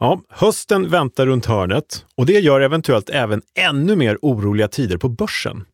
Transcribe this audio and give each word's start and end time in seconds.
Ja, 0.00 0.20
hösten 0.28 0.90
väntar 0.90 1.26
runt 1.26 1.46
hörnet 1.46 2.06
och 2.16 2.26
det 2.26 2.40
gör 2.40 2.60
eventuellt 2.60 3.10
även 3.10 3.42
ännu 3.58 3.96
mer 3.96 4.18
oroliga 4.22 4.68
tider 4.68 4.96
på 4.96 5.08
börsen. 5.08 5.64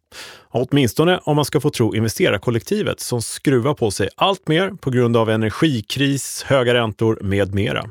Åtminstone 0.51 1.19
om 1.19 1.37
man 1.37 1.45
ska 1.45 1.61
få 1.61 1.71
tro 1.71 1.95
investerarkollektivet 1.95 3.01
som 3.01 3.23
skruvar 3.23 3.75
på 3.75 3.91
sig 3.91 4.09
allt 4.17 4.49
mer 4.49 4.71
på 4.71 4.91
grund 4.91 5.17
av 5.17 5.31
energikris, 5.31 6.43
höga 6.47 6.75
räntor 6.75 7.19
med 7.23 7.55
mera. 7.55 7.85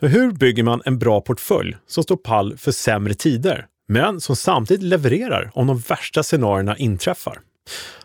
Hur 0.00 0.32
bygger 0.32 0.62
man 0.62 0.82
en 0.84 0.98
bra 0.98 1.20
portfölj 1.20 1.76
som 1.86 2.02
står 2.02 2.16
pall 2.16 2.56
för 2.56 2.72
sämre 2.72 3.14
tider, 3.14 3.66
men 3.88 4.20
som 4.20 4.36
samtidigt 4.36 4.82
levererar 4.82 5.50
om 5.54 5.66
de 5.66 5.78
värsta 5.78 6.22
scenarierna 6.22 6.76
inträffar? 6.76 7.40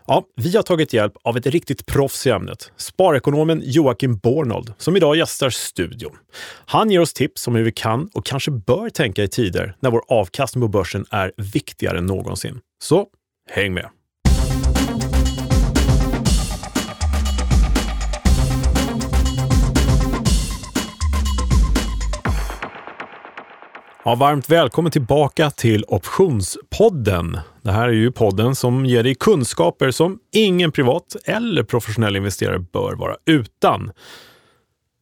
Ja, 0.06 0.24
vi 0.36 0.56
har 0.56 0.62
tagit 0.62 0.92
hjälp 0.92 1.12
av 1.22 1.36
ett 1.36 1.46
riktigt 1.46 1.86
proffs 1.86 2.26
i 2.26 2.30
ämnet, 2.30 2.72
sparekonomen 2.76 3.62
Joakim 3.64 4.16
Bornold, 4.16 4.72
som 4.78 4.96
idag 4.96 5.16
gästar 5.16 5.50
studion. 5.50 6.16
Han 6.66 6.90
ger 6.90 7.00
oss 7.00 7.12
tips 7.12 7.48
om 7.48 7.54
hur 7.54 7.64
vi 7.64 7.72
kan 7.72 8.10
och 8.14 8.26
kanske 8.26 8.50
bör 8.50 8.90
tänka 8.90 9.22
i 9.22 9.28
tider 9.28 9.76
när 9.80 9.90
vår 9.90 10.02
avkastning 10.08 10.62
på 10.62 10.68
börsen 10.68 11.04
är 11.10 11.32
viktigare 11.36 11.98
än 11.98 12.06
någonsin. 12.06 12.60
Så 12.82 13.06
häng 13.50 13.74
med! 13.74 13.88
Ja, 24.06 24.14
varmt 24.14 24.50
välkommen 24.50 24.92
tillbaka 24.92 25.50
till 25.50 25.84
Optionspodden. 25.88 27.38
Det 27.62 27.72
här 27.72 27.88
är 27.88 27.92
ju 27.92 28.12
podden 28.12 28.54
som 28.54 28.86
ger 28.86 29.02
dig 29.02 29.14
kunskaper 29.14 29.90
som 29.90 30.18
ingen 30.32 30.72
privat 30.72 31.16
eller 31.24 31.62
professionell 31.62 32.16
investerare 32.16 32.58
bör 32.58 32.94
vara 32.94 33.16
utan. 33.26 33.92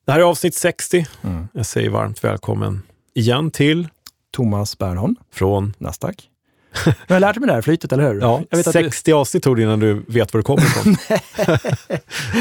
Det 0.06 0.12
här 0.12 0.20
är 0.20 0.24
avsnitt 0.24 0.54
60. 0.54 1.06
Mm. 1.22 1.48
Jag 1.52 1.66
säger 1.66 1.90
varmt 1.90 2.24
välkommen 2.24 2.82
igen 3.14 3.50
till 3.50 3.88
Thomas 4.30 4.78
Bernholm 4.78 5.16
från 5.32 5.74
Nasdaq. 5.78 6.28
Jag 7.06 7.14
har 7.14 7.20
lärt 7.20 7.36
mig 7.36 7.46
det 7.46 7.52
här 7.52 7.62
flytet, 7.62 7.92
eller 7.92 8.12
hur? 8.12 8.20
Ja, 8.20 8.42
60 8.64 9.10
du... 9.10 9.16
avsnitt 9.16 9.42
tog 9.42 9.56
det 9.56 9.62
innan 9.62 9.80
du 9.80 10.04
vet 10.08 10.34
var 10.34 10.38
det 10.38 10.44
kommer 10.44 10.62
ifrån. 10.62 10.96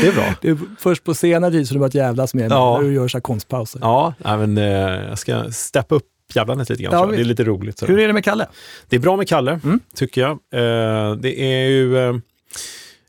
det 0.02 0.08
är 0.08 0.14
bra. 0.14 0.36
Det 0.42 0.50
är 0.50 0.58
först 0.80 1.04
på 1.04 1.14
senare 1.14 1.52
tid 1.52 1.68
som 1.68 1.76
du 1.76 1.80
börjat 1.80 1.96
jävlas 1.96 2.34
med 2.34 2.52
ja. 2.52 2.78
när 2.78 2.88
du 2.88 2.94
gör 2.94 3.08
så 3.08 3.22
konstpauser. 3.22 3.80
Ja, 3.84 4.14
men, 4.24 4.58
eh, 4.58 4.64
jag 5.10 5.20
ska 5.20 5.52
steppa 5.52 5.96
upp 5.96 6.11
jävlandet 6.36 6.70
lite 6.70 6.84
grann. 6.84 6.94
Ja, 6.94 7.06
det 7.06 7.22
är 7.22 7.24
lite 7.24 7.44
roligt. 7.44 7.80
Så. 7.80 7.86
Hur 7.86 8.00
är 8.00 8.08
det 8.08 8.14
med 8.14 8.24
Kalle? 8.24 8.48
Det 8.90 8.96
är 8.96 9.00
bra 9.00 9.18
med 9.18 9.28
Kalle, 9.28 9.60
mm. 9.64 9.80
tycker 9.96 10.22
jag. 10.22 10.32
Eh, 10.32 11.16
det 11.16 11.42
är 11.42 11.70
ju 11.70 11.98
eh, 11.98 12.16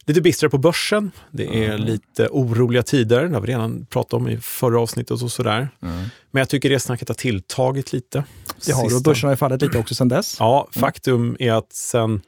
lite 0.06 0.20
bistrare 0.20 0.50
på 0.50 0.58
börsen. 0.58 1.10
Det 1.30 1.64
är 1.64 1.74
mm. 1.74 1.86
lite 1.86 2.28
oroliga 2.30 2.82
tider. 2.82 3.28
Det 3.28 3.34
har 3.34 3.40
vi 3.40 3.48
redan 3.48 3.86
pratat 3.86 4.12
om 4.12 4.28
i 4.28 4.36
förra 4.36 4.80
avsnittet 4.80 5.22
och 5.22 5.32
sådär. 5.32 5.68
Mm. 5.82 6.04
Men 6.30 6.40
jag 6.40 6.48
tycker 6.48 6.70
det 6.70 6.80
snacket 6.80 7.08
har 7.08 7.14
tilltagit 7.14 7.92
lite. 7.92 8.24
Det 8.66 8.72
har 8.72 8.88
du 8.88 8.96
och 8.96 9.02
börsen 9.02 9.26
har 9.26 9.32
ju 9.32 9.36
fallit 9.36 9.62
lite 9.62 9.78
också 9.78 9.94
sedan 9.94 10.08
dess. 10.08 10.36
Ja, 10.38 10.68
mm. 10.74 10.82
faktum 10.82 11.36
är 11.38 11.52
att 11.52 11.72
sen, 11.72 12.20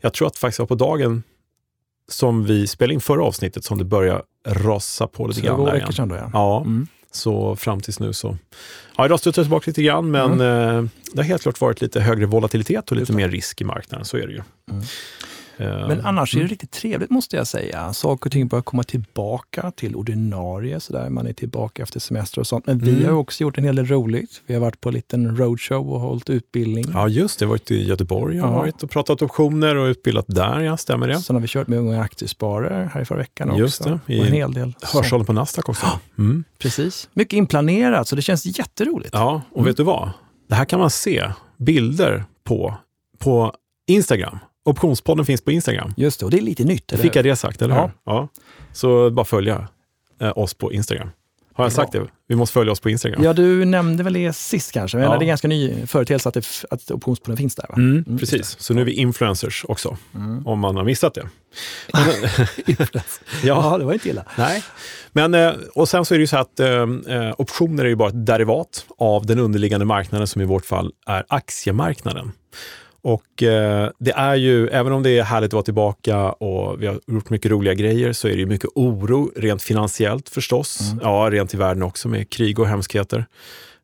jag 0.00 0.12
tror 0.12 0.26
att 0.26 0.34
det 0.34 0.40
faktiskt 0.40 0.58
var 0.58 0.66
på 0.66 0.74
dagen 0.74 1.22
som 2.08 2.44
vi 2.44 2.66
spelade 2.66 2.94
in 2.94 3.00
förra 3.00 3.24
avsnittet 3.24 3.64
som 3.64 3.78
det 3.78 3.84
började 3.84 4.22
rasa 4.46 5.06
på 5.06 5.26
lite 5.26 5.40
grann. 5.40 5.56
Två 5.56 5.64
veckor 5.64 5.92
sedan 5.92 6.08
då 6.08 6.16
ja. 6.16 6.30
ja. 6.32 6.60
Mm. 6.60 6.86
Så 7.12 7.56
fram 7.56 7.80
tills 7.80 8.00
nu 8.00 8.12
så... 8.12 8.36
Ja, 8.96 9.04
idag 9.04 9.20
studsar 9.20 9.40
jag 9.40 9.46
tillbaka 9.46 9.70
lite 9.70 9.82
grann, 9.82 10.10
men 10.10 10.32
mm. 10.32 10.76
eh, 10.76 10.90
det 11.12 11.18
har 11.18 11.24
helt 11.24 11.42
klart 11.42 11.60
varit 11.60 11.80
lite 11.80 12.00
högre 12.00 12.26
volatilitet 12.26 12.90
och 12.90 12.96
lite 12.96 13.12
mer 13.12 13.28
risk 13.28 13.60
i 13.60 13.64
marknaden. 13.64 14.04
Så 14.04 14.16
är 14.16 14.26
det 14.26 14.32
ju. 14.32 14.42
Mm. 14.70 14.82
Men 15.64 16.00
annars 16.00 16.34
är 16.34 16.38
det 16.38 16.42
mm. 16.42 16.50
riktigt 16.50 16.70
trevligt 16.70 17.10
måste 17.10 17.36
jag 17.36 17.46
säga. 17.46 17.92
Saker 17.92 18.28
och 18.28 18.32
ting 18.32 18.48
börjar 18.48 18.62
komma 18.62 18.82
tillbaka 18.82 19.70
till 19.70 19.96
ordinarie, 19.96 20.80
så 20.80 20.92
där. 20.92 21.10
man 21.10 21.26
är 21.26 21.32
tillbaka 21.32 21.82
efter 21.82 22.00
semester 22.00 22.40
och 22.40 22.46
sånt. 22.46 22.66
Men 22.66 22.78
vi 22.78 22.90
mm. 22.90 23.04
har 23.04 23.12
också 23.12 23.42
gjort 23.42 23.58
en 23.58 23.64
hel 23.64 23.76
del 23.76 23.86
roligt. 23.86 24.42
Vi 24.46 24.54
har 24.54 24.60
varit 24.60 24.80
på 24.80 24.88
en 24.88 24.94
liten 24.94 25.36
roadshow 25.36 25.92
och 25.92 26.00
hållit 26.00 26.30
utbildning. 26.30 26.84
Ja, 26.92 27.08
just 27.08 27.38
det. 27.38 27.44
Har 27.44 27.50
varit 27.50 27.70
i 27.70 27.88
Göteborg 27.88 28.36
ja. 28.36 28.50
varit 28.50 28.82
och 28.82 28.90
pratat 28.90 29.22
optioner 29.22 29.76
och 29.76 29.86
utbildat 29.86 30.24
där, 30.28 30.60
ja. 30.60 30.76
Stämmer 30.76 31.08
det? 31.08 31.20
Sen 31.20 31.36
har 31.36 31.40
vi 31.40 31.48
kört 31.48 31.68
med 31.68 31.78
Unga 31.78 32.02
Aktiesparare 32.02 32.90
här 32.94 33.00
i 33.00 33.04
förra 33.04 33.18
veckan 33.18 33.56
just 33.56 33.80
också. 33.80 34.00
Det, 34.06 34.14
i 34.14 34.20
en 34.20 34.32
hel 34.32 34.52
del. 34.52 34.74
Hörsholm 34.82 35.24
på 35.24 35.32
Nasdaq 35.32 35.68
också. 35.68 35.86
Mm. 36.18 36.44
Precis. 36.58 37.08
Mycket 37.12 37.32
inplanerat, 37.32 38.08
så 38.08 38.16
det 38.16 38.22
känns 38.22 38.58
jätteroligt. 38.58 39.10
Ja, 39.12 39.42
och 39.50 39.58
mm. 39.58 39.66
vet 39.66 39.76
du 39.76 39.82
vad? 39.82 40.10
Det 40.48 40.54
här 40.54 40.64
kan 40.64 40.78
man 40.78 40.90
se 40.90 41.30
bilder 41.58 42.24
på 42.44 42.74
på 43.18 43.54
Instagram. 43.88 44.38
Optionspodden 44.70 45.26
finns 45.26 45.40
på 45.40 45.52
Instagram. 45.52 45.94
Just 45.96 46.20
det, 46.20 46.26
och 46.26 46.30
det 46.30 46.38
är 46.38 46.42
lite 46.42 46.64
nytt. 46.64 46.92
Eller? 46.92 47.02
Fick 47.02 47.16
jag 47.16 47.24
det 47.24 47.36
sagt, 47.36 47.62
eller 47.62 47.74
ja. 47.74 47.82
hur? 47.82 47.92
Ja. 48.04 48.28
Så 48.72 49.10
bara 49.10 49.24
följa 49.24 49.68
eh, 50.20 50.38
oss 50.38 50.54
på 50.54 50.72
Instagram. 50.72 51.10
Har 51.54 51.64
jag 51.64 51.72
sagt 51.72 51.92
det? 51.92 52.06
Vi 52.28 52.36
måste 52.36 52.52
följa 52.52 52.72
oss 52.72 52.80
på 52.80 52.90
Instagram. 52.90 53.22
Ja, 53.24 53.32
du 53.32 53.64
nämnde 53.64 54.02
väl 54.02 54.12
det 54.12 54.32
sist 54.32 54.72
kanske. 54.72 54.96
Men 54.96 55.10
ja. 55.10 55.18
det 55.18 55.24
är 55.24 55.26
ganska 55.26 55.48
ny 55.48 55.86
företeelse 55.86 56.28
att, 56.28 56.34
det, 56.34 56.46
att 56.70 56.90
optionspodden 56.90 57.36
finns 57.36 57.54
där. 57.54 57.66
Va? 57.68 57.74
Mm, 57.76 58.04
mm, 58.06 58.18
precis, 58.18 58.56
så 58.60 58.74
nu 58.74 58.80
är 58.80 58.84
vi 58.84 58.92
influencers 58.92 59.64
också, 59.68 59.96
mm. 60.14 60.46
om 60.46 60.58
man 60.58 60.76
har 60.76 60.84
missat 60.84 61.14
det. 61.14 61.22
ja. 62.86 63.00
ja, 63.42 63.78
det 63.78 63.84
var 63.84 63.92
inte 63.92 64.08
illa. 64.08 64.24
Nej. 64.38 64.62
Men, 65.12 65.34
eh, 65.34 65.52
och 65.74 65.88
sen 65.88 66.04
så 66.04 66.14
är 66.14 66.18
det 66.18 66.22
ju 66.22 66.26
så 66.26 66.36
att 66.36 66.60
eh, 66.60 66.68
eh, 66.68 67.34
optioner 67.38 67.84
är 67.84 67.88
ju 67.88 67.96
bara 67.96 68.08
ett 68.08 68.26
derivat 68.26 68.86
av 68.98 69.26
den 69.26 69.38
underliggande 69.38 69.86
marknaden 69.86 70.26
som 70.26 70.42
i 70.42 70.44
vårt 70.44 70.66
fall 70.66 70.92
är 71.06 71.24
aktiemarknaden. 71.28 72.32
Och 73.02 73.42
eh, 73.42 73.90
det 73.98 74.12
är 74.12 74.34
ju, 74.34 74.68
även 74.68 74.92
om 74.92 75.02
det 75.02 75.18
är 75.18 75.22
härligt 75.22 75.48
att 75.48 75.52
vara 75.52 75.62
tillbaka 75.62 76.32
och 76.32 76.82
vi 76.82 76.86
har 76.86 77.00
gjort 77.06 77.30
mycket 77.30 77.50
roliga 77.50 77.74
grejer, 77.74 78.12
så 78.12 78.28
är 78.28 78.32
det 78.32 78.38
ju 78.38 78.46
mycket 78.46 78.70
oro 78.74 79.32
rent 79.36 79.62
finansiellt 79.62 80.28
förstås. 80.28 80.80
Mm. 80.80 81.00
Ja, 81.02 81.28
rent 81.32 81.54
i 81.54 81.56
världen 81.56 81.82
också 81.82 82.08
med 82.08 82.30
krig 82.30 82.58
och 82.58 82.66
hemskheter. 82.66 83.26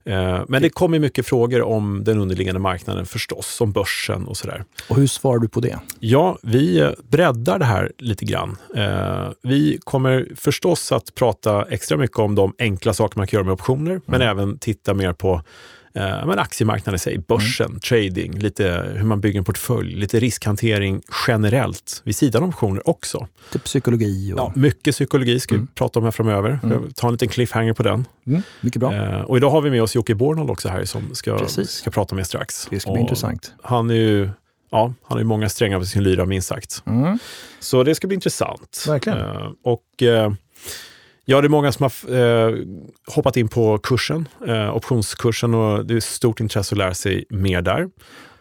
Eh, 0.06 0.42
men 0.48 0.62
det 0.62 0.70
kommer 0.70 0.98
mycket 0.98 1.26
frågor 1.26 1.62
om 1.62 2.04
den 2.04 2.18
underliggande 2.18 2.60
marknaden 2.60 3.06
förstås, 3.06 3.60
om 3.60 3.72
börsen 3.72 4.26
och 4.26 4.36
sådär. 4.36 4.64
Och 4.88 4.96
hur 4.96 5.06
svarar 5.06 5.38
du 5.38 5.48
på 5.48 5.60
det? 5.60 5.78
Ja, 6.00 6.38
vi 6.42 6.90
breddar 7.08 7.58
det 7.58 7.64
här 7.64 7.92
lite 7.98 8.24
grann. 8.24 8.56
Eh, 8.76 9.28
vi 9.42 9.78
kommer 9.84 10.28
förstås 10.36 10.92
att 10.92 11.14
prata 11.14 11.66
extra 11.70 11.96
mycket 11.96 12.18
om 12.18 12.34
de 12.34 12.54
enkla 12.58 12.94
saker 12.94 13.18
man 13.18 13.26
kan 13.26 13.36
göra 13.36 13.44
med 13.44 13.52
optioner, 13.52 13.90
mm. 13.90 14.02
men 14.06 14.22
även 14.22 14.58
titta 14.58 14.94
mer 14.94 15.12
på 15.12 15.42
eh, 15.96 16.26
men 16.26 16.38
aktiemarknaden 16.38 16.94
i 16.94 16.98
sig, 16.98 17.18
börsen, 17.18 17.66
mm. 17.66 17.80
trading, 17.80 18.38
lite 18.38 18.92
hur 18.94 19.04
man 19.04 19.20
bygger 19.20 19.38
en 19.38 19.44
portfölj, 19.44 19.94
lite 19.94 20.20
riskhantering 20.20 21.02
generellt 21.26 22.02
vid 22.04 22.16
sidan 22.16 22.42
av 22.42 22.48
optioner 22.48 22.88
också. 22.88 23.28
Typ 23.52 23.64
psykologi? 23.64 24.32
Och... 24.32 24.38
Ja, 24.38 24.52
mycket 24.54 24.94
psykologi 24.94 25.40
ska 25.40 25.54
mm. 25.54 25.66
vi 25.66 25.74
prata 25.74 25.98
om 25.98 26.04
här 26.04 26.10
framöver. 26.10 26.58
Mm. 26.62 26.92
Ta 26.96 27.06
en 27.06 27.12
liten 27.12 27.28
cliffhanger 27.28 27.72
på 27.72 27.82
den. 27.82 28.04
Mm. 28.26 28.42
Mycket 28.60 28.80
bra. 28.80 28.94
Eh, 28.94 29.20
och 29.20 29.36
idag 29.36 29.50
har 29.50 29.60
vi 29.60 29.70
med 29.70 29.82
oss 29.82 29.94
Jocke 29.94 30.14
Bornold 30.14 30.50
också 30.50 30.68
här 30.68 30.84
som 30.84 31.14
ska, 31.14 31.48
ska 31.66 31.90
prata 31.90 32.14
med 32.14 32.26
strax. 32.26 32.66
Det 32.70 32.80
ska 32.80 32.92
bli 32.92 32.98
och 32.98 33.02
intressant. 33.02 33.54
Han 33.62 33.90
är 33.90 33.94
ju 33.94 34.30
Ja, 34.70 34.82
han 34.84 34.94
har 35.02 35.18
ju 35.18 35.24
många 35.24 35.48
strängar 35.48 35.78
på 35.78 35.84
sin 35.84 36.02
lyra 36.02 36.24
minst 36.24 36.48
sagt. 36.48 36.82
Mm. 36.86 37.18
Så 37.60 37.82
det 37.82 37.94
ska 37.94 38.06
bli 38.06 38.14
intressant. 38.14 38.84
Verkligen. 38.88 39.18
Eh, 39.18 39.50
och 39.62 40.02
eh, 40.02 40.32
Ja, 41.28 41.40
det 41.40 41.46
är 41.46 41.48
många 41.48 41.72
som 41.72 41.82
har 41.82 42.16
eh, 42.16 42.54
hoppat 43.06 43.36
in 43.36 43.48
på 43.48 43.78
kursen, 43.78 44.28
eh, 44.46 44.76
optionskursen 44.76 45.54
och 45.54 45.86
det 45.86 45.94
är 45.94 46.00
stort 46.00 46.40
intresse 46.40 46.74
att 46.74 46.78
lära 46.78 46.94
sig 46.94 47.24
mer 47.30 47.62
där. 47.62 47.88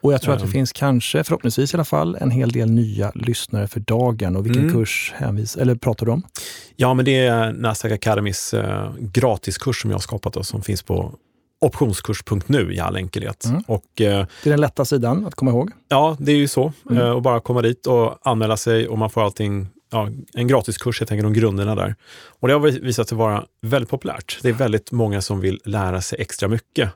Och 0.01 0.13
jag 0.13 0.21
tror 0.21 0.33
att 0.33 0.39
det 0.39 0.45
ehm. 0.45 0.51
finns 0.51 0.71
kanske, 0.71 1.23
förhoppningsvis 1.23 1.73
i 1.73 1.77
alla 1.77 1.85
fall, 1.85 2.17
en 2.21 2.31
hel 2.31 2.51
del 2.51 2.71
nya 2.71 3.11
lyssnare 3.15 3.67
för 3.67 3.79
dagen. 3.79 4.35
Och 4.35 4.45
vilken 4.45 4.61
mm. 4.61 4.73
kurs 4.73 5.13
hänvis, 5.15 5.57
eller 5.57 5.75
pratar 5.75 6.05
du 6.05 6.11
om? 6.11 6.23
Ja, 6.75 6.93
men 6.93 7.05
det 7.05 7.25
är 7.25 7.53
Nasdaq 7.53 7.91
Academys 7.91 8.53
eh, 8.53 8.91
gratiskurs 8.99 9.81
som 9.81 9.91
jag 9.91 9.95
har 9.95 10.01
skapat 10.01 10.33
då, 10.33 10.43
som 10.43 10.61
finns 10.61 10.83
på 10.83 11.15
optionskurs.nu 11.61 12.73
i 12.73 12.79
all 12.79 12.95
enkelhet. 12.95 13.45
Mm. 13.45 13.63
Och, 13.67 14.01
eh, 14.01 14.25
det 14.43 14.49
är 14.49 14.51
den 14.51 14.61
lätta 14.61 14.85
sidan 14.85 15.25
att 15.25 15.35
komma 15.35 15.51
ihåg. 15.51 15.71
Ja, 15.87 16.17
det 16.19 16.31
är 16.31 16.35
ju 16.35 16.47
så. 16.47 16.73
Mm. 16.89 17.03
Eh, 17.03 17.09
och 17.09 17.21
bara 17.21 17.39
komma 17.39 17.61
dit 17.61 17.87
och 17.87 18.27
anmäla 18.27 18.57
sig 18.57 18.87
och 18.87 18.97
man 18.97 19.09
får 19.09 19.23
allting 19.23 19.67
ja, 19.91 20.09
en 20.33 20.47
gratiskurs 20.47 20.99
helt 20.99 21.11
enkelt 21.11 21.25
om 21.25 21.33
grunderna 21.33 21.75
där. 21.75 21.95
Och 22.39 22.47
det 22.47 22.53
har 22.53 22.59
visat 22.59 23.09
sig 23.09 23.17
vara 23.17 23.45
väldigt 23.61 23.89
populärt. 23.89 24.39
Det 24.41 24.49
är 24.49 24.53
väldigt 24.53 24.91
många 24.91 25.21
som 25.21 25.39
vill 25.39 25.61
lära 25.65 26.01
sig 26.01 26.21
extra 26.21 26.47
mycket 26.47 26.89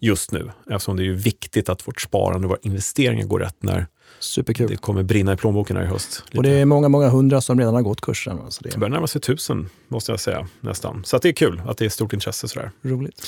just 0.00 0.32
nu, 0.32 0.50
eftersom 0.70 0.96
det 0.96 1.06
är 1.06 1.10
viktigt 1.10 1.68
att 1.68 1.88
vårt 1.88 2.00
sparande 2.00 2.46
och 2.46 2.50
våra 2.50 2.58
investeringar 2.62 3.26
går 3.26 3.38
rätt 3.38 3.62
när 3.62 3.86
Superkul. 4.18 4.68
det 4.68 4.76
kommer 4.76 5.02
brinna 5.02 5.32
i 5.32 5.36
plånboken 5.36 5.76
här 5.76 5.84
i 5.84 5.86
höst. 5.86 6.22
Lite. 6.26 6.36
Och 6.38 6.42
det 6.42 6.50
är 6.50 6.64
många, 6.64 6.88
många 6.88 7.08
hundra 7.08 7.40
som 7.40 7.58
redan 7.58 7.74
har 7.74 7.82
gått 7.82 8.00
kursen. 8.00 8.38
Så 8.48 8.64
det... 8.64 8.70
det 8.70 8.78
börjar 8.78 8.90
närma 8.90 9.06
sig 9.06 9.20
tusen, 9.20 9.68
måste 9.88 10.12
jag 10.12 10.20
säga, 10.20 10.48
nästan. 10.60 11.04
Så 11.04 11.18
det 11.18 11.28
är 11.28 11.32
kul 11.32 11.62
att 11.66 11.78
det 11.78 11.84
är 11.84 11.88
stort 11.88 12.12
intresse. 12.12 12.48
Sådär. 12.48 12.70
Roligt. 12.82 13.26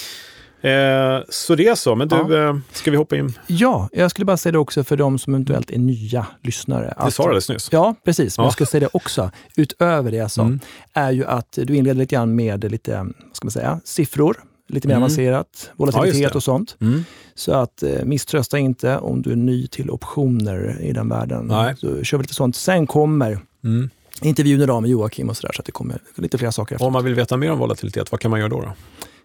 Eh, 0.63 1.21
så 1.29 1.55
det 1.55 1.67
är 1.67 1.75
så, 1.75 1.95
men 1.95 2.09
du, 2.09 2.17
ja. 2.17 2.49
eh, 2.49 2.57
ska 2.73 2.91
vi 2.91 2.97
hoppa 2.97 3.17
in? 3.17 3.33
Ja, 3.47 3.89
jag 3.93 4.11
skulle 4.11 4.25
bara 4.25 4.37
säga 4.37 4.53
det 4.53 4.59
också 4.59 4.85
för 4.85 4.97
de 4.97 5.19
som 5.19 5.35
eventuellt 5.35 5.71
är 5.71 5.79
nya 5.79 6.27
lyssnare. 6.43 6.95
Det 7.05 7.11
sa 7.11 7.23
du 7.23 7.29
alldeles 7.29 7.49
nyss. 7.49 7.69
Ja, 7.73 7.95
precis. 8.05 8.39
Men 8.39 8.45
ja. 8.45 8.47
jag 8.47 8.53
ska 8.53 8.67
säga 8.67 8.81
det 8.81 8.89
också, 8.93 9.31
utöver 9.57 10.11
det 10.11 10.17
jag 10.17 10.31
sa, 10.31 10.43
mm. 10.43 10.61
är 10.93 11.13
ju 11.13 11.25
att 11.25 11.59
du 11.63 11.77
inleder 11.77 11.99
lite 11.99 12.15
grann 12.15 12.35
med 12.35 12.71
lite, 12.71 12.97
vad 12.97 13.37
ska 13.37 13.45
man 13.45 13.51
säga, 13.51 13.81
siffror 13.85 14.37
lite 14.73 14.89
mer 14.89 14.95
mm. 14.95 15.03
avancerat, 15.03 15.71
volatilitet 15.77 16.21
ja, 16.21 16.31
och 16.35 16.43
sånt. 16.43 16.77
Mm. 16.81 17.05
Så 17.35 17.53
att 17.53 17.83
eh, 17.83 18.05
misströsta 18.05 18.59
inte 18.59 18.99
om 18.99 19.23
du 19.23 19.33
är 19.33 19.37
ny 19.37 19.67
till 19.67 19.91
optioner 19.91 20.79
i 20.81 20.93
den 20.93 21.09
världen. 21.09 21.47
Nej. 21.47 21.77
Så 21.77 22.03
kör 22.03 22.19
vi 22.19 22.23
lite 22.23 22.35
sånt. 22.35 22.57
Sen 22.57 22.87
kommer 22.87 23.39
mm. 23.65 23.91
intervjun 24.23 24.61
idag 24.61 24.83
med 24.83 24.91
Joakim 24.91 25.29
och 25.29 25.37
sådär, 25.37 25.53
så 25.53 25.63
att 25.63 25.67
det 25.67 25.73
kommer 25.73 25.99
lite 26.15 26.39
fler 26.39 26.51
saker. 26.51 26.83
Om 26.83 26.93
man 26.93 27.05
vill 27.05 27.15
veta 27.15 27.37
mer 27.37 27.53
om 27.53 27.59
volatilitet, 27.59 28.11
vad 28.11 28.21
kan 28.21 28.31
man 28.31 28.41
göra 28.41 28.49
då? 28.49 28.61
då? 28.61 28.73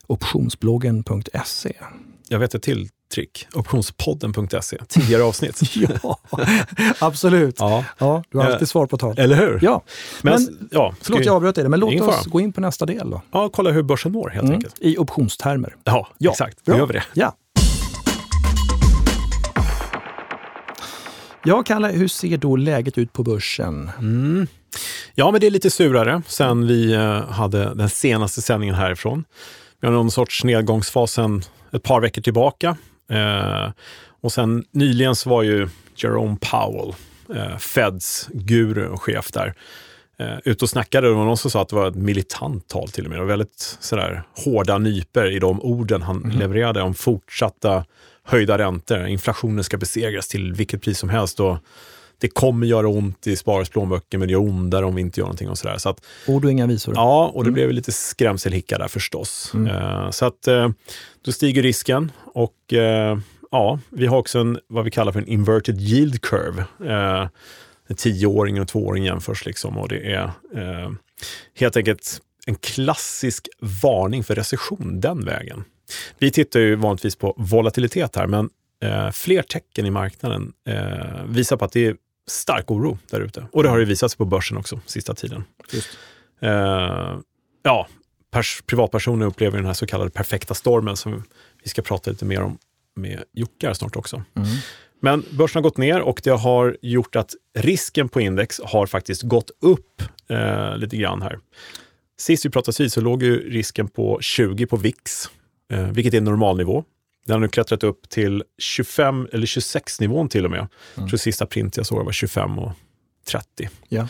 optionsbloggen.se. 0.07 1.73
Jag 2.27 2.39
vet 2.39 2.55
ett 2.55 2.61
till 2.61 2.89
trick. 3.13 3.47
Optionspodden.se. 3.53 4.77
Tidigare 4.87 5.23
avsnitt. 5.23 5.61
ja, 5.75 6.19
absolut. 6.99 7.55
Ja. 7.59 7.85
ja, 7.97 8.23
du 8.31 8.37
har 8.37 8.45
alltid 8.45 8.61
eh, 8.61 8.67
svar 8.67 8.85
på 8.85 8.97
tal. 8.97 9.19
Eller 9.19 9.35
hur? 9.35 9.59
Ja. 9.61 9.83
Men, 10.21 10.43
men 10.43 10.69
ja, 10.71 10.95
förlåt, 11.01 11.25
jag 11.25 11.35
avbröt 11.35 11.55
dig, 11.55 11.69
men 11.69 11.79
låt 11.79 12.01
oss 12.01 12.25
gå 12.25 12.39
in 12.39 12.53
på 12.53 12.61
nästa 12.61 12.85
del. 12.85 13.09
Då. 13.09 13.21
Ja, 13.31 13.49
kolla 13.49 13.71
hur 13.71 13.83
börsen 13.83 14.11
mår 14.11 14.29
helt 14.29 14.43
mm. 14.43 14.55
enkelt. 14.55 14.75
I 14.79 14.97
optionstermer. 14.97 15.75
Ja, 15.83 16.07
ja. 16.17 16.31
exakt. 16.31 16.57
Då 16.63 16.77
gör 16.77 16.85
vi 16.85 16.93
det. 16.93 17.03
Ja. 17.13 17.35
Ja, 21.43 21.63
Kalle, 21.63 21.87
hur 21.87 22.07
ser 22.07 22.37
då 22.37 22.55
läget 22.55 22.97
ut 22.97 23.13
på 23.13 23.23
börsen? 23.23 23.91
Mm. 23.99 24.47
Ja, 25.15 25.31
men 25.31 25.41
det 25.41 25.47
är 25.47 25.51
lite 25.51 25.69
surare 25.69 26.21
sen 26.27 26.67
vi 26.67 26.95
uh, 26.95 27.31
hade 27.31 27.75
den 27.75 27.89
senaste 27.89 28.41
sändningen 28.41 28.75
härifrån. 28.75 29.23
Vi 29.81 29.87
har 29.87 29.93
någon 29.93 30.11
sorts 30.11 30.43
nedgångsfas 30.43 31.11
sen 31.11 31.41
ett 31.73 31.83
par 31.83 32.01
veckor 32.01 32.21
tillbaka. 32.21 32.77
Uh, 33.11 33.71
och 34.21 34.31
sen 34.31 34.65
nyligen 34.71 35.15
så 35.15 35.29
var 35.29 35.43
ju 35.43 35.67
Jerome 35.95 36.37
Powell, 36.41 36.93
uh, 37.29 37.57
Feds 37.57 38.29
guru 38.33 38.87
och 38.87 39.01
chef 39.01 39.31
där, 39.31 39.53
uh, 40.21 40.37
ute 40.45 40.65
och 40.65 40.69
snackade. 40.69 41.07
Det 41.07 41.13
var 41.13 41.25
någon 41.25 41.37
som 41.37 41.51
sa 41.51 41.61
att 41.61 41.69
det 41.69 41.75
var 41.75 41.87
ett 41.87 41.95
militant 41.95 42.67
tal 42.67 42.89
till 42.89 43.05
och 43.05 43.11
med. 43.11 43.21
Och 43.21 43.29
väldigt 43.29 43.77
sådär 43.79 44.23
hårda 44.45 44.77
nyper 44.77 45.31
i 45.31 45.39
de 45.39 45.61
orden 45.61 46.01
han 46.01 46.23
mm. 46.23 46.39
levererade 46.39 46.81
om 46.81 46.93
fortsatta 46.93 47.85
höjda 48.23 48.57
räntor. 48.57 49.07
Inflationen 49.07 49.63
ska 49.63 49.77
besegras 49.77 50.27
till 50.27 50.53
vilket 50.53 50.81
pris 50.81 50.99
som 50.99 51.09
helst. 51.09 51.39
Och 51.39 51.57
det 52.19 52.27
kommer 52.27 52.67
göra 52.67 52.87
ont 52.87 53.27
i 53.27 53.35
sparares 53.35 53.69
plånböcker, 53.69 54.17
men 54.17 54.27
det 54.27 54.31
gör 54.31 54.39
ondare 54.39 54.85
om 54.85 54.95
vi 54.95 55.01
inte 55.01 55.19
gör 55.19 55.25
någonting. 55.25 55.49
och 55.49 55.57
sådär. 55.57 55.77
Så 55.77 55.89
att, 55.89 56.05
Ord 56.27 56.45
och 56.45 56.51
inga 56.51 56.67
visor. 56.67 56.93
Ja, 56.95 57.31
och 57.33 57.43
det 57.43 57.47
mm. 57.47 57.53
blev 57.53 57.71
lite 57.71 57.91
skrämselhicka 57.91 58.77
där 58.77 58.87
förstås. 58.87 59.51
Mm. 59.53 59.75
Uh, 59.75 60.09
så 60.11 60.25
att 60.25 60.47
uh, 60.47 60.69
då 61.21 61.31
stiger 61.31 61.63
risken 61.63 62.11
och 62.25 62.55
uh, 62.73 63.19
ja, 63.51 63.79
vi 63.89 64.05
har 64.05 64.17
också 64.17 64.39
en, 64.39 64.59
vad 64.67 64.85
vi 64.85 64.91
kallar 64.91 65.11
för 65.11 65.19
en 65.19 65.27
inverted 65.27 65.81
yield 65.81 66.21
curve. 66.21 66.65
Uh, 66.81 67.27
tioåringen 67.95 68.61
och 68.61 68.67
tvååringen 68.67 69.05
jämförs 69.05 69.45
liksom 69.45 69.77
och 69.77 69.89
det 69.89 70.13
är 70.13 70.31
helt 71.55 71.77
enkelt 71.77 72.21
en 72.47 72.55
klassisk 72.55 73.47
varning 73.83 74.23
för 74.23 74.35
recession 74.35 74.99
den 75.01 75.25
vägen. 75.25 75.63
Vi 76.19 76.31
tittar 76.31 76.59
ju 76.59 76.75
vanligtvis 76.75 77.15
på 77.15 77.33
volatilitet 77.37 78.15
här, 78.15 78.27
men 78.27 78.49
eh, 78.83 79.11
fler 79.11 79.41
tecken 79.41 79.85
i 79.85 79.91
marknaden 79.91 80.53
eh, 80.69 81.23
visar 81.25 81.57
på 81.57 81.65
att 81.65 81.71
det 81.71 81.85
är 81.85 81.95
stark 82.27 82.71
oro 82.71 82.97
där 83.09 83.21
ute. 83.21 83.47
Och 83.51 83.63
det 83.63 83.69
har 83.69 83.77
ju 83.77 83.85
visat 83.85 84.11
sig 84.11 84.17
på 84.17 84.25
börsen 84.25 84.57
också 84.57 84.79
sista 84.85 85.13
tiden. 85.15 85.43
Eh, 86.41 87.19
ja, 87.63 87.87
privatpersoner 88.65 89.25
upplever 89.25 89.57
den 89.57 89.65
här 89.65 89.73
så 89.73 89.85
kallade 89.85 90.09
perfekta 90.09 90.53
stormen 90.53 90.97
som 90.97 91.23
vi 91.63 91.69
ska 91.69 91.81
prata 91.81 92.11
lite 92.11 92.25
mer 92.25 92.41
om 92.41 92.57
med 92.95 93.23
Jocke 93.33 93.75
snart 93.75 93.95
också. 93.95 94.23
Mm. 94.35 94.47
Men 94.99 95.23
börsen 95.31 95.59
har 95.59 95.63
gått 95.63 95.77
ner 95.77 96.01
och 96.01 96.21
det 96.23 96.29
har 96.29 96.77
gjort 96.81 97.15
att 97.15 97.35
risken 97.57 98.09
på 98.09 98.21
index 98.21 98.61
har 98.63 98.85
faktiskt 98.85 99.21
gått 99.21 99.51
upp 99.61 100.01
eh, 100.29 100.77
lite 100.77 100.97
grann 100.97 101.21
här. 101.21 101.39
Sist 102.19 102.45
vi 102.45 102.49
pratade 102.49 102.83
vid 102.83 102.93
så 102.93 103.01
låg 103.01 103.23
ju 103.23 103.49
risken 103.49 103.87
på 103.87 104.17
20 104.21 104.65
på 104.65 104.77
VIX 104.77 105.29
eh, 105.73 105.91
vilket 105.91 106.13
är 106.13 106.21
normalnivå. 106.21 106.83
Den 107.27 107.33
har 107.33 107.39
nu 107.39 107.47
klättrat 107.47 107.83
upp 107.83 108.09
till 108.09 108.43
25 108.57 109.27
eller 109.33 109.47
26 109.47 109.99
nivån 109.99 110.29
till 110.29 110.45
och 110.45 110.51
med. 110.51 110.59
Mm. 110.59 110.69
Jag 110.93 111.09
tror 111.09 111.17
sista 111.17 111.45
print 111.45 111.77
jag 111.77 111.85
såg 111.85 112.05
var 112.05 112.11
25 112.11 112.59
och 112.59 112.71
30. 113.27 113.69
Ja. 113.87 114.07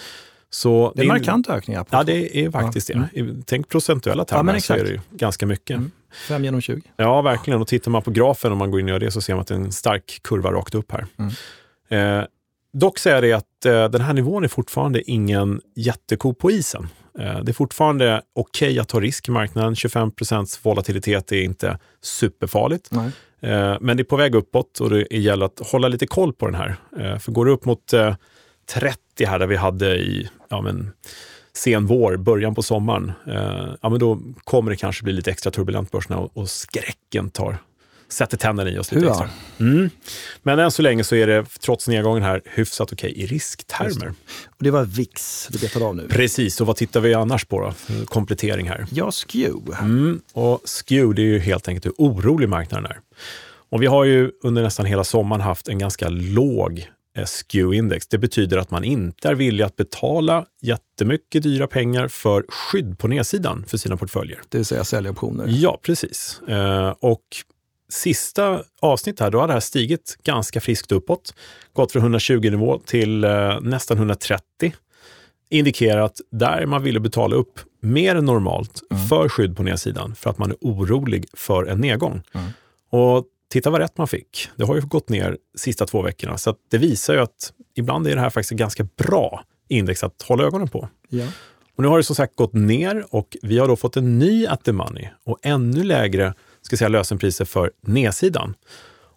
Så 0.49 0.93
det 0.95 1.01
är 1.01 1.03
en 1.03 1.07
markant 1.07 1.49
ökning. 1.49 1.77
Ja, 1.89 2.03
det 2.03 2.45
är 2.45 2.51
faktiskt 2.51 2.89
ja. 2.89 3.03
det. 3.13 3.19
Mm. 3.19 3.43
Tänk 3.45 3.69
procentuella 3.69 4.25
termer 4.25 4.53
ja, 4.53 4.59
så 4.59 4.73
är 4.73 4.83
det 4.83 4.89
ju 4.89 4.99
ganska 5.11 5.45
mycket. 5.45 5.77
Mm. 5.77 5.91
5 6.27 6.43
genom 6.43 6.61
20. 6.61 6.81
Ja, 6.97 7.21
verkligen. 7.21 7.61
Och 7.61 7.67
tittar 7.67 7.91
man 7.91 8.01
på 8.01 8.11
grafen, 8.11 8.51
om 8.51 8.57
man 8.57 8.71
går 8.71 8.79
in 8.79 8.85
och 8.85 8.89
gör 8.89 8.99
det, 8.99 9.11
så 9.11 9.21
ser 9.21 9.33
man 9.33 9.41
att 9.41 9.47
det 9.47 9.53
är 9.53 9.59
en 9.59 9.71
stark 9.71 10.19
kurva 10.23 10.51
rakt 10.51 10.75
upp 10.75 10.91
här. 10.91 11.05
Mm. 11.17 11.31
Eh, 11.89 12.25
dock 12.73 12.99
säger 12.99 13.21
det 13.21 13.33
att 13.33 13.65
eh, 13.65 13.89
den 13.89 14.01
här 14.01 14.13
nivån 14.13 14.43
är 14.43 14.47
fortfarande 14.47 15.11
ingen 15.11 15.61
jätteko 15.75 16.33
på 16.33 16.51
isen. 16.51 16.87
Eh, 17.19 17.39
det 17.43 17.51
är 17.51 17.53
fortfarande 17.53 18.21
okej 18.35 18.67
okay 18.67 18.79
att 18.79 18.87
ta 18.87 18.99
risk 18.99 19.27
i 19.27 19.31
marknaden. 19.31 19.73
25% 19.73 20.59
volatilitet 20.63 21.31
är 21.31 21.41
inte 21.41 21.79
superfarligt. 22.01 22.91
Nej. 22.91 23.11
Eh, 23.41 23.77
men 23.81 23.97
det 23.97 24.01
är 24.01 24.05
på 24.05 24.15
väg 24.15 24.35
uppåt 24.35 24.79
och 24.79 24.89
det 24.89 25.07
gäller 25.11 25.45
att 25.45 25.59
hålla 25.59 25.87
lite 25.87 26.07
koll 26.07 26.33
på 26.33 26.45
den 26.45 26.55
här. 26.55 26.75
För 27.19 27.31
går 27.31 27.45
det 27.45 27.51
upp 27.51 27.65
mot 27.65 27.93
30 28.73 29.25
här 29.25 29.39
där 29.39 29.47
vi 29.47 29.55
hade 29.55 29.95
i 29.97 30.29
ja, 30.49 30.61
men, 30.61 30.91
sen 31.53 31.85
vår, 31.85 32.17
början 32.17 32.55
på 32.55 32.63
sommaren, 32.63 33.11
ja, 33.81 33.89
men 33.89 33.99
då 33.99 34.19
kommer 34.43 34.71
det 34.71 34.77
kanske 34.77 35.03
bli 35.03 35.13
lite 35.13 35.31
extra 35.31 35.51
turbulent 35.51 35.91
på 35.91 35.97
börserna 35.97 36.19
och, 36.19 36.37
och 36.37 36.49
skräcken 36.49 37.29
tar 37.29 37.57
sätter 38.09 38.38
tänderna 38.38 38.69
i 38.69 38.77
oss 38.77 38.92
lite 38.92 39.07
extra. 39.07 39.30
Mm. 39.59 39.89
Men 40.44 40.59
än 40.59 40.71
så 40.71 40.81
länge 40.81 41.04
så 41.04 41.15
är 41.15 41.27
det, 41.27 41.45
trots 41.59 41.88
nedgången 41.88 42.24
här, 42.24 42.42
hyfsat 42.45 42.92
okej 42.92 43.12
okay 43.12 43.24
i 43.24 43.27
risktermer. 43.27 44.13
Och 44.45 44.63
det 44.63 44.71
var 44.71 44.83
VIX 44.83 45.48
du 45.51 45.59
betade 45.59 45.86
av 45.86 45.95
nu? 45.95 46.07
Precis, 46.09 46.62
och 46.62 46.68
vad 46.68 46.75
tittar 46.75 47.00
vi 47.00 47.13
annars 47.13 47.45
på 47.45 47.59
då? 47.59 47.74
Komplettering 48.06 48.69
här. 48.69 48.86
Ja, 48.92 49.12
SKEW. 49.12 49.74
Mm. 49.80 50.21
Och 50.33 50.62
SKEW, 50.65 51.13
det 51.13 51.21
är 51.21 51.25
ju 51.25 51.39
helt 51.39 51.68
enkelt 51.68 51.86
hur 51.86 51.94
orolig 51.98 52.50
marknaden 52.50 52.86
är. 52.86 53.00
Och 53.69 53.81
vi 53.81 53.86
har 53.86 54.04
ju 54.04 54.31
under 54.44 54.63
nästan 54.63 54.86
hela 54.86 55.03
sommaren 55.03 55.42
haft 55.42 55.68
en 55.68 55.80
ganska 55.80 56.10
låg 56.10 56.88
eh, 57.18 57.25
SKEW-index. 57.25 58.07
Det 58.10 58.18
betyder 58.18 58.57
att 58.57 58.71
man 58.71 58.83
inte 58.83 59.30
är 59.30 59.33
villig 59.33 59.63
att 59.63 59.75
betala 59.75 60.45
jättemycket 60.62 61.44
dyra 61.44 61.68
pengar 61.68 62.07
för 62.07 62.45
skydd 62.50 63.00
på 63.00 63.07
nedsidan 63.07 63.65
för 63.68 63.77
sina 63.77 63.98
portföljer. 63.98 64.42
Det 64.50 64.57
vill 64.57 64.65
säga 64.65 64.83
sälja 64.83 65.12
optioner? 65.12 65.45
Ja, 65.50 65.80
precis. 65.83 66.42
Eh, 66.48 66.89
och 67.00 67.24
sista 67.89 68.63
avsnitt 68.81 69.19
här, 69.19 69.31
då 69.31 69.39
har 69.39 69.48
det 69.48 69.54
här 69.54 69.60
stigit 69.60 70.18
ganska 70.24 70.62
friskt 70.62 70.92
uppåt. 70.92 71.34
Gått 71.74 71.92
från 71.92 72.01
120 72.01 72.39
nivå 72.39 72.80
till 72.86 73.24
eh, 73.24 73.62
nästan 73.62 73.98
130. 73.98 74.74
Indikerar 75.50 76.01
att 76.01 76.22
där 76.31 76.66
man 76.66 76.84
ville 76.84 77.00
betala 77.00 77.36
upp 77.36 77.60
mer 77.81 78.16
än 78.16 78.25
normalt 78.25 78.81
mm. 78.92 79.07
för 79.07 79.30
skydd 79.30 79.57
på 79.57 79.63
nedsidan 79.63 80.16
för 80.16 80.30
att 80.30 80.38
man 80.38 80.51
är 80.51 80.57
orolig 80.62 81.25
för 81.34 81.66
en 81.66 81.81
nedgång. 81.81 82.22
Mm. 82.34 82.50
Och 82.89 83.25
titta 83.51 83.69
vad 83.69 83.81
rätt 83.81 83.98
man 83.98 84.07
fick. 84.07 84.50
Det 84.56 84.63
har 84.63 84.75
ju 84.75 84.81
gått 84.81 85.10
ner 85.10 85.38
sista 85.56 85.86
två 85.86 86.01
veckorna, 86.01 86.38
så 86.38 86.56
det 86.72 86.78
visar 86.78 87.13
ju 87.13 87.19
att 87.19 87.54
ibland 87.75 88.07
är 88.07 88.16
det 88.16 88.22
här 88.22 88.30
faktiskt 88.30 88.51
ett 88.51 88.57
ganska 88.57 88.88
bra 88.98 89.44
index 89.68 90.04
att 90.04 90.22
hålla 90.22 90.44
ögonen 90.44 90.68
på. 90.68 90.89
Ja. 91.10 91.25
Och 91.75 91.84
nu 91.84 91.88
har 91.88 91.98
det 91.98 92.04
som 92.04 92.16
sagt 92.16 92.36
gått 92.36 92.54
ner 92.54 93.06
och 93.10 93.38
vi 93.42 93.60
har 93.60 93.68
då 93.68 93.75
fått 93.75 93.98
en 93.98 94.19
ny 94.19 94.48
at 94.48 94.63
the 94.63 94.72
money 94.72 95.07
och 95.24 95.39
ännu 95.42 95.84
lägre 95.84 96.34
ska 96.67 96.77
säga, 96.77 96.89
lösenpriser 96.89 97.45
för 97.45 97.71
nedsidan. 97.81 98.53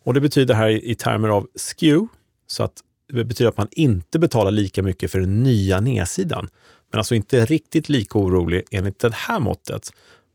Och 0.04 0.14
det 0.14 0.20
betyder 0.20 0.54
här 0.54 0.68
i 0.68 0.94
termer 0.94 1.28
av 1.28 1.48
skew, 1.54 2.08
så 2.46 2.62
att 2.62 2.72
det 3.12 3.24
betyder 3.24 3.48
att 3.48 3.56
man 3.56 3.68
inte 3.70 4.18
betalar 4.18 4.50
lika 4.50 4.82
mycket 4.82 5.10
för 5.10 5.20
den 5.20 5.42
nya 5.42 5.80
nedsidan. 5.80 6.48
Men 6.90 6.98
alltså 6.98 7.14
inte 7.14 7.44
riktigt 7.44 7.88
lika 7.88 8.18
orolig 8.18 8.64
enligt 8.70 8.98
det 8.98 9.14
här 9.14 9.40
måttet 9.40 9.90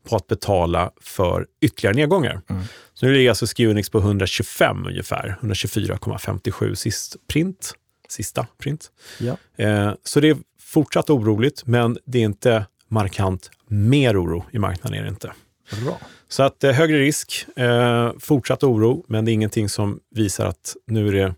på 0.08 0.16
att 0.16 0.26
betala 0.26 0.90
för 1.00 1.46
ytterligare 1.60 1.96
nedgångar. 1.96 2.40
Mm. 2.48 2.62
Så 2.94 3.06
nu 3.06 3.12
ligger 3.12 3.28
alltså 3.28 3.46
Skewnix 3.46 3.90
på 3.90 3.98
125 3.98 4.86
ungefär, 4.86 5.36
124,57 5.40 6.74
sist 6.74 7.16
print, 7.28 7.74
sista 8.08 8.46
print. 8.58 8.90
Ja. 9.20 9.36
Eh, 9.56 9.92
så 10.02 10.20
det 10.20 10.28
är 10.28 10.36
fortsatt 10.60 11.10
oroligt, 11.10 11.66
men 11.66 11.98
det 12.04 12.18
är 12.18 12.24
inte 12.24 12.66
markant 12.88 13.50
mer 13.66 14.22
oro 14.22 14.44
i 14.50 14.58
marknaden. 14.58 14.98
Är 14.98 15.02
det 15.02 15.08
inte. 15.08 15.32
Bra. 15.84 15.98
Så 16.28 16.42
att 16.42 16.64
eh, 16.64 16.72
högre 16.72 16.98
risk, 16.98 17.46
eh, 17.56 18.12
fortsatt 18.18 18.62
oro, 18.62 19.04
men 19.08 19.24
det 19.24 19.30
är 19.30 19.32
ingenting 19.32 19.68
som 19.68 20.00
visar 20.10 20.46
att 20.46 20.76
nu 20.86 21.08
är 21.08 21.12
det 21.12 21.34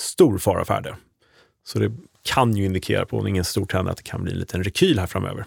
stor 0.00 0.38
fara 0.38 0.64
färde. 0.64 0.96
Så 1.66 1.78
det 1.78 1.92
kan 2.22 2.56
ju 2.56 2.64
indikera 2.64 3.06
på, 3.06 3.28
ingen 3.28 3.44
stor 3.44 3.66
trend, 3.66 3.88
att 3.88 3.96
det 3.96 4.02
kan 4.02 4.22
bli 4.22 4.32
en 4.32 4.38
liten 4.38 4.64
rekyl 4.64 4.98
här 4.98 5.06
framöver. 5.06 5.44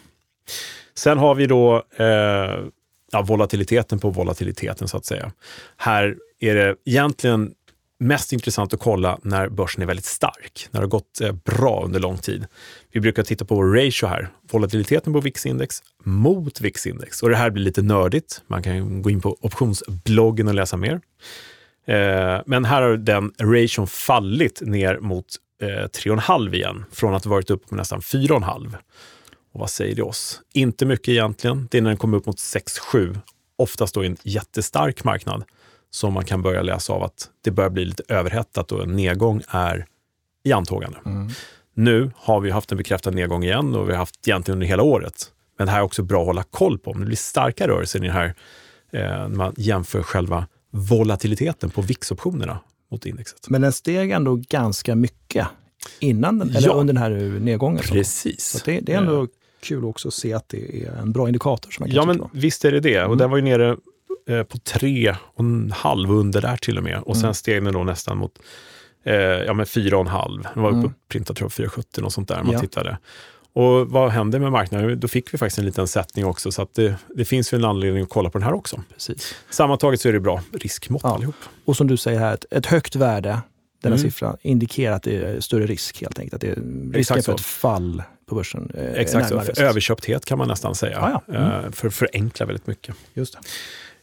Sen 0.94 1.18
har 1.18 1.36
vi 1.36 1.48
då 1.48 1.84
eh, 1.98 2.06
ja, 3.12 3.22
volatiliteten 3.26 4.00
på 4.00 4.10
volatiliteten 4.10 4.88
så 4.88 4.98
att 4.98 5.06
säga. 5.06 5.32
Här 5.78 6.18
är 6.40 6.56
det 6.56 6.76
egentligen 6.86 7.54
mest 8.00 8.34
intressant 8.34 8.74
att 8.74 8.80
kolla 8.80 9.20
när 9.22 9.50
börsen 9.50 9.82
är 9.82 9.88
väldigt 9.88 10.06
stark, 10.06 10.68
när 10.72 10.80
det 10.82 10.86
har 10.86 10.90
gått 10.90 11.22
eh, 11.22 11.32
bra 11.32 11.82
under 11.86 12.00
lång 12.00 12.18
tid. 12.18 12.46
Vi 12.92 13.00
brukar 13.00 13.24
titta 13.24 13.46
på 13.46 13.56
vår 13.56 13.66
ratio 13.66 14.08
här, 14.08 14.30
volatiliteten 14.52 15.14
på 15.14 15.22
VIX-index 15.22 15.84
mot 16.04 16.62
VIX-index. 16.62 17.24
Och 17.24 17.30
det 17.30 17.36
här 17.36 17.50
blir 17.50 17.64
lite 17.64 17.82
nördigt. 17.82 18.42
Man 18.48 18.64
kan 18.64 19.02
gå 19.02 19.10
in 19.10 19.22
på 19.22 19.38
optionsbloggen 19.42 20.48
och 20.48 20.54
läsa 20.54 20.78
mer. 20.78 21.02
Eh, 21.88 22.42
men 22.46 22.66
här 22.66 22.82
har 22.82 22.98
den 22.98 23.32
ration 23.40 23.88
fallit 23.88 24.62
ner 24.62 25.00
mot 25.00 25.26
eh, 25.62 25.66
3,5 25.68 26.56
igen, 26.56 26.86
från 26.92 27.14
att 27.14 27.24
ha 27.24 27.32
varit 27.32 27.50
uppe 27.50 27.68
på 27.68 27.76
nästan 27.76 28.00
4,5. 28.00 28.76
Och 29.54 29.60
vad 29.60 29.70
säger 29.70 29.96
det 29.96 30.04
oss? 30.04 30.42
Inte 30.54 30.86
mycket 30.86 31.10
egentligen. 31.10 31.68
Det 31.72 31.78
är 31.78 31.82
när 31.82 31.90
den 31.90 31.98
kommer 31.98 32.18
upp 32.18 32.26
mot 32.26 32.38
6-7, 32.38 33.20
oftast 33.58 33.96
då 33.96 34.04
i 34.04 34.08
en 34.08 34.18
jättestark 34.24 35.04
marknad 35.04 35.44
som 35.90 36.14
man 36.14 36.26
kan 36.26 36.42
börja 36.42 36.62
läsa 36.62 36.94
av 36.94 37.04
att 37.04 37.30
det 37.44 37.52
börjar 37.52 37.70
bli 37.70 37.86
lite 37.86 38.04
överhettat 38.08 38.72
och 38.72 38.84
en 38.84 38.96
nedgång 38.96 39.42
är 39.48 39.86
i 40.44 40.52
antågande. 40.52 40.98
Mm. 41.06 41.30
Nu 41.74 42.12
har 42.16 42.40
vi 42.40 42.52
haft 42.52 42.72
en 42.72 42.78
bekräftad 42.78 43.12
nedgång 43.12 43.44
igen 43.44 43.76
och 43.76 43.90
vi 43.90 43.92
har 43.92 44.00
haft 44.00 44.28
egentligen 44.28 44.56
under 44.56 44.68
hela 44.68 44.84
året. 44.84 45.32
Men 45.58 45.68
det 45.68 45.72
här 45.72 45.80
är 45.80 45.84
också 45.84 46.04
bra 46.04 46.22
att 46.22 46.28
hålla 46.28 46.44
koll 46.44 46.80
på. 46.80 46.92
Om 46.92 47.00
det 47.00 47.06
blir 47.06 47.18
starka 47.18 47.68
rörelser 47.68 48.00
i 48.00 48.08
den 48.08 48.16
här 48.16 48.36
eh, 48.92 49.02
när 49.02 49.28
man 49.28 49.54
jämför 49.58 50.04
själva 50.04 50.48
volatiliteten 50.72 51.70
på 51.70 51.82
VIX-optionerna 51.82 52.60
mot 52.92 53.06
indexet. 53.06 53.50
Men 53.50 53.62
den 53.62 53.74
steg 53.74 54.12
ändå 54.12 54.36
ganska 54.36 54.96
mycket 54.96 55.48
innan 56.00 56.40
den, 56.40 56.56
eller 56.56 56.74
under 56.74 56.94
den 56.94 57.04
här 57.04 57.40
nedgången. 57.40 57.82
Precis. 57.84 58.46
Så 58.46 58.60
det, 58.66 58.80
det, 58.80 58.94
är 58.94 58.98
ändå 58.98 59.22
eh. 59.22 59.28
kul 59.62 59.86
också 59.86 60.08
att 60.08 60.14
se 60.14 60.34
att 60.34 60.50
det 60.50 60.86
är 60.86 60.92
en 60.92 61.12
bra 61.12 61.28
indikator. 61.28 61.72
Som 61.72 61.84
man 61.84 61.96
ja, 61.96 62.06
men 62.06 62.24
visst 62.32 62.66
är 62.66 62.72
det 62.72 62.80
det. 62.80 63.00
Och 63.00 63.06
mm. 63.06 63.18
den 63.18 63.30
var 63.30 63.38
ju 63.38 63.44
nere 63.44 63.78
eh, 64.28 64.44
på 64.44 64.58
tre 64.58 65.16
och 65.34 65.40
en 65.40 65.72
halv 65.76 66.12
under 66.12 66.42
där 66.42 66.58
till 66.58 66.78
och 66.78 66.84
med. 66.84 67.00
Och 67.00 67.16
sen 67.16 67.24
mm. 67.24 67.34
steg 67.34 67.64
den 67.64 67.74
då 67.74 67.84
nästan 67.84 68.18
mot 68.18 68.40
eh, 69.04 69.16
ja, 69.16 69.54
men 69.54 69.66
fyra 69.66 69.98
och 69.98 70.02
en 70.02 70.12
halv. 70.12 70.48
Den 70.54 70.64
var 70.64 70.70
mm. 70.70 70.86
och 70.86 70.92
printade 71.10 71.38
tror 71.38 71.52
jag 71.58 71.70
4,70 71.70 72.02
och 72.02 72.14
sånt 72.14 72.28
där 72.28 72.44
man 72.44 72.54
ja. 72.54 72.60
tittade. 72.60 72.98
Och 73.54 73.88
vad 73.90 74.12
hände 74.12 74.40
med 74.40 74.52
marknaden? 74.52 75.00
Då 75.00 75.08
fick 75.08 75.34
vi 75.34 75.38
faktiskt 75.38 75.60
en 75.60 75.66
liten 75.66 75.88
sättning 75.88 76.26
också, 76.26 76.52
så 76.52 76.62
att 76.62 76.74
det, 76.74 76.96
det 77.16 77.26
finns 77.26 77.54
ju 77.54 77.56
en 77.56 77.66
anledning 77.66 78.04
att 78.04 78.10
kolla 78.10 78.30
på 78.30 78.38
den 78.38 78.46
här 78.46 78.54
också. 78.54 78.84
Precis. 78.94 79.36
Sammantaget 79.50 80.02
så 80.02 80.10
är 80.10 80.14
det 80.14 80.20
bra 80.20 80.42
riskmått 80.54 81.02
ja. 81.04 81.16
allihop. 81.16 81.36
Och 81.66 81.78
som 81.78 81.88
du 81.88 81.98
säger 81.98 82.20
här, 82.20 82.34
ett, 82.34 82.46
ett 82.52 82.66
högt 82.66 82.96
värde, 82.96 83.40
denna 83.84 83.96
mm. 83.96 84.10
siffra, 84.10 84.38
indikerar 84.42 84.96
att 84.96 85.04
det 85.04 85.16
är 85.16 85.40
större 85.40 85.66
risk 85.66 86.02
helt 86.02 86.20
enkelt. 86.20 86.34
Att 86.34 86.42
det 86.42 86.48
är 86.48 86.94
risken 86.94 87.24
för 87.24 87.34
ett 87.34 87.42
fall 87.42 88.04
på 88.30 88.36
börsen. 88.36 88.72
Eh, 88.74 88.94
Exakt 88.94 89.30
så, 89.30 89.42
för 89.42 89.62
överköpthet 89.62 90.26
kan 90.26 90.38
man 90.38 90.48
nästan 90.48 90.76
säga. 90.76 91.02
Ah, 91.02 91.22
ja. 91.28 91.34
mm. 91.36 91.66
eh, 91.66 91.72
för 91.72 91.88
att 91.88 91.94
förenkla 91.94 92.46
väldigt 92.46 92.68
mycket. 92.68 92.96
Just 93.14 93.34
det. 93.34 93.40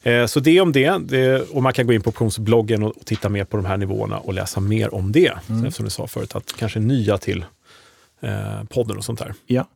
Eh, 0.05 0.27
så 0.27 0.41
det 0.41 0.61
om 0.61 0.73
det. 0.73 0.99
det. 0.99 1.41
Och 1.41 1.63
man 1.63 1.73
kan 1.73 1.87
gå 1.87 1.93
in 1.93 2.03
på 2.03 2.11
optionsbloggen 2.11 2.83
och, 2.83 2.97
och 2.97 3.07
titta 3.07 3.29
mer 3.29 3.45
på 3.45 3.57
de 3.57 3.67
här 3.67 3.77
nivåerna 3.77 4.19
och 4.19 4.35
läsa 4.35 4.61
mer 4.61 4.95
om 4.95 5.13
det. 5.13 5.33
Mm. 5.49 5.65
Eftersom 5.65 5.85
du 5.85 5.91
sa 5.91 6.07
förut 6.07 6.35
att 6.35 6.53
kanske 6.59 6.81
nya 6.81 7.19
till 7.19 7.45
eh, 8.25 8.65
podden 8.65 8.97
och 8.97 9.05
sånt 9.05 9.19
där. 9.19 9.35
Ja. 9.47 9.69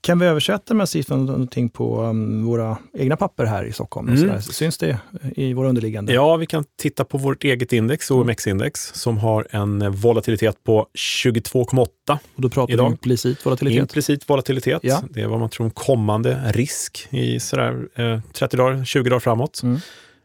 Kan 0.00 0.18
vi 0.18 0.26
översätta 0.26 0.64
de 0.66 0.78
här 0.78 0.86
siffrorna 0.86 1.22
någonting 1.22 1.68
på 1.68 2.02
um, 2.02 2.44
våra 2.44 2.78
egna 2.94 3.16
papper 3.16 3.44
här 3.44 3.64
i 3.64 3.72
Stockholm? 3.72 4.08
Mm. 4.08 4.42
Syns 4.42 4.78
det 4.78 4.98
i 5.36 5.52
våra 5.52 5.68
underliggande? 5.68 6.12
Ja, 6.12 6.36
vi 6.36 6.46
kan 6.46 6.64
titta 6.78 7.04
på 7.04 7.18
vårt 7.18 7.44
eget 7.44 7.72
index, 7.72 8.10
OMX-index, 8.10 8.94
som 8.94 9.18
har 9.18 9.46
en 9.50 9.92
volatilitet 9.92 10.64
på 10.64 10.86
22,8 10.98 11.86
Och 12.08 12.18
då 12.36 12.48
pratar 12.48 12.74
idag. 12.74 12.84
vi 12.84 12.90
implicit 12.90 13.46
volatilitet? 13.46 13.80
Implicit 13.80 14.30
volatilitet. 14.30 14.80
Ja. 14.82 15.02
Det 15.10 15.20
är 15.20 15.26
vad 15.26 15.40
man 15.40 15.50
tror 15.50 15.64
om 15.64 15.70
kommande 15.70 16.52
risk 16.54 17.08
i 17.10 17.40
sådär, 17.40 17.88
eh, 17.94 18.20
30 18.32 18.56
dagar, 18.56 18.84
20 18.84 19.10
dagar 19.10 19.20
framåt. 19.20 19.62
Mm. 19.62 19.78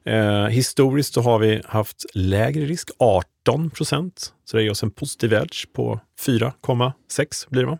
Eh, 0.05 0.47
historiskt 0.47 1.13
så 1.13 1.21
har 1.21 1.39
vi 1.39 1.61
haft 1.65 2.05
lägre 2.13 2.65
risk, 2.65 2.89
18 2.97 3.30
procent. 3.73 4.33
Så 4.45 4.57
det 4.57 4.63
ger 4.63 4.71
oss 4.71 4.83
en 4.83 4.91
positiv 4.91 5.33
edge 5.33 5.65
på 5.73 5.99
4,6 6.19 7.49
blir 7.49 7.61
det 7.61 7.67
va? 7.67 7.79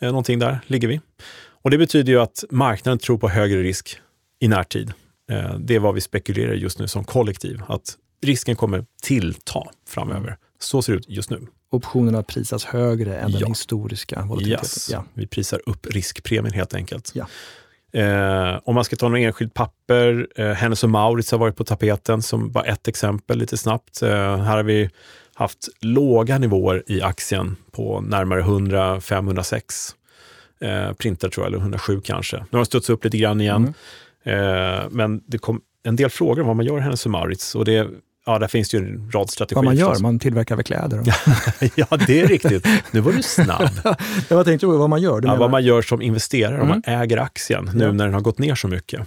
Eh, 0.00 0.08
någonting 0.08 0.38
där 0.38 0.60
ligger 0.66 0.88
vi. 0.88 1.00
Och 1.62 1.70
det 1.70 1.78
betyder 1.78 2.12
ju 2.12 2.20
att 2.20 2.44
marknaden 2.50 2.98
tror 2.98 3.18
på 3.18 3.28
högre 3.28 3.62
risk 3.62 4.00
i 4.40 4.48
närtid. 4.48 4.92
Eh, 5.30 5.58
det 5.58 5.74
är 5.74 5.78
vad 5.78 5.94
vi 5.94 6.00
spekulerar 6.00 6.52
just 6.52 6.78
nu 6.78 6.88
som 6.88 7.04
kollektiv, 7.04 7.60
att 7.68 7.96
risken 8.22 8.56
kommer 8.56 8.84
tillta 9.02 9.62
framöver. 9.88 10.36
Så 10.58 10.82
ser 10.82 10.92
det 10.92 10.98
ut 10.98 11.08
just 11.08 11.30
nu. 11.30 11.46
Optionerna 11.70 12.22
prisas 12.22 12.64
högre 12.64 13.18
än 13.18 13.30
ja. 13.30 13.38
den 13.38 13.48
historiska 13.48 14.22
volatiliteten? 14.22 14.64
Yes. 14.64 14.90
Ja. 14.90 15.04
Vi 15.14 15.26
prisar 15.26 15.60
upp 15.66 15.86
riskpremien 15.86 16.54
helt 16.54 16.74
enkelt. 16.74 17.10
Ja. 17.14 17.26
Eh, 17.92 18.58
om 18.64 18.74
man 18.74 18.84
ska 18.84 18.96
ta 18.96 19.08
något 19.08 19.18
enskilt 19.18 19.54
papper, 19.54 20.28
eh, 20.36 20.50
Hennes 20.50 20.84
och 20.84 20.90
Maurits 20.90 21.30
har 21.30 21.38
varit 21.38 21.56
på 21.56 21.64
tapeten 21.64 22.22
som 22.22 22.50
bara 22.50 22.64
ett 22.64 22.88
exempel 22.88 23.38
lite 23.38 23.56
snabbt. 23.56 24.02
Eh, 24.02 24.36
här 24.36 24.56
har 24.56 24.62
vi 24.62 24.90
haft 25.34 25.68
låga 25.80 26.38
nivåer 26.38 26.82
i 26.86 27.02
aktien 27.02 27.56
på 27.70 28.00
närmare 28.00 28.40
100, 28.40 29.00
506 29.00 29.94
eh, 30.60 30.92
printer 30.92 31.28
tror 31.28 31.46
jag, 31.46 31.48
eller 31.48 31.58
107 31.58 32.00
kanske. 32.04 32.36
Nu 32.36 32.46
har 32.50 32.58
den 32.58 32.66
studsat 32.66 32.90
upp 32.90 33.04
lite 33.04 33.18
grann 33.18 33.40
igen. 33.40 33.74
Mm. 34.24 34.74
Eh, 34.74 34.82
men 34.90 35.22
det 35.26 35.38
kom 35.38 35.60
en 35.82 35.96
del 35.96 36.10
frågor 36.10 36.40
om 36.40 36.46
vad 36.46 36.56
man 36.56 36.66
gör 36.66 36.78
i 36.78 36.80
Hennes 36.80 37.06
och 37.06 37.12
Maurits 37.12 37.54
och 37.54 37.64
det 37.64 37.88
Ja, 38.26 38.38
där 38.38 38.48
finns 38.48 38.68
det 38.68 38.76
ju 38.76 38.84
en 38.84 39.10
rad 39.10 39.30
strategier. 39.30 39.56
Vad 39.56 39.64
man 39.64 39.76
gör? 39.76 39.98
Man 40.02 40.18
tillverkar 40.18 40.56
väl 40.56 40.64
kläder? 40.64 41.02
ja, 41.74 41.86
det 42.06 42.20
är 42.20 42.26
riktigt. 42.26 42.66
Nu 42.90 43.00
var 43.00 43.12
du 43.12 43.22
snabb. 43.22 43.70
jag 44.28 44.44
tänkte 44.44 44.66
vad 44.66 44.90
man 44.90 45.02
gör. 45.02 45.20
Ja, 45.24 45.36
vad 45.36 45.50
man 45.50 45.64
gör 45.64 45.82
som 45.82 46.02
investerare, 46.02 46.54
mm. 46.54 46.62
om 46.62 46.68
man 46.68 46.82
äger 46.86 47.16
aktien 47.16 47.70
nu 47.74 47.84
ja. 47.84 47.92
när 47.92 48.04
den 48.04 48.14
har 48.14 48.20
gått 48.20 48.38
ner 48.38 48.54
så 48.54 48.68
mycket. 48.68 49.00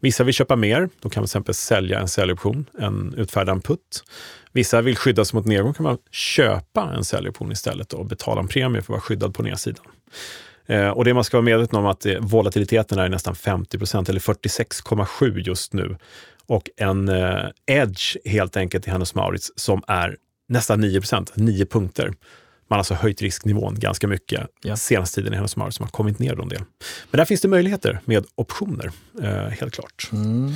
Vissa 0.00 0.24
vill 0.24 0.34
köpa 0.34 0.56
mer, 0.56 0.80
då 1.00 1.08
kan 1.08 1.20
man 1.20 1.26
till 1.26 1.30
exempel 1.30 1.54
sälja 1.54 2.00
en 2.00 2.08
säljoption, 2.08 2.66
en, 2.78 3.14
utfärda 3.16 3.52
en 3.52 3.60
putt. 3.60 4.04
Vissa 4.52 4.80
vill 4.82 4.96
skydda 4.96 5.24
sig 5.24 5.36
mot 5.36 5.46
nedgång, 5.46 5.74
kan 5.74 5.84
man 5.84 5.98
köpa 6.10 6.92
en 6.96 7.04
säljoption 7.04 7.52
istället 7.52 7.92
och 7.92 8.06
betala 8.06 8.40
en 8.40 8.48
premie 8.48 8.82
för 8.82 8.86
att 8.86 8.88
vara 8.88 9.00
skyddad 9.00 9.34
på 9.34 9.42
nedsidan. 9.42 9.84
Eh, 10.66 10.88
och 10.88 11.04
det 11.04 11.14
man 11.14 11.24
ska 11.24 11.36
vara 11.36 11.44
medveten 11.44 11.78
om 11.78 11.86
att 11.86 12.06
volatiliteten 12.20 12.98
är 12.98 13.08
nästan 13.08 13.34
50% 13.34 14.10
eller 14.10 14.20
46,7 14.20 15.38
just 15.38 15.72
nu 15.72 15.96
och 16.46 16.70
en 16.76 17.08
eh, 17.08 17.48
edge 17.66 18.16
helt 18.24 18.56
enkelt 18.56 18.86
i 18.86 18.90
Hennes 18.90 19.14
Maurits 19.14 19.52
som 19.56 19.82
är 19.86 20.16
nästan 20.48 20.80
9 20.80 21.00
9 21.34 21.66
punkter. 21.66 22.06
Man 22.06 22.76
har 22.76 22.78
alltså 22.78 22.94
höjt 22.94 23.22
risknivån 23.22 23.74
ganska 23.78 24.08
mycket 24.08 24.46
ja. 24.62 24.76
senaste 24.76 25.14
tiden 25.14 25.32
i 25.32 25.36
Hennes 25.36 25.56
Maurits 25.56 25.76
som 25.76 25.84
har 25.84 25.90
kommit 25.90 26.18
ner 26.18 26.40
en 26.40 26.48
del. 26.48 26.62
Men 27.10 27.18
där 27.18 27.24
finns 27.24 27.40
det 27.40 27.48
möjligheter 27.48 28.00
med 28.04 28.24
optioner, 28.34 28.90
eh, 29.22 29.30
helt 29.30 29.74
klart. 29.74 30.08
Mm. 30.12 30.52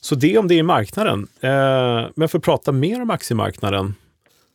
Så 0.00 0.14
det 0.14 0.38
om 0.38 0.48
det 0.48 0.58
är 0.58 0.62
marknaden. 0.62 1.26
Eh, 1.40 2.06
men 2.16 2.28
för 2.28 2.38
att 2.38 2.44
prata 2.44 2.72
mer 2.72 3.02
om 3.02 3.10
aktiemarknaden 3.10 3.94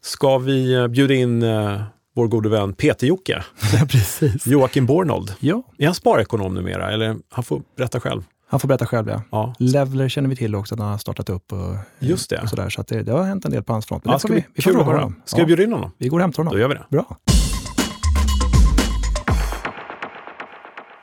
ska 0.01 0.37
vi 0.37 0.73
eh, 0.73 0.87
bjuda 0.87 1.13
in 1.13 1.43
eh, 1.43 1.81
vår 2.15 2.27
gode 2.27 2.49
vän 2.49 2.73
Peter-Jocke. 2.73 3.43
Joakim 4.45 4.85
Bornold. 4.85 5.33
Ja. 5.39 5.63
Är 5.77 5.85
han 5.85 5.95
sparekonom 5.95 6.53
numera? 6.53 6.91
Eller 6.91 7.15
han 7.29 7.43
får 7.43 7.61
berätta 7.77 7.99
själv. 7.99 8.23
Han 8.51 8.59
får 8.59 8.67
berätta 8.67 8.85
själv, 8.85 9.09
ja. 9.09 9.21
ja. 9.31 9.53
Levler 9.59 10.09
känner 10.09 10.29
vi 10.29 10.35
till 10.35 10.55
också, 10.55 10.75
att 10.75 10.81
han 10.81 10.89
har 10.89 10.97
startat 10.97 11.29
upp. 11.29 11.53
Och, 11.53 11.75
Just 11.99 12.29
det. 12.29 12.41
Och 12.41 12.49
sådär, 12.49 12.69
så 12.69 12.83
det, 12.87 13.03
det, 13.03 13.11
har 13.11 13.23
hänt 13.23 13.45
en 13.45 13.51
del 13.51 13.63
på 13.63 13.73
hans 13.73 13.85
front. 13.85 14.05
Men 14.05 14.11
ja, 14.11 14.19
ska 14.19 14.33
vi, 14.33 14.45
vi 14.53 14.61
får 14.61 14.71
fråga 14.71 14.85
honom. 14.85 15.15
Ska 15.25 15.39
ja. 15.39 15.43
vi 15.43 15.47
bjuda 15.47 15.63
in 15.63 15.73
honom? 15.73 15.91
Vi 15.97 16.07
går 16.07 16.17
och 16.17 16.21
hämtar 16.21 16.37
honom. 16.37 16.53
Då 16.53 16.59
gör 16.59 16.67
vi 16.67 16.73
det. 16.73 16.85
Bra. 16.89 17.17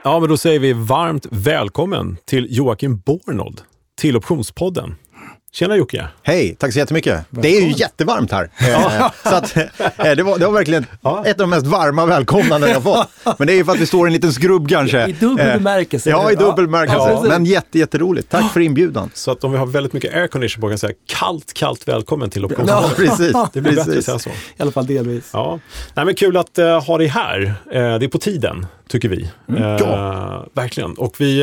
Ja, 0.04 0.20
men 0.20 0.28
då 0.28 0.36
säger 0.36 0.60
vi 0.60 0.72
varmt 0.72 1.26
välkommen 1.30 2.16
till 2.24 2.46
Joakim 2.50 2.98
Bornold 2.98 3.60
till 4.00 4.16
Optionspodden. 4.16 4.94
Tjena 5.58 5.76
Jocke! 5.76 6.08
Hej, 6.22 6.56
tack 6.58 6.72
så 6.72 6.78
jättemycket. 6.78 7.12
Välkommen. 7.12 7.42
Det 7.42 7.56
är 7.56 7.60
ju 7.60 7.72
jättevarmt 7.72 8.32
här. 8.32 8.50
Eh, 8.60 9.10
så 9.22 9.34
att, 9.34 9.56
eh, 9.56 9.64
det, 9.96 10.22
var, 10.22 10.38
det 10.38 10.46
var 10.46 10.52
verkligen 10.52 10.86
ja. 11.00 11.24
ett 11.26 11.40
av 11.40 11.48
de 11.48 11.50
mest 11.50 11.66
varma 11.66 12.06
välkomnanden 12.06 12.70
jag 12.70 12.82
fått. 12.82 13.08
Men 13.38 13.46
det 13.46 13.52
är 13.52 13.56
ju 13.56 13.64
för 13.64 13.72
att 13.72 13.80
vi 13.80 13.86
står 13.86 14.06
i 14.06 14.08
en 14.08 14.12
liten 14.12 14.32
skrubb 14.32 14.68
kanske. 14.68 15.06
I 15.06 15.12
dubbel 15.12 15.48
eh, 15.48 15.54
bemärkelse. 15.54 16.10
Ja, 16.10 16.32
i 16.32 16.34
dubbel 16.34 16.66
bemärkelse. 16.66 17.10
Ja. 17.10 17.24
Men 17.28 17.44
jätte, 17.44 17.78
jätteroligt. 17.78 18.30
Tack 18.30 18.52
för 18.52 18.60
inbjudan. 18.60 19.10
Så 19.14 19.30
att 19.30 19.44
om 19.44 19.52
vi 19.52 19.58
har 19.58 19.66
väldigt 19.66 19.92
mycket 19.92 20.14
aircondition 20.14 20.60
på 20.60 20.66
kan 20.66 20.70
jag 20.70 20.80
säga 20.80 20.92
kallt, 21.06 21.52
kallt 21.52 21.88
välkommen 21.88 22.30
till 22.30 22.44
Option. 22.44 22.66
Ja, 22.68 22.90
precis. 22.96 23.32
Det 23.52 23.60
blir 23.60 23.76
bättre 23.76 24.02
så. 24.02 24.30
I 24.30 24.32
alla 24.58 24.72
fall 24.72 24.86
delvis. 24.86 25.30
Ja. 25.32 25.58
Nej, 25.94 26.04
men 26.04 26.14
kul 26.14 26.36
att 26.36 26.58
uh, 26.58 26.80
ha 26.80 26.98
dig 26.98 27.06
här. 27.06 27.42
Uh, 27.42 27.52
det 27.72 27.78
är 27.78 28.08
på 28.08 28.18
tiden, 28.18 28.66
tycker 28.88 29.08
vi. 29.08 29.30
Mm. 29.48 29.62
Uh, 29.62 29.68
ja. 29.68 30.46
Verkligen. 30.52 30.94
Och 30.94 31.20
vi 31.20 31.42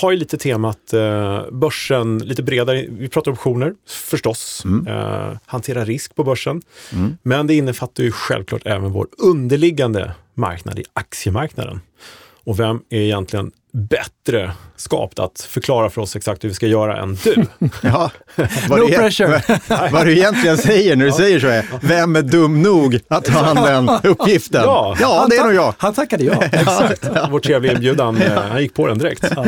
har 0.00 0.10
ju 0.10 0.16
lite 0.16 0.36
temat 0.36 0.92
eh, 0.92 1.42
börsen 1.50 2.18
lite 2.18 2.42
bredare. 2.42 2.86
Vi 2.88 3.08
pratar 3.08 3.30
optioner 3.30 3.74
förstås, 3.88 4.62
mm. 4.64 4.86
eh, 4.86 5.38
hantera 5.46 5.84
risk 5.84 6.14
på 6.14 6.24
börsen. 6.24 6.62
Mm. 6.92 7.16
Men 7.22 7.46
det 7.46 7.54
innefattar 7.54 8.04
ju 8.04 8.12
självklart 8.12 8.62
även 8.64 8.92
vår 8.92 9.06
underliggande 9.18 10.14
marknad 10.34 10.78
i 10.78 10.84
aktiemarknaden. 10.92 11.80
Och 12.44 12.60
vem 12.60 12.82
är 12.88 13.00
egentligen 13.00 13.52
bättre 13.72 14.52
skapt 14.76 15.18
att 15.18 15.40
förklara 15.40 15.90
för 15.90 16.00
oss 16.00 16.16
exakt 16.16 16.44
hur 16.44 16.48
vi 16.48 16.54
ska 16.54 16.66
göra 16.66 16.96
än 17.02 17.18
du? 17.24 17.46
ja, 17.82 18.10
no 18.68 18.86
det, 18.86 18.96
pressure! 18.96 19.42
vad 19.92 20.06
du 20.06 20.12
egentligen 20.12 20.58
säger 20.58 20.96
när 20.96 21.04
du 21.04 21.10
ja. 21.10 21.16
säger 21.16 21.40
så 21.40 21.46
är, 21.46 21.64
vem 21.82 22.16
är 22.16 22.22
dum 22.22 22.62
nog 22.62 23.00
att 23.08 23.24
ta 23.24 23.38
hand 23.38 23.58
den 23.66 24.10
uppgiften? 24.10 24.62
Ja, 24.64 24.96
ja 25.00 25.26
det 25.30 25.36
är 25.36 25.44
nog 25.44 25.54
jag. 25.54 25.74
Han 25.78 25.94
tackade 25.94 26.24
ja. 26.24 26.42
Exakt. 26.52 27.08
Vår 27.30 27.40
trevliga 27.40 27.72
inbjudan, 27.72 28.16
eh, 28.16 28.32
han 28.32 28.62
gick 28.62 28.74
på 28.74 28.86
den 28.86 28.98
direkt. 28.98 29.24
Ja. 29.36 29.46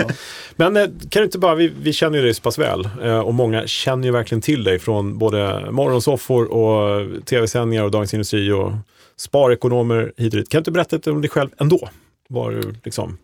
Men 0.57 0.77
eh, 0.77 0.85
kan 0.85 1.21
du 1.21 1.25
inte 1.25 1.39
bara, 1.39 1.55
vi, 1.55 1.73
vi 1.83 1.93
känner 1.93 2.19
ju 2.19 2.25
dig 2.25 2.35
så 2.35 2.43
pass 2.43 2.59
väl 2.59 2.89
eh, 3.03 3.19
och 3.19 3.35
många 3.35 3.67
känner 3.67 4.05
ju 4.05 4.13
verkligen 4.13 4.43
till 4.43 4.65
dig 4.65 4.79
från 4.79 5.19
både 5.19 5.71
morgonsoffor 5.71 6.45
och 6.45 7.07
tv-sändningar 7.25 7.85
och 7.85 7.91
Dagens 7.91 8.15
Industri 8.15 8.53
och 8.53 8.73
sparekonomer 9.17 10.13
hit 10.17 10.33
och 10.33 10.39
dit. 10.39 10.49
Kan 10.49 10.59
du 10.59 10.61
inte 10.61 10.71
berätta 10.71 10.97
lite 10.97 11.11
om 11.11 11.21
dig 11.21 11.31
själv 11.31 11.51
ändå? 11.59 11.89
Var 12.29 12.51
du 12.51 12.75
liksom, 12.85 13.19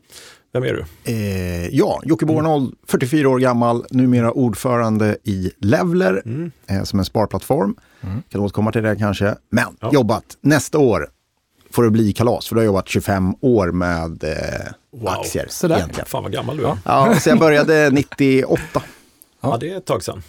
vem 0.61 0.65
är 0.65 0.73
du? 0.73 1.13
Eh, 1.13 1.69
ja, 1.69 2.01
Jocke 2.05 2.27
Bornold, 2.27 2.75
44 2.87 3.29
år 3.29 3.39
gammal, 3.39 3.85
numera 3.91 4.33
ordförande 4.33 5.17
i 5.25 5.53
Levler 5.59 6.23
mm. 6.25 6.51
eh, 6.67 6.83
som 6.83 6.99
en 6.99 7.05
sparplattform. 7.05 7.77
Mm. 8.01 8.23
Kan 8.29 8.41
återkomma 8.41 8.73
till 8.73 8.83
det 8.83 8.97
kanske. 8.97 9.35
Men 9.51 9.77
ja. 9.81 9.91
jobbat 9.93 10.25
nästa 10.41 10.79
år 10.79 11.09
får 11.71 11.85
det 11.85 11.91
bli 11.91 12.13
kalas, 12.13 12.49
för 12.49 12.55
du 12.55 12.61
har 12.61 12.67
jobbat 12.67 12.89
25 12.89 13.35
år 13.41 13.73
med 13.73 14.25
eh, 14.25 14.31
wow. 14.93 15.09
aktier. 15.09 15.47
Sådär. 15.49 15.77
Egentligen. 15.77 16.07
Fan 16.07 16.23
vad 16.23 16.33
gammal 16.33 16.57
du 16.57 16.67
är. 16.67 16.79
Ja, 16.85 17.15
så 17.21 17.29
jag 17.29 17.39
började 17.39 17.91
98. 17.91 18.63
Ja. 18.73 18.81
ja, 19.41 19.57
det 19.61 19.71
är 19.71 19.77
ett 19.77 19.87
tag 19.87 20.03
sedan. 20.03 20.23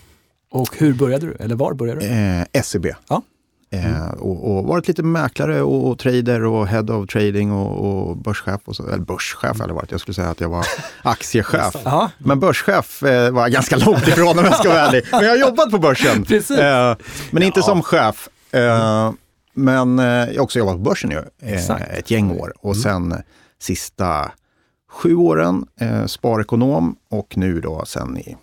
Och 0.51 0.77
hur 0.77 0.93
började 0.93 1.25
du? 1.25 1.34
Eller 1.34 1.55
var 1.55 1.74
började 1.74 2.00
du? 2.00 2.07
Eh, 2.57 2.63
SEB. 2.63 2.86
Ja. 3.10 3.22
Eh, 3.69 4.07
och, 4.07 4.57
och, 4.57 4.63
varit 4.63 4.88
lite 4.88 5.03
mäklare 5.03 5.62
och, 5.62 5.88
och, 5.88 6.00
trader 6.00 6.43
och 6.43 6.67
head 6.67 6.93
of 6.93 7.07
trading 7.07 7.51
och, 7.51 8.07
och 8.07 8.17
börschef. 8.17 8.62
Och 8.65 8.75
så, 8.75 8.88
eller 8.88 8.97
börschef 8.97 9.62
eller 9.62 9.74
varit. 9.74 9.91
Jag 9.91 10.00
skulle 10.00 10.15
säga 10.15 10.29
att 10.29 10.41
jag 10.41 10.50
var 10.50 10.65
aktiechef. 11.01 11.75
men 12.17 12.39
börschef 12.39 13.03
eh, 13.03 13.31
var 13.31 13.41
jag 13.41 13.51
ganska 13.51 13.77
långt 13.77 14.07
ifrån 14.07 14.39
om 14.39 14.45
jag 14.45 14.55
ska 14.55 14.69
vara 14.69 14.81
ärlig. 14.81 15.05
Men 15.12 15.24
jag 15.24 15.29
har 15.29 15.38
jobbat 15.38 15.71
på 15.71 15.79
börsen. 15.79 16.25
Eh, 16.33 16.95
men 17.31 17.43
inte 17.43 17.59
ja. 17.59 17.63
som 17.63 17.83
chef. 17.83 18.29
Eh, 18.51 19.12
men 19.53 20.00
eh, 20.00 20.05
jag 20.05 20.36
har 20.36 20.39
också 20.39 20.59
jobbat 20.59 20.75
på 20.75 20.81
börsen 20.81 21.12
ju, 21.12 21.24
eh, 21.41 21.97
ett 21.97 22.12
gäng 22.12 22.31
år. 22.31 22.53
Och 22.59 22.75
mm. 22.75 22.83
sen 22.83 23.24
sista 23.59 24.31
sju 24.89 25.15
åren 25.15 25.65
sparekonom 26.07 26.95
och 27.09 27.38
nu 27.38 27.62
då 27.62 27.86
sen 27.86 28.17
i 28.17 28.38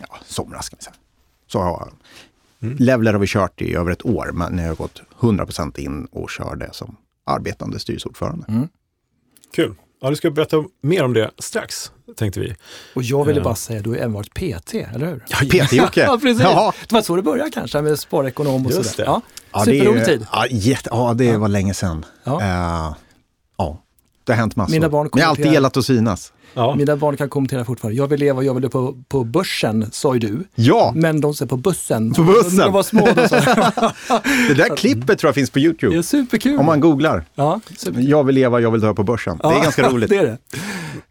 ja, 0.00 0.16
somras 0.24 0.66
ska 0.66 0.76
vi 0.76 0.82
säga. 0.82 0.94
Så 1.46 1.60
har 1.60 1.92
Mm. 2.62 2.76
Levler 2.78 3.12
har 3.12 3.20
vi 3.20 3.26
kört 3.26 3.62
i 3.62 3.74
över 3.74 3.90
ett 3.90 4.06
år, 4.06 4.30
men 4.34 4.52
nu 4.52 4.62
har 4.62 4.68
jag 4.68 4.76
gått 4.76 5.02
100% 5.20 5.80
in 5.80 6.04
och 6.04 6.30
kör 6.30 6.56
det 6.56 6.68
som 6.72 6.96
arbetande 7.24 7.78
styrelseordförande. 7.78 8.46
Mm. 8.48 8.68
Kul. 9.54 9.74
Ja, 10.02 10.10
du 10.10 10.16
ska 10.16 10.30
berätta 10.30 10.64
mer 10.82 11.04
om 11.04 11.12
det 11.12 11.30
strax, 11.38 11.92
tänkte 12.16 12.40
vi. 12.40 12.54
Och 12.94 13.02
jag 13.02 13.24
ville 13.24 13.40
uh. 13.40 13.44
bara 13.44 13.54
säga, 13.54 13.82
du 13.82 13.90
har 13.90 13.96
även 13.96 14.12
varit 14.12 14.34
PT, 14.34 14.74
eller 14.74 15.06
hur? 15.06 15.24
Ja, 15.28 15.36
PT-Jocke! 15.36 16.00
ja, 16.06 16.18
precis. 16.22 16.42
Jaha. 16.42 16.72
Det 16.88 16.94
var 16.94 17.02
så 17.02 17.16
det 17.16 17.22
började 17.22 17.50
kanske, 17.50 17.82
med 17.82 17.98
sparekonom 17.98 18.66
och 18.66 18.72
sådär. 18.72 19.04
Ja, 19.04 19.22
ja, 19.52 19.64
Superrolig 19.64 20.04
tid. 20.04 20.26
Ja, 20.32 20.46
jätte, 20.46 20.88
ja, 20.92 21.14
det 21.14 21.36
var 21.36 21.48
länge 21.48 21.74
sedan. 21.74 22.04
Ja. 22.24 22.32
Uh, 22.32 22.46
ja, 22.46 22.94
det 24.30 24.34
har 24.34 24.40
hänt 24.40 24.56
massor. 24.56 24.72
Mina 24.72 24.88
barn 24.88 25.08
Men 25.12 25.20
jag 25.20 25.26
har 25.26 25.30
alltid 25.30 25.52
gillat 25.52 25.76
att 25.76 25.84
synas. 25.84 26.32
Ja. 26.54 26.74
Mina 26.74 26.96
barn 26.96 27.16
kan 27.16 27.28
kommentera 27.28 27.64
fortfarande. 27.64 27.98
Jag 27.98 28.06
vill 28.06 28.20
leva, 28.20 28.42
jag 28.42 28.54
vill 28.54 28.62
leva 28.62 28.70
på, 28.70 28.96
på 29.08 29.24
börsen, 29.24 29.86
sa 29.92 30.14
ju 30.14 30.20
du. 30.20 30.44
Ja! 30.54 30.92
Men 30.96 31.20
de 31.20 31.34
säger 31.34 31.48
på 31.48 31.56
bussen. 31.56 32.12
På 32.12 32.22
bussen? 32.22 32.58
De 32.58 32.72
var 32.72 32.82
små. 32.82 33.08
Då, 33.16 33.28
så. 33.28 33.34
det 34.48 34.54
där 34.54 34.76
klippet 34.76 35.18
tror 35.18 35.28
jag 35.28 35.34
finns 35.34 35.50
på 35.50 35.58
YouTube. 35.58 35.94
Det 35.94 35.98
är 35.98 36.02
superkul. 36.02 36.58
Om 36.58 36.66
man 36.66 36.80
googlar. 36.80 37.24
Ja, 37.34 37.60
super. 37.76 38.00
Jag 38.00 38.24
vill 38.24 38.34
leva, 38.34 38.60
jag 38.60 38.70
vill 38.70 38.80
dö 38.80 38.94
på 38.94 39.02
börsen. 39.02 39.40
Ja, 39.42 39.50
det 39.50 39.56
är 39.56 39.62
ganska 39.62 39.88
roligt. 39.88 40.10
det 40.10 40.16
är 40.16 40.24
det. 40.24 40.38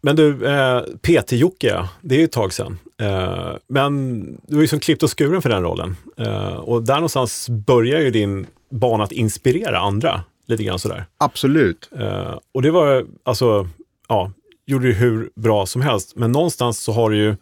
Men 0.00 0.16
du, 0.16 0.46
eh, 0.46 0.82
PT-Jocke, 1.02 1.88
det 2.00 2.14
är 2.14 2.18
ju 2.18 2.24
ett 2.24 2.32
tag 2.32 2.52
sedan. 2.52 2.78
Eh, 3.02 3.56
men 3.68 4.22
du 4.46 4.54
var 4.54 4.62
ju 4.62 4.68
som 4.68 4.80
klippt 4.80 5.02
och 5.02 5.18
skuren 5.18 5.42
för 5.42 5.48
den 5.48 5.62
rollen. 5.62 5.96
Eh, 6.18 6.54
och 6.54 6.82
där 6.82 6.94
någonstans 6.94 7.48
börjar 7.48 8.00
ju 8.00 8.10
din 8.10 8.46
bana 8.70 9.04
att 9.04 9.12
inspirera 9.12 9.78
andra. 9.78 10.20
Lite 10.50 10.64
grann 10.64 10.78
sådär. 10.78 11.04
Absolut. 11.18 11.90
Eh, 11.98 12.38
och 12.54 12.62
det 12.62 12.70
var 12.70 13.06
alltså, 13.22 13.68
ja, 14.08 14.32
gjorde 14.66 14.88
det 14.88 14.94
hur 14.94 15.30
bra 15.36 15.66
som 15.66 15.82
helst. 15.82 16.12
Men 16.16 16.32
någonstans 16.32 16.78
så 16.78 16.92
har 16.92 17.10
du 17.10 17.16
ju 17.16 17.36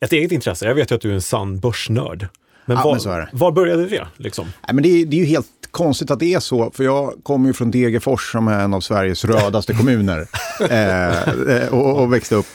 ett 0.00 0.12
eget 0.12 0.32
intresse. 0.32 0.66
Jag 0.66 0.74
vet 0.74 0.90
ju 0.90 0.94
att 0.94 1.00
du 1.00 1.10
är 1.10 1.14
en 1.14 1.22
sann 1.22 1.60
börsnörd. 1.60 2.28
Men, 2.64 2.76
ja, 2.76 2.82
var, 2.84 3.18
men 3.18 3.38
var 3.38 3.52
började 3.52 3.86
det? 3.86 4.06
Liksom? 4.16 4.44
Nej, 4.66 4.74
men 4.74 4.82
det, 4.82 4.88
är, 4.88 5.06
det 5.06 5.16
är 5.16 5.18
ju 5.18 5.24
helt 5.24 5.46
konstigt 5.70 6.10
att 6.10 6.18
det 6.18 6.34
är 6.34 6.40
så, 6.40 6.70
för 6.70 6.84
jag 6.84 7.14
kommer 7.22 7.46
ju 7.46 7.52
från 7.52 7.70
Degerfors 7.70 8.32
som 8.32 8.48
är 8.48 8.60
en 8.60 8.74
av 8.74 8.80
Sveriges 8.80 9.24
rödaste 9.24 9.74
kommuner 9.74 10.26
eh, 10.70 11.28
eh, 11.28 11.68
och, 11.68 12.02
och 12.02 12.12
växte 12.12 12.34
upp 12.34 12.46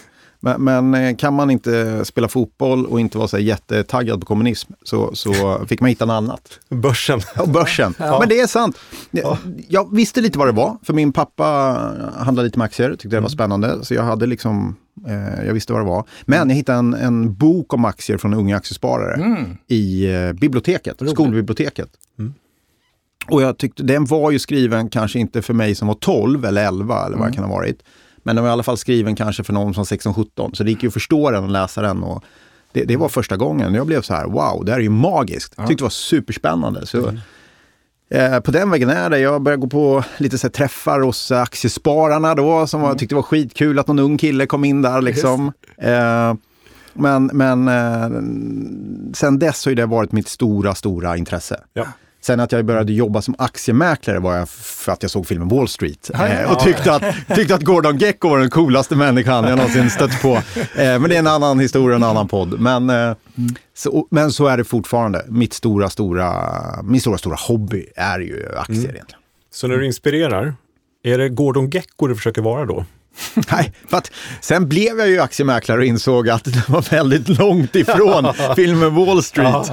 men, 0.45 0.63
men, 0.63 0.93
eh, 0.93 1.15
kan 1.15 1.33
man 1.33 1.51
inte 1.51 2.05
spela 2.05 2.27
fotboll 2.27 2.85
och 2.85 2.99
inte 2.99 3.17
vara 3.17 3.27
så 3.27 3.37
jättetaggad 3.37 4.19
på 4.19 4.25
kommunism 4.25 4.73
så, 4.83 5.15
så 5.15 5.65
fick 5.67 5.81
man 5.81 5.89
hitta 5.89 6.05
något 6.05 6.13
annat. 6.13 6.59
Börsen. 6.69 7.21
Ja, 7.35 7.45
börsen. 7.45 7.93
Ja. 7.99 8.19
Men 8.19 8.29
det 8.29 8.39
är 8.39 8.47
sant. 8.47 8.77
Ja. 9.11 9.37
Jag 9.67 9.95
visste 9.95 10.21
lite 10.21 10.39
vad 10.39 10.47
det 10.47 10.51
var, 10.51 10.77
för 10.83 10.93
min 10.93 11.13
pappa 11.13 11.43
handlade 12.17 12.47
lite 12.47 12.57
med 12.57 12.65
aktier, 12.65 12.89
tyckte 12.89 13.07
det 13.07 13.15
var 13.15 13.19
mm. 13.19 13.29
spännande. 13.29 13.85
Så 13.85 13.93
jag 13.93 14.03
hade 14.03 14.25
liksom, 14.25 14.75
eh, 15.07 15.45
jag 15.45 15.53
visste 15.53 15.73
vad 15.73 15.81
det 15.81 15.87
var. 15.87 16.05
Men 16.25 16.49
jag 16.49 16.55
hittade 16.55 16.77
en, 16.79 16.93
en 16.93 17.33
bok 17.33 17.73
om 17.73 17.85
aktier 17.85 18.17
från 18.17 18.33
Unga 18.33 18.57
Aktiesparare 18.57 19.13
mm. 19.13 19.57
i 19.67 20.13
eh, 20.13 20.33
biblioteket, 20.33 21.01
skolbiblioteket. 21.09 21.89
Mm. 22.19 22.33
Och 23.27 23.41
jag 23.41 23.57
tyckte, 23.57 23.83
den 23.83 24.05
var 24.05 24.31
ju 24.31 24.39
skriven 24.39 24.89
kanske 24.89 25.19
inte 25.19 25.41
för 25.41 25.53
mig 25.53 25.75
som 25.75 25.87
var 25.87 25.95
12 25.95 26.45
eller 26.45 26.67
11 26.67 27.05
eller 27.05 27.17
vad 27.17 27.19
mm. 27.19 27.31
det 27.31 27.35
kan 27.35 27.43
ha 27.43 27.51
varit. 27.51 27.83
Men 28.25 28.35
den 28.35 28.43
var 28.43 28.49
i 28.49 28.53
alla 28.53 28.63
fall 28.63 28.77
skriven 28.77 29.15
kanske 29.15 29.43
för 29.43 29.53
någon 29.53 29.73
som 29.73 29.83
16-17, 29.83 30.53
så 30.53 30.63
det 30.63 30.69
gick 30.69 30.83
ju 30.83 30.87
att 30.87 30.93
förstå 30.93 31.31
den 31.31 31.43
och 31.43 31.49
läsa 31.49 31.81
den. 31.81 32.03
Och 32.03 32.23
det, 32.71 32.83
det 32.83 32.97
var 32.97 33.09
första 33.09 33.37
gången 33.37 33.73
jag 33.73 33.87
blev 33.87 34.01
så 34.01 34.13
här, 34.13 34.25
wow, 34.25 34.65
det 34.65 34.71
här 34.71 34.79
är 34.79 34.83
ju 34.83 34.89
magiskt. 34.89 35.53
Jag 35.57 35.67
tyckte 35.67 35.81
det 35.81 35.85
var 35.85 35.89
superspännande. 35.89 36.85
Så, 36.85 37.07
mm. 37.07 37.19
eh, 38.09 38.39
på 38.39 38.51
den 38.51 38.71
vägen 38.71 38.89
är 38.89 39.09
det. 39.09 39.19
Jag 39.19 39.41
började 39.41 39.61
gå 39.61 39.67
på 39.67 40.03
lite 40.17 40.37
så 40.37 40.47
här, 40.47 40.51
träffar 40.51 40.99
hos 40.99 41.31
Aktiespararna 41.31 42.35
då, 42.35 42.67
som 42.67 42.79
jag 42.79 42.89
mm. 42.89 42.97
tyckte 42.97 43.15
var 43.15 43.21
skitkul 43.21 43.79
att 43.79 43.87
någon 43.87 43.99
ung 43.99 44.17
kille 44.17 44.45
kom 44.45 44.65
in 44.65 44.81
där. 44.81 45.01
Liksom. 45.01 45.51
Eh, 45.77 46.33
men 46.93 47.25
men 47.33 47.67
eh, 47.67 48.21
sen 49.13 49.39
dess 49.39 49.65
har 49.65 49.73
det 49.73 49.85
varit 49.85 50.11
mitt 50.11 50.27
stora, 50.27 50.75
stora 50.75 51.17
intresse. 51.17 51.59
Ja. 51.73 51.87
Sen 52.25 52.39
att 52.39 52.51
jag 52.51 52.65
började 52.65 52.93
jobba 52.93 53.21
som 53.21 53.35
aktiemäklare 53.37 54.19
var 54.19 54.35
jag 54.35 54.49
för 54.49 54.91
att 54.91 55.01
jag 55.01 55.11
såg 55.11 55.27
filmen 55.27 55.47
Wall 55.47 55.67
Street 55.67 56.11
eh, 56.13 56.51
och 56.51 56.59
tyckte 56.59 56.93
att, 56.93 57.03
tyckte 57.35 57.55
att 57.55 57.61
Gordon 57.61 57.97
Gecko 57.97 58.29
var 58.29 58.39
den 58.39 58.49
coolaste 58.49 58.95
människan 58.95 59.43
jag 59.43 59.57
någonsin 59.57 59.89
stött 59.89 60.21
på. 60.21 60.35
Eh, 60.35 60.41
men 60.75 61.01
det 61.01 61.15
är 61.15 61.19
en 61.19 61.27
annan 61.27 61.59
historia, 61.59 61.95
en 61.95 62.03
annan 62.03 62.27
podd. 62.27 62.59
Men, 62.59 62.89
eh, 62.89 63.15
så, 63.75 64.07
men 64.11 64.31
så 64.31 64.47
är 64.47 64.57
det 64.57 64.63
fortfarande. 64.63 65.25
Mitt 65.29 65.53
stora, 65.53 65.89
stora, 65.89 66.33
min 66.83 67.01
stora, 67.01 67.17
stora 67.17 67.35
hobby 67.35 67.85
är 67.95 68.19
ju 68.19 68.45
aktier 68.57 68.77
mm. 68.77 68.95
egentligen. 68.95 69.21
Så 69.51 69.67
när 69.67 69.77
du 69.77 69.85
inspirerar, 69.85 70.53
är 71.03 71.17
det 71.17 71.29
Gordon 71.29 71.69
Gecko 71.69 72.07
du 72.07 72.15
försöker 72.15 72.41
vara 72.41 72.65
då? 72.65 72.85
Nej, 73.51 73.73
för 73.89 73.97
att 73.97 74.11
sen 74.41 74.69
blev 74.69 74.99
jag 74.99 75.09
ju 75.09 75.19
aktiemäklare 75.19 75.79
och 75.79 75.85
insåg 75.85 76.29
att 76.29 76.43
det 76.43 76.69
var 76.69 76.81
väldigt 76.81 77.29
långt 77.29 77.75
ifrån 77.75 78.33
filmen 78.55 78.95
Wall 78.95 79.23
Street. 79.23 79.71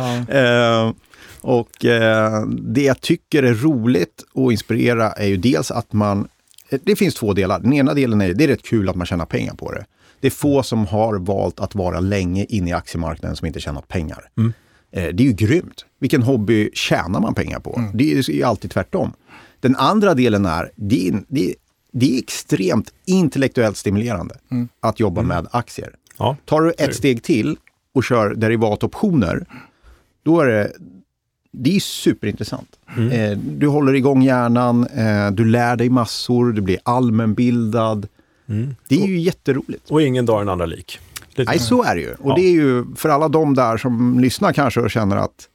Och 1.43 1.85
eh, 1.85 2.47
det 2.47 2.83
jag 2.83 3.01
tycker 3.01 3.43
är 3.43 3.55
roligt 3.55 4.25
och 4.33 4.53
inspirera 4.53 5.13
är 5.13 5.27
ju 5.27 5.37
dels 5.37 5.71
att 5.71 5.93
man... 5.93 6.29
Eh, 6.69 6.81
det 6.85 6.97
finns 6.97 7.15
två 7.15 7.33
delar. 7.33 7.61
Den 7.61 7.73
ena 7.73 7.95
delen 7.95 8.21
är 8.21 8.35
det 8.35 8.45
är 8.45 8.49
rätt 8.49 8.63
kul 8.63 8.89
att 8.89 8.97
man 8.97 9.07
tjänar 9.07 9.27
pengar 9.27 9.55
på 9.55 9.73
det. 9.73 9.85
Det 10.21 10.27
är 10.27 10.31
få 10.31 10.63
som 10.63 10.87
har 10.87 11.19
valt 11.19 11.61
att 11.61 11.75
vara 11.75 12.01
länge 12.01 12.45
inne 12.45 12.71
i 12.71 12.73
aktiemarknaden 12.73 13.37
som 13.37 13.47
inte 13.47 13.61
tjänat 13.61 13.89
pengar. 13.89 14.29
Mm. 14.39 14.53
Eh, 14.93 15.15
det 15.15 15.23
är 15.23 15.27
ju 15.27 15.33
grymt. 15.33 15.85
Vilken 15.99 16.23
hobby 16.23 16.71
tjänar 16.75 17.21
man 17.21 17.35
pengar 17.35 17.61
på? 17.61 17.77
Mm. 17.79 17.91
Det 17.95 18.13
är 18.13 18.31
ju 18.31 18.43
alltid 18.43 18.71
tvärtom. 18.71 19.13
Den 19.61 19.77
andra 19.77 20.15
delen 20.15 20.47
är, 20.47 20.73
det 20.77 21.09
är, 21.09 21.23
det 21.29 21.51
är, 21.51 21.55
det 21.93 22.15
är 22.15 22.19
extremt 22.19 22.93
intellektuellt 23.05 23.77
stimulerande 23.77 24.35
mm. 24.51 24.69
att 24.81 25.01
jobba 25.01 25.21
mm. 25.21 25.37
med 25.37 25.47
aktier. 25.53 25.95
Ja. 26.19 26.37
Tar 26.45 26.61
du 26.61 26.73
ett 26.79 26.95
steg 26.95 27.23
till 27.23 27.57
och 27.95 28.05
kör 28.05 28.35
derivatoptioner, 28.35 29.47
då 30.23 30.41
är 30.41 30.47
det, 30.47 30.73
det 31.53 31.77
är 31.77 31.81
superintressant. 31.81 32.79
Mm. 32.97 33.11
Eh, 33.11 33.39
du 33.39 33.67
håller 33.67 33.95
igång 33.95 34.23
hjärnan, 34.23 34.87
eh, 34.87 35.31
du 35.31 35.45
lär 35.45 35.77
dig 35.77 35.89
massor, 35.89 36.53
du 36.53 36.61
blir 36.61 36.79
allmänbildad. 36.83 38.09
Mm. 38.49 38.75
Det 38.89 39.03
är 39.03 39.07
ju 39.07 39.19
jätteroligt. 39.19 39.91
Och 39.91 40.03
ingen 40.03 40.27
dag 40.27 40.39
är 40.39 40.43
en 40.43 40.49
andra 40.49 40.67
lik. 40.67 40.99
Lite. 41.35 41.51
Nej, 41.51 41.59
så 41.59 41.83
är 41.83 41.95
det 41.95 42.01
ju. 42.01 42.15
Och 42.15 42.31
ja. 42.31 42.35
det 42.35 42.43
är 42.43 42.53
ju 42.53 42.85
för 42.97 43.09
alla 43.09 43.29
de 43.29 43.55
där 43.55 43.77
som 43.77 44.21
lyssnar 44.21 44.53
kanske 44.53 44.81
och 44.81 44.91
känner 44.91 45.17
att 45.17 45.49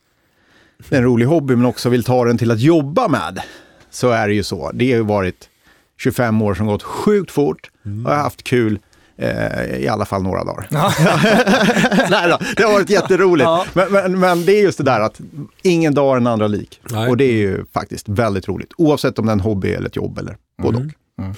det 0.89 0.95
är 0.95 0.99
en 0.99 1.05
rolig 1.05 1.25
hobby 1.25 1.55
men 1.55 1.65
också 1.65 1.89
vill 1.89 2.03
ta 2.03 2.25
den 2.25 2.38
till 2.38 2.51
att 2.51 2.60
jobba 2.60 3.07
med. 3.07 3.41
Så 3.89 4.10
är 4.10 4.27
det 4.27 4.33
ju 4.33 4.43
så. 4.43 4.71
Det 4.73 4.91
har 4.91 4.97
ju 4.97 5.03
varit 5.03 5.49
25 5.97 6.41
år 6.41 6.53
som 6.53 6.65
gått 6.65 6.83
sjukt 6.83 7.31
fort 7.31 7.71
mm. 7.86 8.05
har 8.05 8.15
haft 8.15 8.43
kul. 8.43 8.79
Eh, 9.17 9.77
I 9.80 9.88
alla 9.88 10.06
fall 10.06 10.23
några 10.23 10.43
dagar. 10.43 10.67
Ja. 10.71 10.93
Nej 12.10 12.30
då, 12.30 12.38
det 12.58 12.63
har 12.63 12.73
varit 12.73 12.89
jätteroligt. 12.89 13.45
Ja. 13.45 13.65
Men, 13.73 13.91
men, 13.91 14.19
men, 14.19 14.45
det 14.45 14.51
är 14.51 14.62
just 14.62 14.77
det 14.77 14.84
där 14.84 14.99
att 14.99 15.21
ingen 15.62 15.93
dag 15.93 16.12
är 16.12 16.19
den 16.19 16.27
andra 16.27 16.47
lik. 16.47 16.82
Nej. 16.91 17.10
Och 17.10 17.17
det 17.17 17.25
är 17.25 17.38
ju 17.38 17.65
faktiskt 17.73 18.10
väldigt 18.10 18.47
roligt. 18.47 18.73
Oavsett 18.77 19.19
om 19.19 19.25
det 19.25 19.32
är 19.32 19.34
en 19.34 19.39
hobby 19.39 19.69
eller 19.69 19.88
ett 19.88 19.95
jobb 19.95 20.17
eller 20.17 20.38
både 20.62 20.77
mm. 20.77 20.91
och. 21.17 21.23
Mm. 21.23 21.36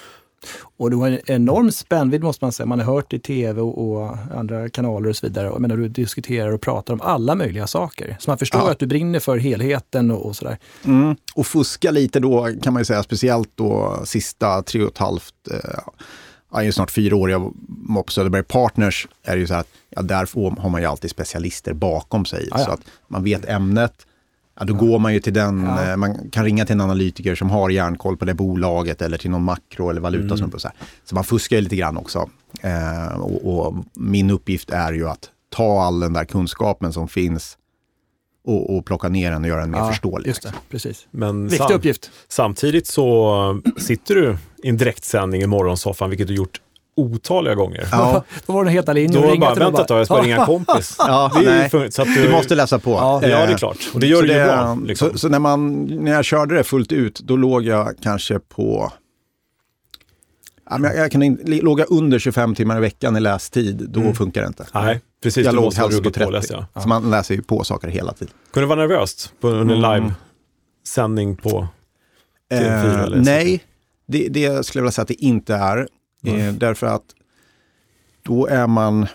Och 0.77 0.91
du 0.91 0.97
har 0.97 1.07
en 1.07 1.19
enorm 1.25 1.71
spännvidd 1.71 2.23
måste 2.23 2.45
man 2.45 2.51
säga. 2.51 2.67
Man 2.67 2.79
har 2.79 2.93
hört 2.93 3.13
i 3.13 3.19
tv 3.19 3.61
och, 3.61 3.91
och 3.91 4.17
andra 4.35 4.69
kanaler 4.69 5.09
och 5.09 5.15
så 5.15 5.27
vidare. 5.27 5.47
Jag 5.47 5.61
menar, 5.61 5.77
du 5.77 5.87
diskuterar 5.87 6.51
och 6.51 6.61
pratar 6.61 6.93
om 6.93 7.01
alla 7.01 7.35
möjliga 7.35 7.67
saker. 7.67 8.17
Så 8.19 8.29
man 8.29 8.37
förstår 8.37 8.61
ja. 8.61 8.71
att 8.71 8.79
du 8.79 8.87
brinner 8.87 9.19
för 9.19 9.37
helheten 9.37 10.11
och, 10.11 10.25
och 10.25 10.35
sådär. 10.35 10.57
Mm. 10.85 11.15
Och 11.35 11.47
fuska 11.47 11.91
lite 11.91 12.19
då 12.19 12.49
kan 12.63 12.73
man 12.73 12.81
ju 12.81 12.85
säga, 12.85 13.03
speciellt 13.03 13.51
då 13.55 14.01
sista 14.05 14.61
tre 14.61 14.81
och 14.81 14.91
ett 14.91 14.97
halvt 14.97 15.33
eh, 15.51 15.79
ja, 16.51 16.63
är 16.63 16.71
snart 16.71 16.91
fyra 16.91 17.15
år 17.15 17.31
jag 17.31 17.53
var 17.67 18.03
på 18.03 18.11
Söderberg 18.11 18.43
Partners, 18.43 19.07
är 19.23 19.35
det 19.35 19.39
ju 19.39 19.47
så 19.47 19.53
att 19.53 19.67
ja, 19.89 20.01
där 20.01 20.29
har 20.61 20.69
man 20.69 20.81
ju 20.81 20.87
alltid 20.87 21.11
specialister 21.11 21.73
bakom 21.73 22.25
sig. 22.25 22.49
Ah, 22.51 22.59
ja. 22.59 22.65
Så 22.65 22.71
att 22.71 22.81
man 23.07 23.23
vet 23.23 23.49
ämnet, 23.49 24.05
ja, 24.59 24.65
då 24.65 24.73
går 24.73 24.99
man 24.99 25.13
ju 25.13 25.19
till 25.19 25.33
den. 25.33 25.67
Eh, 25.67 25.95
man 25.95 26.29
kan 26.29 26.45
ringa 26.45 26.65
till 26.65 26.73
en 26.73 26.81
analytiker 26.81 27.35
som 27.35 27.49
har 27.49 27.69
järnkoll 27.69 28.17
på 28.17 28.25
det 28.25 28.33
bolaget 28.33 29.01
eller 29.01 29.17
till 29.17 29.31
någon 29.31 29.43
makro 29.43 29.89
eller 29.89 30.01
valuta. 30.01 30.35
Mm. 30.35 30.51
Så, 30.51 30.69
så 31.05 31.15
man 31.15 31.23
fuskar 31.23 31.55
ju 31.55 31.61
lite 31.61 31.75
grann 31.75 31.97
också. 31.97 32.29
Eh, 32.61 33.19
och, 33.19 33.67
och, 33.67 33.75
min 33.93 34.29
uppgift 34.29 34.69
är 34.69 34.93
ju 34.93 35.09
att 35.09 35.29
ta 35.49 35.81
all 35.83 35.99
den 35.99 36.13
där 36.13 36.25
kunskapen 36.25 36.93
som 36.93 37.07
finns 37.07 37.57
och, 38.45 38.77
och 38.77 38.85
plocka 38.85 39.09
ner 39.09 39.31
den 39.31 39.43
och 39.43 39.49
göra 39.49 39.61
den 39.61 39.71
mer 39.71 39.77
ja, 39.77 39.89
förståelig. 39.89 40.27
Just 40.27 40.43
det, 40.43 40.53
precis. 40.69 41.07
Men 41.11 41.47
Viktig 41.47 41.73
uppgift. 41.73 42.11
Samtidigt 42.27 42.87
så 42.87 43.61
sitter 43.77 44.15
du 44.15 44.37
i 44.63 44.69
en 44.69 44.77
direktsändning 44.77 45.41
i 45.41 45.47
morgonsoffan, 45.47 46.09
vilket 46.09 46.27
du 46.27 46.35
gjort 46.35 46.61
otaliga 46.95 47.55
gånger. 47.55 47.87
Ja. 47.91 48.23
Då 48.45 48.53
var 48.53 48.65
det 48.65 48.71
heta 48.71 48.93
linjen. 48.93 49.21
Då 49.21 49.27
var 49.27 49.37
bara, 49.37 49.55
vänta 49.55 49.81
ett 49.81 49.87
tag, 49.87 49.99
jag 49.99 50.05
ska 50.05 50.21
ringa 50.21 50.37
en 50.37 50.45
kompis. 50.45 50.95
ja, 50.99 51.31
så 51.91 52.03
du, 52.03 52.13
du, 52.21 52.29
måste 52.29 52.55
läsa 52.55 52.79
på. 52.79 52.91
Ja, 52.91 53.19
ja, 53.23 53.45
det 53.45 53.53
är 53.53 53.57
klart. 53.57 53.77
Och 53.93 53.99
det 53.99 54.07
gör 54.07 54.21
du 54.21 54.33
ju 54.33 54.43
bra. 54.43 54.77
Liksom. 54.83 55.11
Så, 55.11 55.17
så, 55.17 55.29
när, 55.29 55.39
man, 55.39 55.85
när 55.85 56.11
jag 56.11 56.25
körde 56.25 56.55
det 56.55 56.63
fullt 56.63 56.91
ut, 56.91 57.19
då 57.19 57.35
låg 57.35 57.63
jag 57.63 57.95
kanske 58.01 58.39
på 58.39 58.93
jag, 60.69 60.95
jag 60.95 61.11
kan 61.11 61.35
låga 61.45 61.83
under 61.83 62.19
25 62.19 62.55
timmar 62.55 62.77
i 62.77 62.79
veckan 62.79 63.17
i 63.17 63.19
lästid, 63.19 63.85
då 63.89 63.99
mm. 63.99 64.15
funkar 64.15 64.41
det 64.41 64.47
inte. 64.47 64.67
Nej, 64.73 65.01
precis. 65.23 65.45
Jag 65.45 65.55
låg 65.55 65.73
helst 65.73 66.03
på 66.03 66.09
30. 66.09 66.25
Påläst, 66.25 66.49
ja. 66.49 66.81
Så 66.81 66.87
man 66.87 67.09
läser 67.09 67.35
ju 67.35 67.41
på 67.41 67.63
saker 67.63 67.87
hela 67.87 68.13
tiden. 68.13 68.33
Kunde 68.51 68.63
det 68.65 68.75
vara 68.75 68.79
nervöst 68.79 69.33
under 69.41 69.75
mm. 69.75 70.03
livesändning 70.03 71.35
på 71.37 71.67
TV4? 72.51 73.15
Eh, 73.15 73.21
nej, 73.21 73.63
det, 74.07 74.27
det 74.27 74.65
skulle 74.65 74.79
jag 74.79 74.83
vilja 74.83 74.91
säga 74.91 75.03
att 75.03 75.07
det 75.07 75.23
inte 75.23 75.55
är. 75.55 75.87
Eh, 76.25 76.53
därför 76.53 76.87
att 76.87 77.03
då 78.23 78.47
är 78.47 78.67
man... 78.67 79.07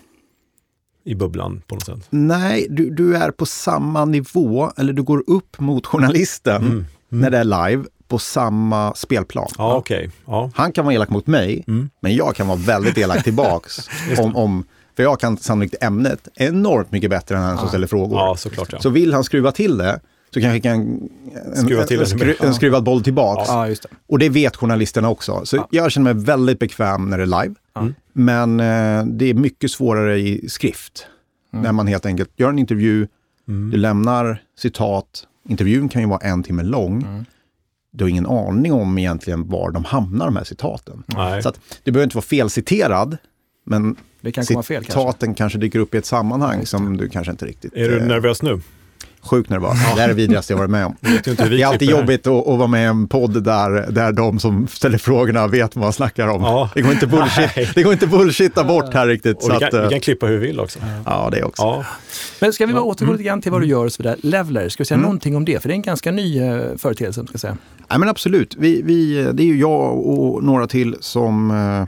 I 1.07 1.15
bubblan 1.15 1.63
på 1.67 1.75
något 1.75 1.85
sätt? 1.85 2.07
Nej, 2.11 2.67
du, 2.71 2.91
du 2.91 3.17
är 3.17 3.31
på 3.31 3.47
samma 3.47 4.05
nivå, 4.05 4.73
eller 4.77 4.93
du 4.93 5.03
går 5.03 5.25
upp 5.27 5.61
mot 5.61 5.87
journalisten 5.87 6.63
mm. 6.63 6.73
Mm. 6.73 6.87
när 7.09 7.31
det 7.31 7.39
är 7.39 7.45
live 7.45 7.85
på 8.09 8.19
samma 8.19 8.95
spelplan. 8.95 9.49
Ja, 9.59 9.77
okay. 9.77 10.09
ja. 10.27 10.51
Han 10.55 10.73
kan 10.73 10.85
vara 10.85 10.95
elak 10.95 11.11
mot 11.11 11.27
mig, 11.27 11.65
mm. 11.67 11.91
men 12.01 12.15
jag 12.15 12.37
kan 12.37 12.49
vara 12.49 12.59
väldigt 12.59 12.99
elak 12.99 13.25
tillbaks. 13.25 13.91
om, 14.19 14.37
om, 14.37 14.65
för 14.97 15.03
jag 15.03 15.21
kan 15.21 15.37
sannolikt 15.37 15.75
ämnet 15.81 16.29
enormt 16.35 16.93
mycket 16.93 17.11
bättre 17.11 17.37
än 17.37 17.43
han 17.43 17.59
som 17.59 17.69
ställer 17.69 17.87
frågor. 17.87 18.19
Ja, 18.19 18.37
såklart, 18.37 18.73
ja. 18.73 18.81
Så 18.81 18.91
vill 18.91 19.15
han 19.15 19.25
skruva 19.25 19.53
till 19.53 19.79
det, 19.79 20.01
så 20.35 20.41
kan 20.41 20.49
jag 20.49 20.57
skicka 20.57 20.71
en, 20.71 21.09
en, 21.55 21.57
skruva 21.57 21.85
till 21.85 22.01
en, 22.01 22.07
skru, 22.07 22.35
en 22.41 22.55
skruvad 22.55 22.83
boll 22.83 23.03
tillbaks. 23.03 23.49
Ja, 23.49 23.67
det. 23.67 23.87
Och 24.07 24.19
det 24.19 24.29
vet 24.29 24.57
journalisterna 24.57 25.09
också. 25.09 25.41
Så 25.45 25.67
jag 25.71 25.93
känner 25.93 26.15
mig 26.15 26.25
väldigt 26.25 26.59
bekväm 26.59 27.11
när 27.11 27.19
det 27.19 27.25
är 27.25 27.43
live. 27.43 27.55
Mm. 27.77 27.95
Men 28.13 28.61
eh, 28.61 29.07
det 29.07 29.31
är 29.31 29.35
mycket 29.35 29.71
svårare 29.71 30.19
i 30.19 30.49
skrift. 30.49 31.07
Mm. 31.53 31.63
När 31.63 31.73
man 31.73 31.87
helt 31.87 32.07
enkelt 32.07 32.31
gör 32.37 32.49
en 32.49 32.59
intervju, 32.59 33.07
mm. 33.49 33.71
du 33.71 33.77
lämnar 33.77 34.43
citat. 34.59 35.27
Intervjun 35.49 35.89
kan 35.89 36.03
ju 36.03 36.09
vara 36.09 36.21
en 36.21 36.43
timme 36.43 36.63
lång. 36.63 37.27
Du 37.97 38.05
har 38.05 38.09
ingen 38.09 38.27
aning 38.27 38.73
om 38.73 38.99
egentligen 38.99 39.49
var 39.49 39.71
de 39.71 39.85
hamnar, 39.85 40.27
de 40.27 40.37
här 40.37 40.45
citaten. 40.45 41.03
Nej. 41.07 41.43
Så 41.43 41.49
att, 41.49 41.61
du 41.83 41.93
behöver 41.93 42.05
inte 42.05 42.17
vara 42.17 42.25
felciterad, 42.25 43.17
men 43.67 43.97
det 44.21 44.33
kan 44.33 44.45
komma 44.45 44.63
fel, 44.63 44.85
citaten 44.85 45.13
kanske. 45.13 45.39
kanske 45.39 45.59
dyker 45.59 45.79
upp 45.79 45.95
i 45.95 45.99
ett 45.99 46.07
sammanhang 46.07 46.67
som 46.67 46.97
du 46.97 47.09
kanske 47.09 47.31
inte 47.31 47.47
riktigt... 47.47 47.73
Är 47.75 47.89
du 47.89 47.99
eh, 47.99 48.07
nervös 48.07 48.43
nu? 48.43 48.61
Sjukt 49.25 49.51
nervös. 49.51 49.79
Det 49.97 50.03
är 50.03 50.09
det 50.09 50.15
vidrigaste 50.15 50.53
jag 50.53 50.59
varit 50.59 50.71
med 50.71 50.87
om. 50.87 50.97
Det 51.01 51.41
är 51.41 51.67
alltid 51.67 51.91
jobbigt 51.91 52.27
att, 52.27 52.49
att, 52.49 52.59
vara 52.59 52.67
med 52.67 52.83
i 52.83 52.87
en 52.87 53.09
podd 53.09 53.45
där, 53.45 53.91
där 53.91 54.13
de 54.13 54.39
som 54.39 54.69
ställer 54.69 54.99
frågorna 54.99 55.47
vet 55.47 55.77
vad 55.77 55.85
man 55.85 55.93
snackar 55.93 56.29
om. 56.29 56.43
Ja. 56.43 56.71
Det 56.75 56.83
går 56.83 56.93
inte 56.93 57.07
bullshit, 57.07 57.75
det 57.75 57.83
går 57.83 57.93
inte 57.93 58.07
bullshitta 58.07 58.65
bort 58.65 58.95
här 58.95 59.07
riktigt. 59.07 59.37
Och 59.37 59.55
vi, 59.55 59.59
kan, 59.59 59.69
att, 59.69 59.75
vi 59.75 59.79
kan 59.79 59.93
eh, 59.93 59.99
klippa 59.99 60.27
hur 60.27 60.39
vi 60.39 60.47
vill 60.47 60.61
också. 60.61 60.79
Ja, 61.05 61.29
det 61.33 61.43
också. 61.43 61.63
Ja. 61.63 61.85
Men 62.41 62.53
ska 62.53 62.67
vi 62.67 62.73
bara 62.73 62.83
återgå 62.83 63.13
lite 63.13 63.25
grann 63.25 63.43
till 63.43 63.53
vad 63.53 63.61
du 63.61 63.67
gör 63.67 63.85
och 63.85 63.93
så 63.93 64.03
vidare. 64.03 64.17
Levler, 64.23 64.69
ska 64.69 64.81
vi 64.81 64.87
säga 64.87 64.97
mm. 64.97 65.03
någonting 65.03 65.37
om 65.37 65.45
det? 65.45 65.63
För 65.63 65.69
det 65.69 65.73
är 65.73 65.77
en 65.77 65.83
ganska 65.83 66.11
ny 66.13 66.43
uh, 66.43 66.77
företeelse. 66.77 67.27
Ska 67.27 67.39
säga. 67.39 67.57
Ja, 67.89 67.99
men 67.99 68.09
absolut. 68.09 68.57
Vi, 68.59 68.83
vi, 68.83 69.29
det 69.33 69.43
är 69.43 69.47
ju 69.47 69.59
jag 69.59 70.07
och 70.07 70.45
några 70.45 70.67
till 70.67 70.97
som 71.01 71.51
uh, 71.51 71.87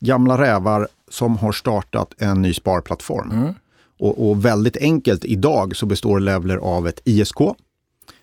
gamla 0.00 0.38
rävar 0.38 0.88
som 1.10 1.38
har 1.38 1.52
startat 1.52 2.14
en 2.18 2.42
ny 2.42 2.54
sparplattform. 2.54 3.30
Mm. 3.30 3.54
Och, 3.98 4.28
och, 4.28 4.44
väldigt 4.44 4.76
enkelt 4.76 5.24
idag 5.24 5.76
så 5.76 5.86
består 5.86 6.20
Levler 6.20 6.56
av 6.56 6.88
ett 6.88 7.00
ISK 7.04 7.38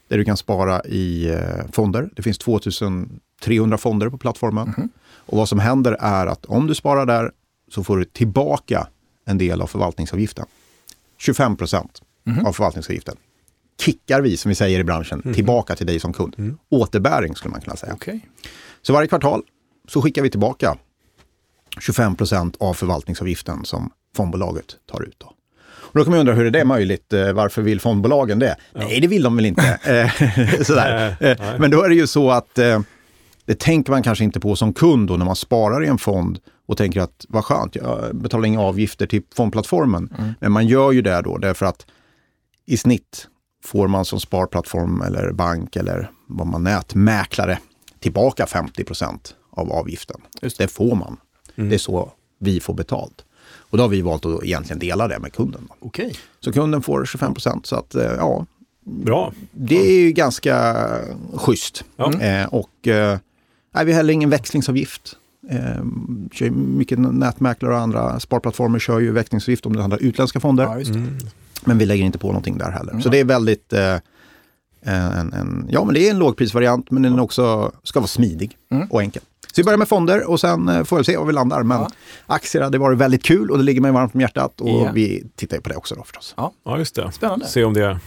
där 0.07 0.17
du 0.17 0.25
kan 0.25 0.38
spara 0.38 0.83
i 0.83 1.29
eh, 1.29 1.39
fonder. 1.71 2.09
Det 2.15 2.21
finns 2.21 2.38
2300 2.38 3.77
fonder 3.77 4.09
på 4.09 4.17
plattformen. 4.17 4.73
Mm. 4.77 4.89
Och 5.05 5.38
vad 5.38 5.49
som 5.49 5.59
händer 5.59 5.97
är 5.99 6.27
att 6.27 6.45
om 6.45 6.67
du 6.67 6.75
sparar 6.75 7.05
där 7.05 7.31
så 7.71 7.83
får 7.83 7.97
du 7.97 8.05
tillbaka 8.05 8.88
en 9.25 9.38
del 9.38 9.61
av 9.61 9.67
förvaltningsavgiften. 9.67 10.45
25 11.17 11.57
procent 11.57 12.01
mm. 12.27 12.45
av 12.45 12.53
förvaltningsavgiften 12.53 13.15
kickar 13.79 14.21
vi, 14.21 14.38
som 14.38 14.49
vi 14.49 14.55
säger 14.55 14.79
i 14.79 14.83
branschen, 14.83 15.21
mm. 15.25 15.35
tillbaka 15.35 15.75
till 15.75 15.88
dig 15.88 15.99
som 15.99 16.13
kund. 16.13 16.35
Mm. 16.38 16.57
Återbäring 16.69 17.35
skulle 17.35 17.51
man 17.51 17.61
kunna 17.61 17.75
säga. 17.75 17.93
Okay. 17.93 18.19
Så 18.81 18.93
varje 18.93 19.07
kvartal 19.07 19.43
så 19.88 20.01
skickar 20.01 20.21
vi 20.21 20.29
tillbaka 20.29 20.77
25 21.79 22.15
procent 22.15 22.55
av 22.59 22.73
förvaltningsavgiften 22.73 23.65
som 23.65 23.91
fondbolaget 24.15 24.75
tar 24.85 25.03
ut. 25.03 25.15
Då. 25.17 25.33
Då 25.95 26.03
kan 26.03 26.12
man 26.12 26.19
undra 26.19 26.34
hur 26.34 26.45
är 26.45 26.51
det 26.51 26.65
möjligt? 26.65 27.13
Eh, 27.13 27.34
varför 27.34 27.62
vill 27.62 27.79
fondbolagen 27.79 28.39
det? 28.39 28.55
Ja. 28.73 28.79
Nej, 28.79 28.99
det 28.99 29.08
vill 29.08 29.23
de 29.23 29.36
väl 29.36 29.45
inte. 29.45 29.79
Eh, 29.86 30.12
sådär. 30.62 31.15
Nej, 31.19 31.36
nej. 31.39 31.60
Men 31.60 31.71
då 31.71 31.84
är 31.84 31.89
det 31.89 31.95
ju 31.95 32.08
så 32.08 32.31
att 32.31 32.58
eh, 32.58 32.79
det 33.45 33.60
tänker 33.60 33.91
man 33.91 34.03
kanske 34.03 34.23
inte 34.23 34.39
på 34.39 34.55
som 34.55 34.73
kund 34.73 35.08
då 35.08 35.17
när 35.17 35.25
man 35.25 35.36
sparar 35.36 35.84
i 35.84 35.88
en 35.88 35.97
fond 35.97 36.39
och 36.67 36.77
tänker 36.77 37.01
att 37.01 37.25
vad 37.29 37.45
skönt, 37.45 37.75
jag 37.75 38.15
betalar 38.15 38.45
inga 38.45 38.62
avgifter 38.62 39.08
till 39.08 39.21
fondplattformen. 39.36 40.13
Mm. 40.17 40.34
Men 40.39 40.51
man 40.51 40.67
gör 40.67 40.91
ju 40.91 41.01
det 41.01 41.21
då 41.21 41.38
därför 41.38 41.65
att 41.65 41.86
i 42.65 42.77
snitt 42.77 43.27
får 43.63 43.88
man 43.88 44.05
som 44.05 44.19
sparplattform 44.19 45.01
eller 45.01 45.31
bank 45.31 45.75
eller 45.75 46.12
vad 46.27 46.47
man 46.47 46.63
nätmäklare 46.63 47.60
tillbaka 47.99 48.45
50 48.45 48.86
av 49.51 49.71
avgiften. 49.71 50.21
Det. 50.41 50.58
det. 50.58 50.67
får 50.67 50.95
man. 50.95 51.17
Mm. 51.55 51.69
Det 51.69 51.75
är 51.75 51.79
så 51.79 52.12
vi 52.39 52.60
får 52.60 52.73
betalt. 52.73 53.24
Och 53.69 53.78
då 53.78 53.84
har 53.84 53.89
vi 53.89 54.01
valt 54.01 54.25
att 54.25 54.43
egentligen 54.43 54.80
dela 54.80 55.08
det 55.08 55.19
med 55.19 55.34
kunden. 55.34 55.67
Okay. 55.80 56.12
Så 56.39 56.51
kunden 56.51 56.82
får 56.82 57.06
25 57.06 57.34
procent. 57.34 57.65
Så 57.65 57.75
att, 57.75 57.95
eh, 57.95 58.04
ja, 58.04 58.45
Bra. 58.86 59.34
Det 59.51 59.88
är 59.88 60.01
ju 60.01 60.12
ganska 60.12 60.75
schysst. 61.34 61.84
Ja. 61.95 62.21
Eh, 62.21 62.45
och 62.45 62.88
eh, 62.88 63.17
vi 63.71 63.91
har 63.91 63.97
heller 63.97 64.13
ingen 64.13 64.30
växlingsavgift. 64.30 65.15
Eh, 65.49 65.84
mycket 66.51 66.99
nätmäklare 66.99 67.73
och 67.73 67.80
andra 67.80 68.19
sparplattformar 68.19 68.80
kör 68.80 68.99
ju 68.99 69.12
växlingsavgift 69.12 69.65
om 69.65 69.75
det 69.75 69.82
handlar 69.82 70.04
utländska 70.04 70.39
fonder. 70.39 70.63
Ja, 70.63 70.80
mm. 70.80 71.17
Men 71.65 71.78
vi 71.78 71.86
lägger 71.86 72.06
inte 72.06 72.17
på 72.17 72.28
någonting 72.28 72.58
där 72.58 72.71
heller. 72.71 72.91
Mm. 72.91 73.01
Så 73.01 73.10
det 73.10 73.19
är 73.19 73.25
väldigt 73.25 73.73
eh, 73.73 73.97
en, 74.82 75.34
en, 75.34 75.67
ja, 75.69 75.86
men 75.86 75.93
det 75.93 76.08
är 76.08 76.12
en 76.12 76.19
lågprisvariant, 76.19 76.91
men 76.91 77.01
den 77.01 77.19
också 77.19 77.71
ska 77.84 77.99
vara 77.99 78.08
smidig 78.08 78.58
mm. 78.71 78.88
och 78.91 79.01
enkel. 79.01 79.23
Så 79.55 79.61
vi 79.61 79.63
börjar 79.63 79.77
med 79.77 79.87
fonder 79.87 80.29
och 80.29 80.39
sen 80.39 80.69
eh, 80.69 80.83
får 80.83 80.97
vi 80.97 81.03
se 81.03 81.17
var 81.17 81.25
vi 81.25 81.33
landar. 81.33 81.63
Men 81.63 81.77
ja. 81.77 81.89
aktier 82.25 82.61
hade 82.61 82.77
varit 82.77 82.97
väldigt 82.97 83.23
kul 83.23 83.51
och 83.51 83.57
det 83.57 83.63
ligger 83.63 83.81
mig 83.81 83.91
varmt 83.91 84.15
om 84.15 84.21
hjärtat. 84.21 84.61
Och 84.61 84.69
yeah. 84.69 84.93
vi 84.93 85.23
tittar 85.35 85.57
ju 85.57 85.61
på 85.61 85.69
det 85.69 85.75
också 85.75 85.95
då 85.95 86.03
förstås. 86.03 86.33
Ja, 86.37 86.51
ja 86.65 86.77
just 86.77 86.95
det. 86.95 87.11
Spännande. 87.11 87.45
Se 87.45 87.63
om 87.63 87.73
det 87.73 87.99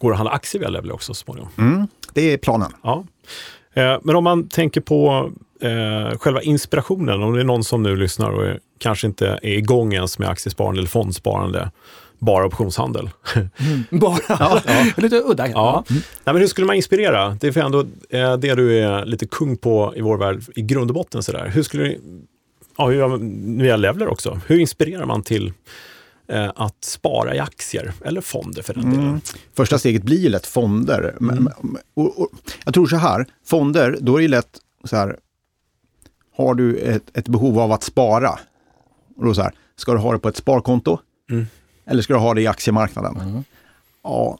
går 0.00 0.12
att 0.12 0.18
handla 0.18 0.32
aktier 0.32 0.60
via 0.60 0.68
Level 0.68 0.92
också 0.92 1.14
så 1.14 1.24
småningom. 1.24 1.50
Mm, 1.58 1.86
det 2.12 2.32
är 2.32 2.38
planen. 2.38 2.72
Ja. 2.82 3.04
Eh, 3.74 3.98
men 4.02 4.16
om 4.16 4.24
man 4.24 4.48
tänker 4.48 4.80
på 4.80 5.30
eh, 5.60 6.18
själva 6.18 6.42
inspirationen, 6.42 7.22
om 7.22 7.34
det 7.34 7.40
är 7.40 7.44
någon 7.44 7.64
som 7.64 7.82
nu 7.82 7.96
lyssnar 7.96 8.30
och 8.30 8.46
är, 8.46 8.58
kanske 8.78 9.06
inte 9.06 9.38
är 9.42 9.52
igång 9.52 9.94
ens 9.94 10.18
med 10.18 10.28
aktiesparande 10.28 10.80
eller 10.80 10.88
fondsparande 10.88 11.70
bara 12.24 12.46
optionshandel. 12.46 13.10
Mm, 13.34 13.84
bara? 13.90 14.18
ja, 14.28 14.62
ja. 14.66 14.84
Lite 14.96 15.16
udda. 15.16 15.48
Ja. 15.48 15.84
Mm. 15.90 16.02
Nej, 16.24 16.32
men 16.34 16.36
hur 16.36 16.46
skulle 16.46 16.66
man 16.66 16.76
inspirera? 16.76 17.38
Det 17.40 17.46
är 17.46 17.52
för 17.52 17.60
ändå 17.60 17.80
eh, 18.08 18.36
det 18.36 18.54
du 18.54 18.78
är 18.78 19.04
lite 19.04 19.26
kung 19.26 19.56
på 19.56 19.92
i 19.96 20.00
vår 20.00 20.16
värld 20.16 20.42
i 20.56 20.62
grund 20.62 20.90
och 20.90 20.94
botten. 20.94 21.22
Sådär. 21.22 21.50
Hur 21.54 21.62
skulle 21.62 21.82
du, 21.82 22.00
ja, 22.78 22.86
hur 22.86 22.94
gör 22.94 23.08
man 23.08 23.58
via 23.58 23.76
Levler 23.76 24.08
också? 24.08 24.40
Hur 24.46 24.58
inspirerar 24.58 25.06
man 25.06 25.22
till 25.22 25.52
eh, 26.28 26.52
att 26.56 26.84
spara 26.84 27.34
i 27.34 27.38
aktier 27.38 27.92
eller 28.04 28.20
fonder 28.20 28.62
för 28.62 28.74
den 28.74 28.90
delen? 28.90 29.08
Mm. 29.08 29.20
Första 29.56 29.78
steget 29.78 30.02
blir 30.02 30.18
ju 30.18 30.28
lätt 30.28 30.46
fonder. 30.46 31.16
Mm. 31.20 31.48
Och, 31.94 32.20
och, 32.20 32.28
jag 32.64 32.74
tror 32.74 32.86
så 32.86 32.96
här, 32.96 33.26
fonder, 33.46 33.98
då 34.00 34.16
är 34.16 34.22
det 34.22 34.28
lätt 34.28 34.58
så 34.84 34.96
här, 34.96 35.16
har 36.36 36.54
du 36.54 36.76
ett, 36.76 37.18
ett 37.18 37.28
behov 37.28 37.58
av 37.58 37.72
att 37.72 37.82
spara, 37.82 38.38
och 39.16 39.24
då 39.24 39.34
så 39.34 39.42
här, 39.42 39.52
ska 39.76 39.92
du 39.92 39.98
ha 39.98 40.12
det 40.12 40.18
på 40.18 40.28
ett 40.28 40.36
sparkonto? 40.36 40.98
Mm. 41.30 41.46
Eller 41.86 42.02
ska 42.02 42.12
du 42.12 42.18
ha 42.18 42.34
det 42.34 42.42
i 42.42 42.46
aktiemarknaden? 42.46 43.16
Mm. 43.16 43.44
Ja, 44.02 44.38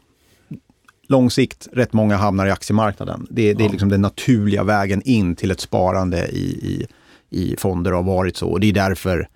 lång 1.08 1.30
sikt, 1.30 1.68
rätt 1.72 1.92
många 1.92 2.16
hamnar 2.16 2.46
i 2.46 2.50
aktiemarknaden. 2.50 3.26
Det, 3.30 3.54
det 3.54 3.64
är 3.64 3.68
liksom 3.68 3.88
den 3.88 4.00
naturliga 4.00 4.64
vägen 4.64 5.02
in 5.02 5.36
till 5.36 5.50
ett 5.50 5.60
sparande 5.60 6.28
i, 6.28 6.44
i, 6.44 6.86
i 7.30 7.56
fonder 7.56 7.92
har 7.92 8.02
varit 8.02 8.36
så. 8.36 8.48
Och 8.48 8.60
det 8.60 8.66
är 8.66 8.72
därför 8.72 9.28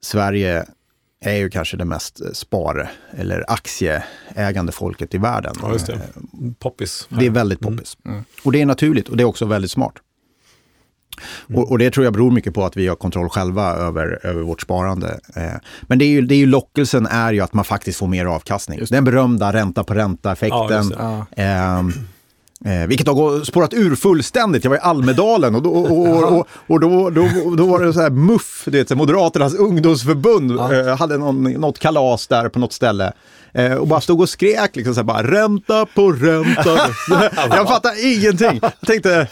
Sverige 0.00 0.66
är 1.20 1.36
ju 1.36 1.50
kanske 1.50 1.76
det 1.76 1.84
mest 1.84 2.36
spar 2.36 2.90
eller 3.10 3.44
aktieägande 3.48 4.72
folket 4.72 5.14
i 5.14 5.18
världen. 5.18 5.54
Ja, 5.62 5.76
det. 5.86 6.00
Poppis. 6.58 7.08
Det 7.08 7.26
är 7.26 7.30
väldigt 7.30 7.60
poppis. 7.60 7.96
Mm. 8.04 8.14
Mm. 8.14 8.24
Och 8.44 8.52
det 8.52 8.60
är 8.60 8.66
naturligt 8.66 9.08
och 9.08 9.16
det 9.16 9.22
är 9.22 9.24
också 9.24 9.46
väldigt 9.46 9.70
smart. 9.70 9.94
Mm. 11.48 11.62
Och, 11.62 11.70
och, 11.70 11.78
det 11.78 11.90
tror 11.90 12.04
jag 12.04 12.12
beror 12.12 12.30
mycket 12.30 12.54
på 12.54 12.64
att 12.64 12.76
vi 12.76 12.88
har 12.88 12.96
kontroll 12.96 13.28
själva 13.28 13.72
över, 13.72 14.26
över 14.26 14.42
vårt 14.42 14.62
sparande. 14.62 15.20
Eh, 15.36 15.42
men 15.82 15.98
det 15.98 16.04
är, 16.04 16.08
ju, 16.08 16.20
det 16.20 16.34
är 16.34 16.38
ju 16.38 16.46
lockelsen 16.46 17.06
är 17.06 17.32
ju 17.32 17.40
att 17.40 17.54
man 17.54 17.64
faktiskt 17.64 17.98
får 17.98 18.06
mer 18.06 18.26
avkastning. 18.26 18.80
Den 18.90 19.04
berömda 19.04 19.52
ränta 19.52 19.84
på 19.84 19.94
ränta-effekten. 19.94 20.94
Ja, 20.98 21.26
eh, 21.36 21.82
Eh, 22.64 22.86
vilket 22.86 23.06
har 23.06 23.44
spårat 23.44 23.74
ur 23.74 23.96
fullständigt. 23.96 24.64
Jag 24.64 24.70
var 24.70 24.76
i 24.76 24.80
Almedalen 24.80 25.54
och 25.54 25.62
då, 25.62 25.70
och, 25.70 26.32
och, 26.32 26.46
och 26.66 26.80
då, 26.80 27.10
då, 27.10 27.28
då 27.56 27.66
var 27.66 27.84
det 27.84 27.92
så 27.92 28.00
här 28.00 28.10
MUF, 28.10 28.64
det 28.66 28.94
Moderaternas 28.94 29.54
ungdomsförbund, 29.54 30.50
ja. 30.50 30.74
eh, 30.74 30.96
hade 30.96 31.18
någon, 31.18 31.44
något 31.44 31.78
kalas 31.78 32.26
där 32.26 32.48
på 32.48 32.58
något 32.58 32.72
ställe. 32.72 33.12
Eh, 33.54 33.72
och 33.72 33.86
bara 33.86 34.00
stod 34.00 34.20
och 34.20 34.28
skrek 34.28 34.76
liksom 34.76 34.94
så 34.94 35.00
här, 35.00 35.04
bara 35.04 35.22
ränta 35.22 35.86
på 35.86 36.12
ränta. 36.12 36.78
jag 37.36 37.68
fattar 37.68 38.14
ingenting. 38.14 38.58
Jag 38.62 38.86
tänkte, 38.86 39.28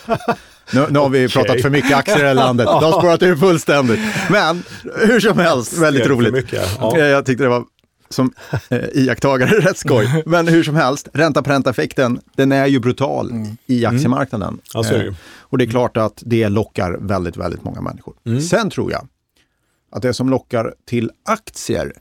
nu, 0.72 0.87
nu 0.90 0.98
har 0.98 1.09
vi 1.09 1.26
okay. 1.26 1.42
pratat 1.42 1.62
för 1.62 1.70
mycket 1.70 1.96
aktier 1.96 2.18
i 2.18 2.20
det 2.20 2.26
här 2.26 2.35
landet. 2.35 2.66
Det 2.80 2.87
har 2.87 3.00
spårat 3.00 3.22
ur 3.22 3.37
fullständigt. 3.37 4.00
Men 4.30 4.62
hur 4.96 5.20
som 5.20 5.38
helst, 5.38 5.78
väldigt 5.78 6.06
roligt. 6.06 6.33
Mycket, 6.33 6.68
ja. 6.80 6.98
Eh, 6.98 7.04
jag 7.04 7.26
tyckte 7.26 7.44
det 7.44 7.50
var 7.50 7.64
som 8.09 8.33
eh, 8.68 8.78
iakttagare 8.94 9.50
rätt 9.61 9.78
skoj. 9.78 10.22
Men 10.26 10.48
hur 10.48 10.62
som 10.62 10.74
helst, 10.74 11.09
ränta 11.12 11.42
på 11.42 11.50
ränta-effekten, 11.50 12.20
den 12.37 12.52
är 12.52 12.66
ju 12.66 12.80
brutal 12.80 13.30
mm. 13.30 13.56
i 13.66 13.85
mm. 13.85 13.96
aktiemarknaden. 13.96 14.48
Mm. 14.48 14.61
Ja, 14.74 14.96
eh, 14.96 15.14
och 15.40 15.59
det 15.59 15.64
är 15.64 15.70
klart 15.70 15.96
att 15.96 16.22
det 16.26 16.48
lockar 16.48 16.98
väldigt, 17.00 17.37
väldigt 17.37 17.64
många 17.64 17.80
människor. 17.80 18.14
Mm. 18.26 18.40
Sen 18.40 18.70
tror 18.70 18.92
jag 18.92 19.09
att 19.92 20.02
det 20.02 20.14
som 20.14 20.30
lockar 20.30 20.74
till 20.87 21.11
aktier 21.24 21.92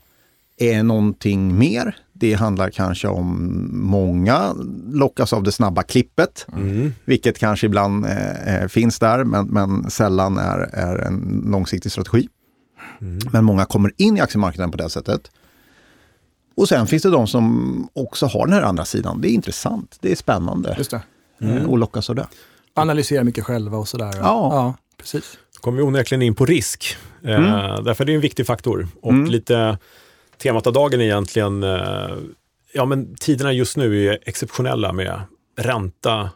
är 0.56 0.82
någonting 0.82 1.58
mer. 1.58 1.96
Det 2.20 2.34
handlar 2.34 2.70
kanske 2.70 3.08
om 3.08 3.68
många 3.72 4.54
lockas 4.92 5.32
av 5.32 5.42
det 5.42 5.52
snabba 5.52 5.82
klippet, 5.82 6.46
mm. 6.52 6.92
vilket 7.04 7.38
kanske 7.38 7.66
ibland 7.66 8.06
eh, 8.06 8.62
eh 8.62 8.68
finns 8.68 8.98
där, 8.98 9.24
men, 9.24 9.46
men 9.46 9.90
sällan 9.90 10.38
är, 10.38 10.58
är 10.58 10.98
en 10.98 11.44
långsiktig 11.46 11.92
strategi. 11.92 12.28
Mm. 13.00 13.18
Men 13.32 13.44
många 13.44 13.64
kommer 13.64 13.92
in 13.96 14.16
i 14.16 14.20
aktiemarknaden 14.20 14.70
på 14.70 14.78
det 14.78 14.90
sättet. 14.90 15.30
Och 16.54 16.68
sen 16.68 16.86
finns 16.86 17.02
det 17.02 17.10
de 17.10 17.26
som 17.26 17.88
också 17.92 18.26
har 18.26 18.46
den 18.46 18.54
här 18.54 18.62
andra 18.62 18.84
sidan. 18.84 19.20
Det 19.20 19.28
är 19.28 19.32
intressant, 19.32 19.98
det 20.00 20.12
är 20.12 20.16
spännande 20.16 20.74
Just 20.78 20.90
det. 20.90 21.02
Mm. 21.40 21.66
och 21.66 21.78
lockas 21.78 22.10
av 22.10 22.16
det. 22.16 22.26
Analysera 22.74 23.24
mycket 23.24 23.44
själva 23.44 23.78
och 23.78 23.88
sådär. 23.88 24.12
Ja. 24.16 24.20
ja, 24.22 24.74
precis. 24.96 25.38
kommer 25.60 25.78
vi 25.78 25.84
onekligen 25.84 26.22
in 26.22 26.34
på 26.34 26.46
risk. 26.46 26.96
Eh, 27.24 27.34
mm. 27.34 27.44
Eh, 27.44 27.82
därför 27.82 28.04
är 28.04 28.06
det 28.06 28.14
en 28.14 28.20
viktig 28.20 28.46
faktor. 28.46 28.88
Och 29.02 29.12
mm. 29.12 29.30
lite 29.30 29.78
temat 30.42 30.66
av 30.66 30.72
dagen 30.72 31.00
är 31.00 31.04
egentligen, 31.04 31.62
eh, 31.62 32.10
ja 32.72 32.84
men 32.84 33.16
tiderna 33.16 33.52
just 33.52 33.76
nu 33.76 34.06
är 34.06 34.18
exceptionella 34.22 34.92
med 34.92 35.20
ränta 35.58 36.30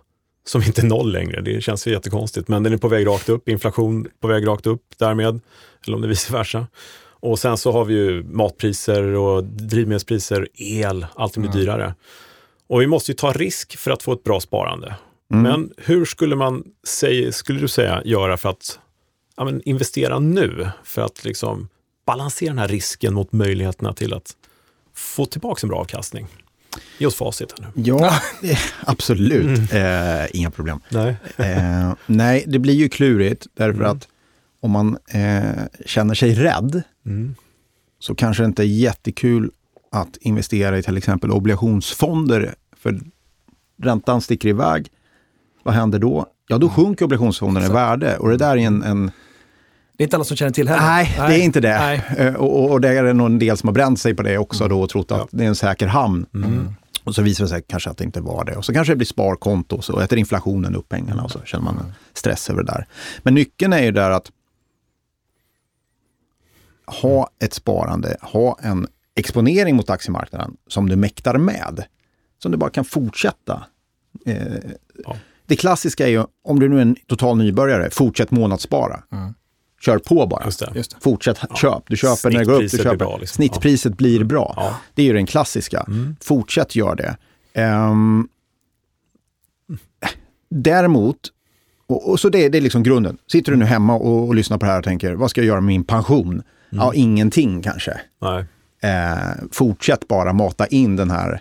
som 0.46 0.62
inte 0.62 0.80
är 0.80 0.86
noll 0.86 1.12
längre. 1.12 1.40
Det 1.40 1.60
känns 1.60 1.86
ju 1.86 1.90
jättekonstigt, 1.90 2.48
men 2.48 2.62
den 2.62 2.72
är 2.72 2.76
på 2.76 2.88
väg 2.88 3.06
rakt 3.06 3.28
upp, 3.28 3.48
inflation 3.48 4.08
på 4.20 4.28
väg 4.28 4.46
rakt 4.46 4.66
upp 4.66 4.82
därmed, 4.98 5.40
eller 5.86 5.96
om 5.96 6.02
det 6.02 6.06
är 6.06 6.08
vice 6.08 6.32
versa. 6.32 6.66
Och 7.06 7.38
sen 7.38 7.56
så 7.56 7.72
har 7.72 7.84
vi 7.84 7.94
ju 7.94 8.22
matpriser 8.22 9.02
och 9.02 9.44
drivmedelspriser, 9.44 10.48
el, 10.54 11.06
allting 11.14 11.42
blir 11.42 11.50
mm. 11.52 11.64
dyrare. 11.64 11.94
Och 12.66 12.80
vi 12.80 12.86
måste 12.86 13.10
ju 13.10 13.16
ta 13.16 13.32
risk 13.32 13.76
för 13.78 13.90
att 13.90 14.02
få 14.02 14.12
ett 14.12 14.24
bra 14.24 14.40
sparande. 14.40 14.94
Mm. 15.32 15.42
Men 15.42 15.72
hur 15.76 16.04
skulle 16.04 16.36
man, 16.36 16.64
säga, 16.86 17.32
skulle 17.32 17.60
du 17.60 17.68
säga, 17.68 18.02
göra 18.04 18.36
för 18.36 18.48
att 18.48 18.78
ja, 19.36 19.52
investera 19.64 20.18
nu? 20.18 20.68
För 20.84 21.02
att 21.02 21.24
liksom 21.24 21.68
balansera 22.04 22.48
den 22.48 22.58
här 22.58 22.68
risken 22.68 23.14
mot 23.14 23.32
möjligheterna 23.32 23.92
till 23.92 24.14
att 24.14 24.36
få 24.94 25.26
tillbaka 25.26 25.60
en 25.62 25.68
bra 25.68 25.78
avkastning. 25.78 26.26
Ge 26.98 27.06
oss 27.06 27.14
facit. 27.14 27.54
Här 27.58 27.70
nu. 27.74 27.82
Ja, 27.82 28.20
absolut. 28.80 29.72
Mm. 29.72 30.22
Eh, 30.22 30.26
inga 30.32 30.50
problem. 30.50 30.80
Nej. 30.88 31.16
Eh, 31.36 31.92
nej, 32.06 32.44
det 32.46 32.58
blir 32.58 32.74
ju 32.74 32.88
klurigt 32.88 33.46
därför 33.54 33.80
mm. 33.80 33.90
att 33.90 34.08
om 34.60 34.70
man 34.70 34.98
eh, 35.08 35.64
känner 35.86 36.14
sig 36.14 36.34
rädd 36.34 36.82
mm. 37.06 37.34
så 37.98 38.14
kanske 38.14 38.42
det 38.42 38.46
inte 38.46 38.62
är 38.62 38.66
jättekul 38.66 39.50
att 39.90 40.16
investera 40.16 40.78
i 40.78 40.82
till 40.82 40.96
exempel 40.96 41.30
obligationsfonder. 41.30 42.54
För 42.76 43.00
räntan 43.82 44.20
sticker 44.20 44.48
iväg. 44.48 44.88
Vad 45.62 45.74
händer 45.74 45.98
då? 45.98 46.26
Ja, 46.48 46.58
då 46.58 46.68
sjunker 46.68 47.04
obligationsfonderna 47.04 47.66
i 47.66 47.70
värde 47.70 48.16
och 48.16 48.28
det 48.28 48.36
där 48.36 48.56
är 48.56 48.60
en, 48.60 48.82
en 48.82 49.10
det 49.96 50.02
är 50.02 50.07
inte 50.07 50.16
alla 50.16 50.24
som 50.24 50.37
känner 50.37 50.52
till 50.52 50.68
heller. 50.68 50.83
Nej, 50.83 51.14
Nej. 51.18 51.28
det 51.28 51.42
är 51.42 51.44
inte 51.44 51.61
det. 51.61 52.02
Uh, 52.20 52.35
och, 52.35 52.70
och 52.70 52.80
det 52.80 52.88
är 52.88 53.14
nog 53.14 53.26
en 53.26 53.38
del 53.38 53.57
som 53.57 53.68
har 53.68 53.74
bränt 53.74 54.00
sig 54.00 54.14
på 54.14 54.22
det 54.22 54.38
också 54.38 54.64
mm. 54.64 54.76
då 54.76 54.83
och 54.83 54.90
trott 54.90 55.12
att 55.12 55.18
ja. 55.18 55.28
det 55.30 55.44
är 55.44 55.48
en 55.48 55.54
säker 55.54 55.87
hamn. 55.87 56.26
Mm. 56.35 56.74
Och 57.04 57.14
så 57.14 57.22
visar 57.22 57.44
det 57.44 57.48
sig 57.48 57.62
kanske 57.68 57.90
att 57.90 57.98
det 57.98 58.04
inte 58.04 58.20
var 58.20 58.44
det. 58.44 58.57
Och 58.57 58.64
så 58.64 58.72
kanske 58.72 58.92
det 58.92 58.96
blir 58.96 59.07
sparkonto 59.07 59.76
och 59.76 59.85
så 59.85 60.00
äter 60.00 60.18
inflationen 60.18 60.74
upp 60.74 60.88
pengarna 60.88 61.22
och 61.22 61.30
så 61.30 61.40
känner 61.44 61.64
man 61.64 61.92
stress 62.12 62.50
över 62.50 62.62
det 62.62 62.72
där. 62.72 62.87
Men 63.22 63.35
nyckeln 63.35 63.72
är 63.72 63.83
ju 63.83 63.90
där 63.90 64.11
att 64.11 64.30
ha 66.87 67.30
ett 67.44 67.54
sparande, 67.54 68.16
ha 68.20 68.59
en 68.62 68.87
exponering 69.14 69.76
mot 69.76 69.90
aktiemarknaden 69.90 70.57
som 70.68 70.88
du 70.88 70.96
mäktar 70.96 71.38
med. 71.38 71.85
Som 72.42 72.52
du 72.52 72.59
bara 72.59 72.70
kan 72.70 72.85
fortsätta. 72.85 73.64
Eh, 74.26 74.37
ja. 75.04 75.16
Det 75.46 75.57
klassiska 75.57 76.07
är 76.07 76.11
ju, 76.11 76.24
om 76.44 76.61
du 76.61 76.68
nu 76.68 76.76
är 76.76 76.83
en 76.83 76.96
total 77.07 77.37
nybörjare, 77.37 77.90
fortsätt 77.90 78.30
månadsspara. 78.30 79.02
Mm. 79.12 79.35
Kör 79.84 79.98
på 79.98 80.26
bara. 80.26 80.44
Just 80.44 80.60
det. 80.60 80.72
Just 80.74 80.90
det. 80.90 80.96
Fortsätt 81.00 81.38
ja. 81.50 81.56
köp. 81.56 81.82
Du 81.86 81.96
köper 81.96 82.30
när 82.30 82.38
det 82.38 82.44
går 82.44 82.52
upp. 82.52 82.70
Du 82.70 82.78
köper. 82.78 82.96
Bra, 82.96 83.16
liksom. 83.16 83.34
Snittpriset 83.34 83.92
ja. 83.92 83.96
blir 83.96 84.24
bra. 84.24 84.54
Ja. 84.56 84.76
Det 84.94 85.02
är 85.02 85.06
ju 85.06 85.12
den 85.12 85.26
klassiska. 85.26 85.84
Mm. 85.88 86.16
Fortsätt 86.20 86.76
gör 86.76 86.96
det. 86.96 87.16
Um, 87.62 88.28
däremot, 90.50 91.16
och, 91.86 92.10
och, 92.10 92.20
så 92.20 92.28
det, 92.28 92.48
det 92.48 92.58
är 92.58 92.62
liksom 92.62 92.82
grunden. 92.82 93.18
Sitter 93.26 93.52
du 93.52 93.58
nu 93.58 93.64
hemma 93.64 93.94
och, 93.94 94.28
och, 94.28 94.34
lyssnar 94.34 94.58
på 94.58 94.66
det 94.66 94.72
här 94.72 94.78
och 94.78 94.84
tänker, 94.84 95.12
vad 95.12 95.30
ska 95.30 95.40
jag 95.40 95.48
göra 95.48 95.60
med 95.60 95.66
min 95.66 95.84
pension? 95.84 96.32
Mm. 96.32 96.44
Ja, 96.70 96.94
ingenting 96.94 97.62
kanske. 97.62 98.00
Nej. 98.20 98.44
Eh, 98.82 99.34
fortsätt 99.52 100.08
bara 100.08 100.32
mata 100.32 100.66
in 100.66 100.96
den 100.96 101.10
här 101.10 101.40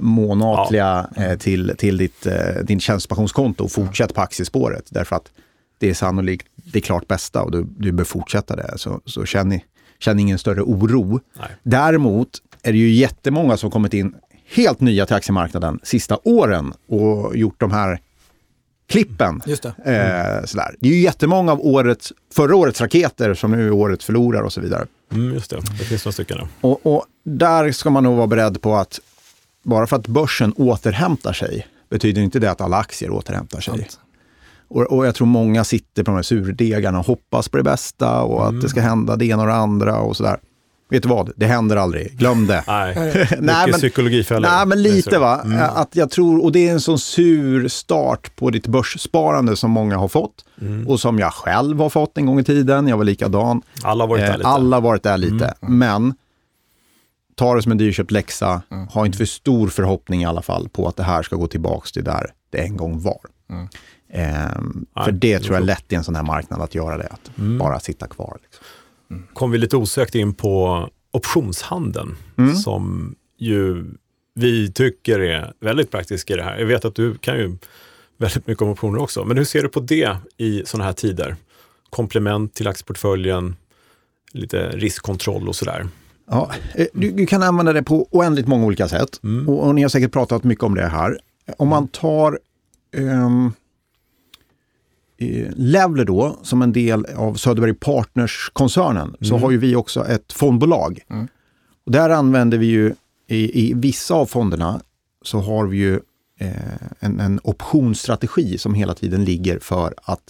månatliga 0.00 1.10
ja. 1.16 1.22
eh, 1.22 1.38
till, 1.38 1.74
till 1.78 1.96
ditt, 1.96 2.26
eh, 2.26 2.62
din 2.62 2.80
tjänstepensionskonto 2.80 3.64
och 3.64 3.72
fortsätt 3.72 4.14
på 4.14 4.20
aktiespåret. 4.20 4.84
Därför 4.90 5.16
att 5.16 5.30
det 5.78 5.90
är 5.90 5.94
sannolikt 5.94 6.46
det 6.54 6.80
klart 6.80 7.08
bästa 7.08 7.42
och 7.42 7.50
du, 7.50 7.66
du 7.78 7.92
bör 7.92 8.04
fortsätta 8.04 8.56
det. 8.56 8.74
Så, 8.76 9.00
så 9.04 9.24
känn, 9.24 9.60
känn 9.98 10.18
ingen 10.18 10.38
större 10.38 10.62
oro. 10.62 11.20
Nej. 11.38 11.48
Däremot 11.62 12.28
är 12.62 12.72
det 12.72 12.78
ju 12.78 12.90
jättemånga 12.90 13.56
som 13.56 13.70
kommit 13.70 13.94
in 13.94 14.14
helt 14.54 14.80
nya 14.80 15.06
till 15.06 15.16
aktiemarknaden 15.16 15.80
sista 15.82 16.18
åren 16.24 16.72
och 16.88 17.36
gjort 17.36 17.60
de 17.60 17.72
här 17.72 18.00
klippen. 18.86 19.42
Just 19.46 19.62
det. 19.62 19.74
Mm. 19.84 20.36
Eh, 20.38 20.44
sådär. 20.44 20.74
det 20.80 20.88
är 20.88 20.92
ju 20.92 21.00
jättemånga 21.00 21.52
av 21.52 21.60
årets, 21.60 22.12
förra 22.34 22.56
årets 22.56 22.80
raketer 22.80 23.34
som 23.34 23.50
nu 23.50 23.66
är 23.66 23.72
året 23.72 24.02
förlorar 24.02 24.42
och 24.42 24.52
så 24.52 24.60
vidare. 24.60 24.86
Mm, 25.12 25.34
just 25.34 25.50
det, 25.50 25.56
det 25.78 25.84
finns 25.84 26.04
några 26.04 26.12
stycken. 26.12 26.38
Och, 26.60 26.86
och, 26.86 27.04
där 27.24 27.72
ska 27.72 27.90
man 27.90 28.04
nog 28.04 28.16
vara 28.16 28.26
beredd 28.26 28.62
på 28.62 28.74
att 28.76 29.00
bara 29.62 29.86
för 29.86 29.96
att 29.96 30.06
börsen 30.06 30.52
återhämtar 30.52 31.32
sig 31.32 31.66
betyder 31.88 32.22
inte 32.22 32.38
det 32.38 32.50
att 32.50 32.60
alla 32.60 32.76
aktier 32.76 33.10
återhämtar 33.10 33.60
sig. 33.60 33.88
Och, 34.68 34.82
och, 34.82 35.06
jag 35.06 35.14
tror 35.14 35.26
många 35.26 35.64
sitter 35.64 36.02
på 36.02 36.10
de 36.10 36.16
här 36.16 36.22
surdegarna 36.22 36.98
och 36.98 37.06
hoppas 37.06 37.48
på 37.48 37.56
det 37.56 37.62
bästa 37.62 38.22
och 38.22 38.42
mm. 38.42 38.56
att 38.56 38.62
det 38.62 38.68
ska 38.68 38.80
hända 38.80 39.16
det 39.16 39.26
ena 39.26 39.42
och 39.42 39.48
det 39.48 39.54
andra 39.54 39.98
och 39.98 40.16
sådär. 40.16 40.38
Vet 40.90 41.02
du 41.02 41.08
vad? 41.08 41.32
Det 41.36 41.46
händer 41.46 41.76
aldrig. 41.76 42.18
Glöm 42.18 42.46
det. 42.46 42.64
Nej, 42.66 42.94
nej 43.40 43.70
men, 43.70 43.72
psykologifällor. 43.72 44.48
Nej, 44.48 44.66
men 44.66 44.82
lite 44.82 45.18
va. 45.18 45.40
Mm. 45.44 45.70
Att 45.74 45.96
jag 45.96 46.10
tror, 46.10 46.44
och 46.44 46.52
det 46.52 46.68
är 46.68 46.72
en 46.72 46.80
sån 46.80 46.98
sur 46.98 47.68
start 47.68 48.36
på 48.36 48.50
ditt 48.50 48.66
börssparande 48.66 49.56
som 49.56 49.70
många 49.70 49.96
har 49.96 50.08
fått. 50.08 50.44
Mm. 50.60 50.88
Och 50.88 51.00
som 51.00 51.18
jag 51.18 51.32
själv 51.32 51.78
har 51.78 51.90
fått 51.90 52.18
en 52.18 52.26
gång 52.26 52.40
i 52.40 52.44
tiden. 52.44 52.88
Jag 52.88 52.96
var 52.96 53.04
likadan. 53.04 53.62
Alla 53.82 54.04
har 54.04 54.08
varit 54.08 54.20
där 54.20 54.30
eh, 54.30 54.36
lite. 54.36 54.48
Alla 54.48 54.76
har 54.76 54.80
varit 54.80 55.02
där 55.02 55.18
lite. 55.18 55.54
Mm. 55.62 55.78
Men 55.78 56.14
ta 57.34 57.54
det 57.54 57.62
som 57.62 57.72
en 57.72 57.78
dyrköpt 57.78 58.10
läxa. 58.10 58.62
Mm. 58.70 58.86
Ha 58.86 59.06
inte 59.06 59.18
för 59.18 59.24
stor 59.24 59.68
förhoppning 59.68 60.22
i 60.22 60.26
alla 60.26 60.42
fall 60.42 60.68
på 60.68 60.88
att 60.88 60.96
det 60.96 61.02
här 61.02 61.22
ska 61.22 61.36
gå 61.36 61.46
tillbaka 61.46 61.86
till 61.92 62.04
där 62.04 62.26
det 62.50 62.58
en 62.58 62.76
gång 62.76 63.02
var. 63.02 63.20
Mm. 63.50 63.68
Ehm, 64.08 64.86
för 65.04 65.12
det 65.12 65.38
tror 65.38 65.54
jag 65.54 65.62
är 65.62 65.66
lätt 65.66 65.92
i 65.92 65.94
en 65.94 66.04
sån 66.04 66.14
här 66.14 66.22
marknad 66.22 66.60
att 66.60 66.74
göra 66.74 66.98
det, 66.98 67.06
att 67.06 67.38
mm. 67.38 67.58
bara 67.58 67.80
sitta 67.80 68.06
kvar. 68.06 68.38
Liksom. 68.42 68.64
Mm. 69.10 69.26
Kom 69.32 69.50
vi 69.50 69.58
lite 69.58 69.76
osökt 69.76 70.14
in 70.14 70.34
på 70.34 70.88
optionshandeln 71.10 72.16
mm. 72.36 72.54
som 72.54 73.14
ju 73.38 73.84
vi 74.34 74.72
tycker 74.72 75.20
är 75.20 75.52
väldigt 75.60 75.90
praktisk 75.90 76.30
i 76.30 76.34
det 76.34 76.42
här. 76.42 76.58
Jag 76.58 76.66
vet 76.66 76.84
att 76.84 76.94
du 76.94 77.14
kan 77.14 77.36
ju 77.36 77.56
väldigt 78.16 78.46
mycket 78.46 78.62
om 78.62 78.68
optioner 78.68 78.98
också, 78.98 79.24
men 79.24 79.36
hur 79.36 79.44
ser 79.44 79.62
du 79.62 79.68
på 79.68 79.80
det 79.80 80.16
i 80.36 80.62
sådana 80.66 80.84
här 80.84 80.92
tider? 80.92 81.36
Komplement 81.90 82.54
till 82.54 82.68
aktieportföljen, 82.68 83.56
lite 84.32 84.68
riskkontroll 84.68 85.48
och 85.48 85.56
sådär. 85.56 85.88
Ja, 86.30 86.52
eh, 86.74 86.86
du, 86.92 87.10
du, 87.10 87.26
kan 87.26 87.42
använda 87.42 87.72
det 87.72 87.82
på 87.82 88.08
oändligt 88.10 88.46
många 88.46 88.66
olika 88.66 88.88
sätt 88.88 89.20
mm. 89.22 89.48
och, 89.48 89.66
och, 89.66 89.74
ni 89.74 89.82
har 89.82 89.88
säkert 89.88 90.12
pratat 90.12 90.44
mycket 90.44 90.64
om 90.64 90.74
det 90.74 90.86
här. 90.86 91.18
Om 91.58 91.68
man 91.68 91.88
tar 91.88 92.38
um, 92.96 93.52
Levler 95.56 96.04
då, 96.04 96.38
som 96.42 96.62
en 96.62 96.72
del 96.72 97.06
av 97.16 97.34
Söderberg 97.34 97.74
Partners-koncernen, 97.74 99.08
mm. 99.08 99.16
så 99.20 99.36
har 99.36 99.50
ju 99.50 99.58
vi 99.58 99.76
också 99.76 100.06
ett 100.06 100.32
fondbolag. 100.32 101.00
Mm. 101.10 101.28
Och 101.86 101.92
där 101.92 102.10
använder 102.10 102.58
vi 102.58 102.66
ju, 102.66 102.94
i, 103.26 103.68
i, 103.68 103.74
vissa 103.74 104.14
av 104.14 104.26
fonderna, 104.26 104.80
så 105.22 105.38
har 105.38 105.66
vi 105.66 105.76
ju 105.78 106.00
eh, 106.38 106.50
en, 107.00 107.20
en 107.20 107.40
optionsstrategi 107.42 108.58
som 108.58 108.74
hela 108.74 108.94
tiden 108.94 109.24
ligger 109.24 109.58
för 109.58 109.94
att 110.02 110.22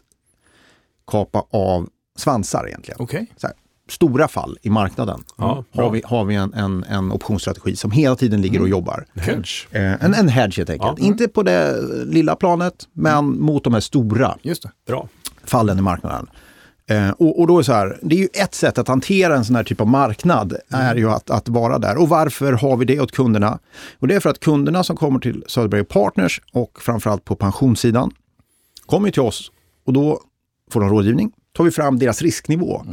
kapa 1.07 1.47
av 1.51 1.89
svansar 2.17 2.67
egentligen. 2.69 3.01
Okay. 3.01 3.27
Så 3.37 3.47
här, 3.47 3.57
stora 3.89 4.29
fall 4.29 4.59
i 4.63 4.71
marknaden 4.71 5.21
Ja, 5.37 5.65
har 5.75 5.91
vi, 5.91 6.03
har 6.05 6.25
vi 6.25 6.35
en, 6.35 6.55
en, 6.55 6.85
en 6.85 7.13
optionsstrategi 7.13 7.77
som 7.77 7.91
hela 7.91 8.17
tiden 8.17 8.43
ligger 8.43 8.61
och 8.61 8.69
jobbar. 8.69 9.07
Hedge. 9.15 9.67
Eh, 9.71 10.05
en, 10.05 10.15
en 10.15 10.29
hedge 10.29 10.59
helt 10.59 10.71
enkelt. 10.71 10.99
Ja. 10.99 11.07
Inte 11.07 11.29
på 11.29 11.43
det 11.43 11.83
lilla 12.07 12.37
planet, 12.37 12.75
men 12.93 13.41
mot 13.41 13.65
de 13.65 13.73
här 13.75 13.81
stora 13.81 14.37
fallen 15.45 15.79
i 15.79 15.83
marknaden. 15.83 16.27
Eh, 16.87 17.11
och, 17.11 17.41
och 17.41 17.47
då 17.47 17.55
är 17.55 17.59
det 17.59 17.65
så 17.65 17.73
här, 17.73 17.99
det 18.03 18.15
är 18.15 18.19
ju 18.19 18.29
ett 18.33 18.55
sätt 18.55 18.79
att 18.79 18.89
hantera 18.89 19.37
en 19.37 19.45
sån 19.45 19.57
här 19.57 19.65
typ 19.65 19.81
av 19.81 19.87
marknad, 19.87 20.57
är 20.71 20.95
ju 20.95 21.11
att, 21.11 21.31
att 21.31 21.49
vara 21.49 21.79
där. 21.79 21.97
Och 21.97 22.09
varför 22.09 22.53
har 22.53 22.77
vi 22.77 22.85
det 22.85 23.01
åt 23.01 23.13
kunderna? 23.13 23.59
Och 23.99 24.09
det 24.09 24.15
är 24.15 24.21
för 24.21 24.31
att 24.31 24.41
kunderna 24.41 24.85
som 24.85 24.97
kommer 24.97 25.21
till 25.21 25.45
Söderberg 25.47 25.85
Partners 25.85 26.41
och 26.53 26.83
framförallt 26.83 27.25
på 27.25 27.37
pensionssidan 27.37 28.11
kommer 28.87 29.11
till 29.11 29.23
oss 29.23 29.51
och 29.87 29.93
då 29.93 30.21
får 30.71 30.81
de 30.81 30.91
rådgivning. 30.91 31.33
tar 31.57 31.65
vi 31.65 31.71
fram 31.71 31.99
deras 31.99 32.23
risknivå. 32.23 32.85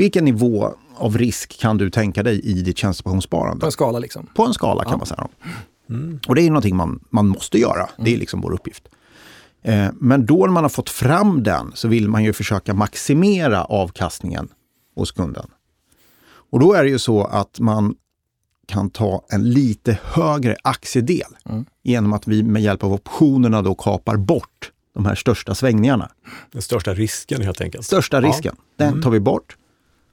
Vilken 0.00 0.24
nivå 0.24 0.74
av 0.96 1.18
risk 1.18 1.60
kan 1.60 1.78
du 1.78 1.90
tänka 1.90 2.22
dig 2.22 2.40
i 2.40 2.62
ditt 2.62 2.78
tjänstepensionssparande? 2.78 3.60
På 3.60 3.66
en 3.66 3.72
skala 3.72 3.98
liksom. 3.98 4.26
På 4.34 4.44
en 4.44 4.54
skala 4.54 4.84
kan 4.84 4.98
man 4.98 5.06
säga. 5.06 5.28
Och 6.28 6.34
det 6.34 6.42
är 6.42 6.48
någonting 6.48 6.76
man, 6.76 7.04
man 7.10 7.28
måste 7.28 7.58
göra. 7.58 7.88
Det 7.98 8.14
är 8.14 8.18
liksom 8.18 8.40
vår 8.40 8.52
uppgift. 8.52 8.88
Eh, 9.62 9.88
men 9.94 10.26
då 10.26 10.46
när 10.46 10.52
man 10.52 10.64
har 10.64 10.68
fått 10.68 10.90
fram 10.90 11.42
den 11.42 11.72
så 11.74 11.88
vill 11.88 12.08
man 12.08 12.24
ju 12.24 12.32
försöka 12.32 12.74
maximera 12.74 13.64
avkastningen 13.64 14.48
hos 14.96 15.12
kunden. 15.12 15.46
Och 16.50 16.60
då 16.60 16.72
är 16.72 16.82
det 16.84 16.90
ju 16.90 16.98
så 16.98 17.24
att 17.24 17.60
man 17.60 17.94
kan 18.66 18.90
ta 18.90 19.24
en 19.28 19.50
lite 19.50 19.98
högre 20.04 20.56
aktiedel 20.62 21.36
genom 21.82 22.12
att 22.12 22.26
vi 22.26 22.42
med 22.42 22.62
hjälp 22.62 22.84
av 22.84 22.92
optionerna 22.92 23.62
då 23.62 23.74
kapar 23.74 24.16
bort 24.16 24.72
de 24.94 25.06
här 25.06 25.14
största 25.14 25.54
svängningarna. 25.54 26.10
Den 26.52 26.62
största 26.62 26.94
risken 26.94 27.42
helt 27.42 27.60
enkelt. 27.60 27.84
Största 27.84 28.20
risken, 28.20 28.56
den 28.76 29.02
tar 29.02 29.10
vi 29.10 29.20
bort. 29.20 29.56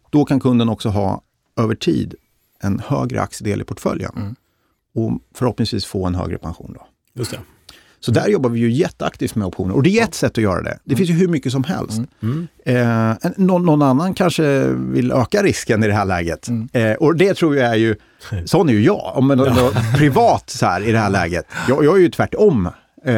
Då 0.10 0.26
kan 0.26 0.39
kunden 0.39 0.70
också 0.70 0.89
ha 0.89 1.22
över 1.60 1.76
tid 1.76 2.15
en 2.62 2.80
högre 2.80 3.22
aktiedel 3.22 3.62
i 3.62 3.63
portföljen. 3.63 4.36
Och 4.96 5.12
förhoppningsvis 5.36 5.86
få 5.86 6.06
en 6.06 6.15
högre 6.15 6.38
pension. 6.38 6.72
Då. 6.76 6.88
Just 7.13 7.32
det. 7.32 7.39
Så 8.00 8.12
där 8.12 8.28
jobbar 8.28 8.50
vi 8.50 8.60
ju 8.60 8.72
jätteaktivt 8.72 9.36
med 9.36 9.48
optioner. 9.48 9.76
Och 9.76 9.84
det 9.84 10.00
är 10.00 10.04
ett 10.04 10.13
sätt 10.15 10.32
att 10.32 10.43
göra 10.43 10.62
det. 10.62 10.80
Det 10.84 10.96
finns 10.96 11.10
ju 11.10 11.13
hur 11.13 11.28
mycket 11.28 11.52
som 11.52 11.63
helst. 11.63 12.00
Eh, 12.65 13.10
en- 13.10 13.34
någon, 13.38 13.65
någon 13.65 13.82
annan 13.82 14.13
kanske 14.13 14.67
vill 14.74 15.12
öka 15.12 15.43
risken 15.43 15.84
i 15.84 15.88
det 15.88 15.93
här 15.93 16.06
läget. 16.06 16.48
Eh, 16.74 16.91
och 16.93 17.15
det 17.15 17.34
tror 17.34 17.56
jag 17.58 17.67
är 17.72 17.76
ju, 17.76 17.96
sån 18.46 18.70
är 18.70 18.74
ju 18.74 18.84
jag, 18.84 19.12
om 19.15 19.28
man 19.28 19.39
ja. 19.39 19.72
privat 19.98 20.50
så 20.50 20.65
här 20.65 20.82
i 20.82 20.91
det 20.91 21.00
här 21.00 21.10
läget. 21.10 21.46
Jag, 21.67 21.86
jag 21.86 21.96
är 21.96 22.02
ju 22.02 22.10
tvärtom. 22.10 22.65
Eh, 23.06 23.13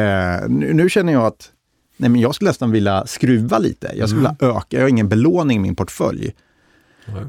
nu, 0.48 0.72
nu 0.74 0.88
känner 0.88 1.12
jag 1.12 1.26
att 1.26 1.50
nej, 1.96 2.10
men 2.10 2.20
jag 2.20 2.34
skulle 2.34 2.50
nästan 2.50 2.70
vilja 2.70 3.06
skruva 3.06 3.58
lite. 3.58 3.92
Jag 3.94 4.08
skulle 4.08 4.20
vilja 4.38 4.56
öka, 4.56 4.66
jag 4.76 4.80
har 4.80 4.88
ingen 4.88 5.08
belåning 5.08 5.56
i 5.56 5.60
min 5.60 5.76
portfölj. 5.76 6.32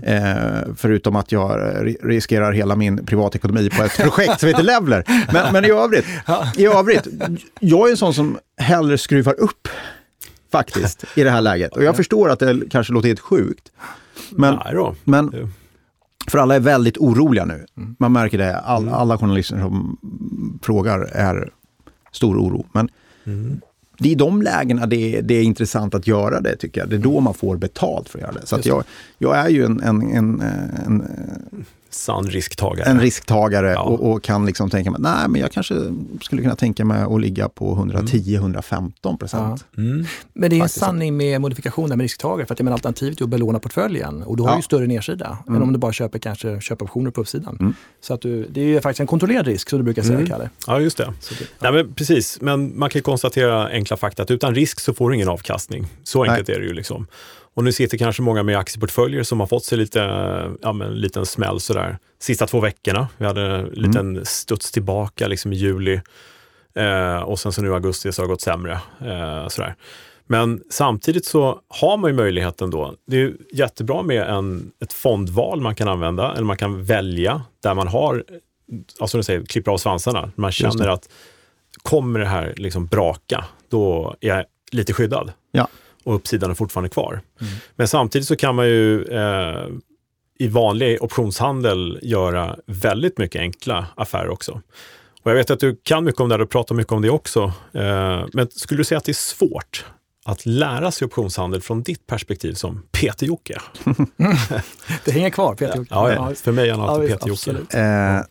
Eh, 0.04 0.74
förutom 0.76 1.16
att 1.16 1.32
jag 1.32 1.52
ri- 1.86 1.98
riskerar 2.04 2.52
hela 2.52 2.76
min 2.76 3.06
privatekonomi 3.06 3.70
på 3.70 3.84
ett 3.84 3.98
projekt 4.04 4.40
som 4.40 4.48
heter 4.50 4.64
Levler. 4.64 5.04
Men, 5.34 5.54
men 5.54 5.66
i, 5.66 5.70
övrigt, 5.72 6.06
i 6.58 6.66
övrigt, 6.66 7.08
jag 7.60 7.88
är 7.88 7.92
en 7.92 7.98
sån 7.98 8.14
som 8.14 8.38
hellre 8.58 8.98
skruvar 8.98 9.40
upp 9.40 9.68
faktiskt 10.52 11.06
i 11.16 11.24
det 11.24 11.30
här 11.32 11.42
läget. 11.42 11.76
Och 11.78 11.84
jag 11.84 11.96
förstår 11.96 12.30
att 12.30 12.40
det 12.40 12.60
kanske 12.70 12.94
låter 12.94 13.08
helt 13.08 13.20
sjukt. 13.20 13.72
Men, 14.32 14.54
men 15.04 15.52
för 16.28 16.38
alla 16.40 16.56
är 16.56 16.60
väldigt 16.60 16.98
oroliga 16.98 17.46
nu. 17.46 17.66
Man 18.00 18.12
märker 18.12 18.38
det. 18.38 18.58
All, 18.58 18.90
alla 18.90 19.18
journalister 19.18 19.60
som 19.60 19.98
frågar 20.64 21.00
är 21.02 21.50
stor 22.12 22.38
oro. 22.38 22.66
Men 22.74 22.90
det 24.02 24.10
är 24.10 24.12
i 24.12 24.16
de 24.16 24.42
lägena 24.42 24.86
det 24.86 25.18
är, 25.18 25.22
det 25.22 25.34
är 25.34 25.44
intressant 25.44 25.96
att 25.96 26.08
göra 26.08 26.42
det, 26.42 26.56
tycker 26.56 26.82
jag. 26.82 26.90
Det 26.90 26.96
är 26.96 27.00
då 27.00 27.20
man 27.20 27.34
får 27.34 27.58
betalt 27.58 28.10
för 28.10 28.20
att 28.20 28.22
göra 28.22 28.32
det. 28.32 28.48
Så 28.48 28.60
jag, 28.64 28.84
jag 29.18 29.38
är 29.38 29.50
ju 29.50 29.66
en, 29.66 29.82
en, 29.82 30.02
en, 30.02 30.42
en, 30.86 31.04
Sann 31.92 32.26
risktagare. 32.30 32.90
en 32.90 33.00
risktagare 33.00 33.72
Ja. 33.72 33.82
och, 33.82 34.12
och 34.12 34.24
kan 34.24 34.46
liksom 34.46 34.70
tänka 34.70 34.92
mig, 34.92 35.02
nej 35.02 35.28
men 35.30 35.42
jag 35.42 35.52
kanske 35.52 35.76
skulle 36.22 36.42
kunna 36.42 36.56
tänka 36.56 36.86
mig 36.86 37.02
att 37.04 37.22
ligga 37.22 37.50
på 37.50 37.76
110-115 37.76 39.18
procent. 39.18 39.66
Mm. 39.78 40.06
Men 40.34 40.50
det 40.50 40.56
är 40.56 40.58
en 40.58 40.62
Faktiskt. 40.64 40.80
sanning 40.80 41.18
med 41.18 41.42
modifikationer 41.42 41.96
med 41.96 42.04
risktagare. 42.04 42.46
För 42.48 42.54
att 42.54 42.60
jag 42.60 42.64
menar, 42.64 42.76
alternativet 42.76 43.20
är 43.22 43.24
att 43.24 43.30
belåna 43.30 43.60
portföljen 43.60 44.24
och 44.24 44.38
då 44.38 44.44
har 44.44 44.50
Ja. 44.50 44.54
du 44.56 44.60
ju 44.60 44.64
större 44.64 44.88
nedsida 44.88 45.38
än 45.48 45.62
om 45.62 45.74
du 45.74 45.80
bara 45.80 45.94
köper 45.94 46.20
kanske 46.20 46.62
köpoptioner 46.62 47.12
på 47.12 47.22
uppsidan. 47.22 47.76
Så 48.02 48.14
att 48.14 48.22
du, 48.22 48.48
det 48.50 48.62
är 48.62 48.66
ju 48.66 48.82
faktiskt 48.82 49.00
en 49.00 49.08
kontrollerad 49.08 49.48
risk 49.48 49.70
som 49.70 49.80
du 49.80 49.84
brukar 49.84 50.02
säga, 50.04 50.28
Kalle. 50.28 50.50
Ja, 50.68 50.80
just 50.80 50.98
det. 50.98 51.14
Nej, 51.60 51.72
men 51.72 51.94
precis, 51.94 52.38
men 52.42 52.80
man 52.80 52.90
kan 52.90 53.00
ju 53.00 53.04
konstatera 53.04 53.68
enkla 53.68 53.98
fakta 53.98 54.24
att 54.24 54.32
utan 54.32 54.56
risk 54.56 54.80
så 54.80 54.94
får 54.94 55.10
du 55.10 55.16
ingen 55.16 55.30
avkastning. 55.30 55.88
Så 56.04 56.24
enkelt 56.24 56.50
är 56.50 56.60
det 56.60 56.66
ju. 56.66 56.74
liksom. 56.74 57.08
Och 57.54 57.64
nu 57.64 57.72
sitter 57.72 57.98
kanske 57.98 58.22
många 58.22 58.44
med 58.44 58.58
aktieportföljer 58.58 59.24
som 59.24 59.40
har 59.40 59.48
fått 59.48 59.66
sig 59.66 59.78
lite, 59.78 60.00
ja, 60.62 60.74
men, 60.74 60.88
en 60.88 61.02
liten 61.02 61.26
smäll 61.26 61.60
sådär. 61.60 61.98
Sista 62.20 62.48
två 62.48 62.60
veckorna. 62.60 63.08
Vi 63.18 63.26
hade 63.26 63.42
en 63.42 63.66
liten 63.66 64.26
studs 64.26 64.72
tillbaka 64.72 65.28
liksom 65.28 65.54
i 65.54 65.56
juli 65.56 66.02
eh, 66.76 67.18
och 67.18 67.40
sen 67.40 67.52
så 67.52 67.62
nu 67.62 67.68
i 67.70 67.72
augusti 67.72 68.12
så 68.12 68.22
har 68.22 68.28
det 68.28 68.32
gått 68.32 68.42
sämre. 68.42 68.80
Eh, 69.06 69.48
sådär. 69.48 69.76
Men 70.28 70.62
samtidigt 70.70 71.26
så 71.26 71.62
har 71.68 71.98
man 71.98 72.10
ju 72.10 72.16
möjligheten 72.16 72.70
då. 72.70 72.96
Det 73.08 73.16
är 73.16 73.20
ju 73.20 73.38
jättebra 73.54 74.04
med 74.04 74.24
en, 74.30 74.72
ett 74.80 74.94
fondval 74.94 75.62
man 75.62 75.76
kan 75.76 75.88
använda, 75.88 76.34
eller 76.34 76.44
man 76.44 76.58
kan 76.58 76.84
välja 76.84 77.42
där 77.64 77.74
man 77.74 77.88
har, 77.88 78.24
alltså 79.00 79.18
du 79.18 79.24
säger, 79.24 79.46
klipper 79.46 79.72
av 79.72 79.78
svansarna. 79.78 80.32
Man 80.36 80.52
känner 80.52 80.88
att 80.88 81.10
kommer 81.84 82.20
det 82.20 82.26
här 82.26 82.54
liksom 82.58 82.86
braka, 82.86 83.46
då 83.70 84.16
är 84.22 84.28
jag 84.28 84.46
lite 84.72 84.94
skyddad 84.94 85.32
Ja. 85.52 85.68
Och 86.04 86.16
uppsidan 86.16 86.50
är 86.50 86.56
fortfarande 86.56 86.90
kvar. 86.90 87.22
Men 87.76 87.88
samtidigt 87.88 88.28
så 88.28 88.36
kan 88.36 88.56
man 88.56 88.68
ju 88.68 89.04
eh, 89.04 89.68
i 90.40 90.48
vanlig 90.48 91.04
optionshandel 91.04 92.00
göra 92.02 92.56
väldigt 92.66 93.18
mycket 93.18 93.40
enkla 93.40 93.88
affärer 93.96 94.30
också. 94.30 94.62
Och 95.24 95.32
jag 95.32 95.36
vet 95.36 95.52
att 95.52 95.60
du 95.60 95.76
kan 95.84 96.04
mycket 96.04 96.22
om 96.22 96.30
det 96.30 96.36
här 96.36 96.42
och 96.42 96.50
pratar 96.50 96.76
mycket 96.76 96.94
om 96.94 97.02
det 97.02 97.10
också. 97.10 97.54
Eh, 97.74 98.26
men 98.34 98.48
skulle 98.52 98.78
du 98.78 98.84
säga 98.84 98.98
att 98.98 99.06
det 99.06 99.12
är 99.12 99.14
svårt 99.14 99.86
att 100.26 100.46
lära 100.46 100.92
sig 100.92 101.06
optionshandel 101.06 101.62
från 101.62 101.84
ditt 101.84 102.08
perspektiv 102.08 102.54
som 102.54 102.84
Peter-Jocke? 102.92 103.62
Det 105.06 105.12
hänger 105.12 105.30
kvar, 105.30 105.56
Peter. 105.56 105.86
Ja, 105.90 106.14
ja, 106.14 106.36
för 106.36 106.52
mig 106.52 106.70
är 106.70 106.74
han 106.74 106.90
alltid 106.90 107.10
Ja, 107.10 107.18
Peter-Jocke. 107.18 107.78
Eh, 107.80 108.22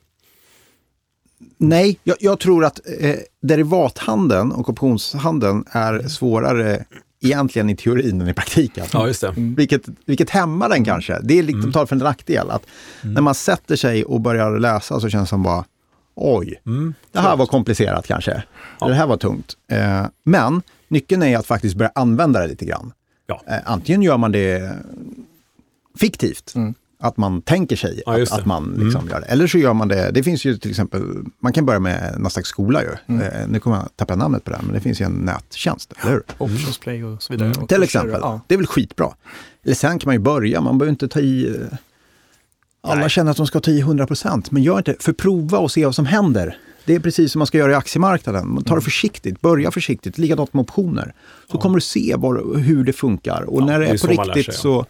nej, 1.59 1.99
jag, 2.05 2.17
jag 2.21 2.41
tror 2.41 2.65
att 2.65 2.81
eh, 3.01 3.17
derivathandeln 3.43 4.53
och 4.53 4.69
optionshandeln 4.69 5.65
är 5.71 6.09
svårare 6.09 6.85
egentligen 7.21 7.71
i 7.71 7.77
teorin 7.77 8.21
än 8.21 8.29
i 8.29 8.35
praktiken. 8.35 8.87
Ja, 8.93 9.07
just 9.07 9.21
det. 9.21 9.33
Vilket, 9.37 9.83
vilket 10.05 10.31
hämmar 10.31 10.69
den 10.69 10.85
kanske. 10.85 11.19
Det 11.23 11.39
är 11.39 11.43
liksom 11.43 11.73
tal 11.73 11.87
för 11.87 11.97
en 11.97 12.03
nackdel. 12.03 12.51
Att 12.51 12.67
När 13.03 13.21
man 13.21 13.35
sätter 13.35 13.77
sig 13.77 14.05
och 14.05 14.21
börjar 14.21 14.59
läsa 14.59 15.01
så 15.01 15.09
känns 15.09 15.29
det 15.29 15.31
som 15.31 15.43
bara, 15.43 15.65
oj, 16.15 16.61
det 17.13 17.21
här 17.21 17.37
var 17.37 17.47
komplicerat 17.47 18.07
kanske. 18.07 18.43
Det 18.81 18.95
här 18.95 19.07
var 19.07 19.17
tungt. 19.17 19.57
Eh, 19.73 20.07
men 20.25 20.63
nyckeln 20.89 21.23
är 21.23 21.39
att 21.39 21.47
faktiskt 21.47 21.77
börja 21.77 21.93
använda 21.95 22.41
det 22.41 22.47
lite 22.47 22.65
grann. 22.65 22.93
Ja. 23.27 23.43
Eh, 23.49 23.57
antingen 23.65 24.03
gör 24.03 24.17
man 24.17 24.33
det 24.33 24.73
fiktivt, 25.99 26.55
att 27.01 27.17
man 27.17 27.43
tänker 27.43 27.77
sig 27.77 28.03
Ja, 28.07 28.13
att, 28.23 28.29
det. 28.29 28.35
att 28.35 28.47
man 28.47 28.75
liksom 28.85 29.09
gör 29.09 29.21
det. 29.21 29.27
Eller 29.27 29.47
så 29.47 29.59
gör 29.59 29.73
man 29.73 29.89
det, 29.89 30.11
det 30.11 30.23
finns 30.23 30.45
ju 30.45 30.57
till 30.57 30.71
exempel, 30.71 31.03
man 31.43 31.53
kan 31.53 31.67
börja 31.67 31.81
med 31.81 32.15
någon 32.19 32.31
slags 32.31 32.49
skola 32.49 32.83
ju. 32.83 33.17
Eh, 33.23 33.49
nu 33.49 33.61
kommer 33.61 33.77
jag 33.77 33.89
tappa 33.97 34.17
namnet 34.17 34.45
på 34.45 34.51
det, 34.51 34.59
men 34.63 34.75
det 34.75 34.81
finns 34.81 35.01
ju 35.01 35.05
en 35.05 35.13
nättjänst, 35.13 35.93
eller 36.01 36.13
hur? 36.13 36.23
Options 36.39 36.79
play 36.79 37.05
och 37.05 37.23
så 37.23 37.33
vidare. 37.33 37.53
Och 37.63 37.69
Till 37.69 37.83
exempel. 37.83 38.19
Ja. 38.23 38.41
Det 38.47 38.55
är 38.55 38.59
väl 38.59 38.67
skitbra. 38.67 39.09
Eller 39.65 39.75
sen 39.75 39.99
kan 39.99 40.09
man 40.09 40.15
ju 40.15 40.19
börja, 40.21 40.61
man 40.61 40.79
behöver 40.79 40.91
inte 40.91 41.09
ta 41.09 41.21
i... 41.21 41.49
eh, 41.49 41.77
Alla 42.83 43.09
känner 43.09 43.31
att 43.31 43.37
de 43.37 43.47
ska 43.47 43.61
ta 43.61 43.71
i 43.71 43.83
100% 43.83 44.47
men 44.51 44.63
gör 44.63 44.79
inte 44.79 44.97
För 45.01 45.13
prova 45.13 45.59
och 45.59 45.71
se 45.73 45.85
vad 45.85 45.95
som 45.95 46.07
händer. 46.07 46.59
Det 46.85 46.95
är 46.95 47.01
precis 47.01 47.33
som 47.33 47.39
man 47.39 47.47
ska 47.47 47.59
göra 47.59 47.73
i 47.73 47.75
aktiemarknaden. 47.75 48.43
Man 48.47 48.53
Mm. 48.53 48.65
tar 48.65 48.77
det 48.77 48.83
försiktigt, 48.83 49.41
börja 49.41 49.71
försiktigt, 49.71 50.19
likadant 50.19 50.55
med 50.55 50.61
optioner. 50.63 51.15
Så 51.53 51.59
kommer 51.59 51.75
du 51.75 51.81
se 51.81 52.15
var, 52.19 52.57
hur 52.59 52.85
det 52.85 52.93
funkar. 52.93 53.43
Och 53.43 53.61
Ja, 53.63 53.67
när 53.67 53.79
det 53.79 53.85
det 53.85 53.91
är 53.91 53.95
är, 53.95 53.99
så 53.99 54.07
på 54.07 54.13
riktigt 54.23 54.45
sig, 54.45 54.55
så... 54.55 54.87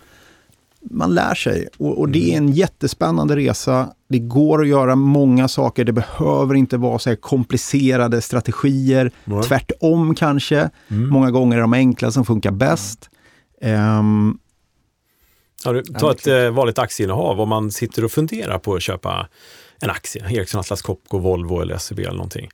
Man 0.91 1.15
lär 1.15 1.35
sig. 1.35 1.69
Och, 1.79 1.99
och 1.99 2.09
det 2.09 2.33
är 2.33 2.37
Mm. 2.39 2.49
en 2.49 2.53
jättespännande 2.53 3.37
resa. 3.37 3.93
Det 4.09 4.19
går 4.19 4.63
att 4.63 4.69
göra 4.69 4.95
många 4.97 5.49
saker. 5.49 5.85
Det 5.85 5.93
behöver 5.93 6.55
inte 6.55 6.77
vara 6.77 6.99
så 6.99 7.09
här 7.09 7.17
komplicerade 7.17 8.21
strategier. 8.21 9.11
Nej. 9.25 9.43
Tvärtom 9.43 10.15
kanske. 10.15 10.71
Mm. 10.89 11.09
Många 11.09 11.31
gånger 11.31 11.57
är 11.57 11.61
de 11.61 11.73
enkla 11.73 12.11
som 12.11 12.25
funkar 12.25 12.51
bäst. 12.51 13.11
Ehm, 13.61 14.39
Ja, 15.65 15.73
du, 15.73 15.83
ta 15.83 16.11
ett 16.13 16.27
eh, 16.27 16.51
vanligt 16.51 16.79
aktieinnehav 16.79 17.41
om 17.41 17.49
man 17.49 17.71
sitter 17.71 18.05
och 18.05 18.13
funderar 18.13 18.59
på 18.59 18.75
att 18.75 18.83
köpa 18.83 19.29
en 19.81 19.91
aktie, 19.91 20.25
Ericsson, 20.31 20.61
Atlas 20.61 20.83
Copco, 20.83 21.19
Volvo 21.19 21.61
eller 21.61 21.77
SEB 21.79 21.99
eller 21.99 22.13
någonting. 22.13 22.49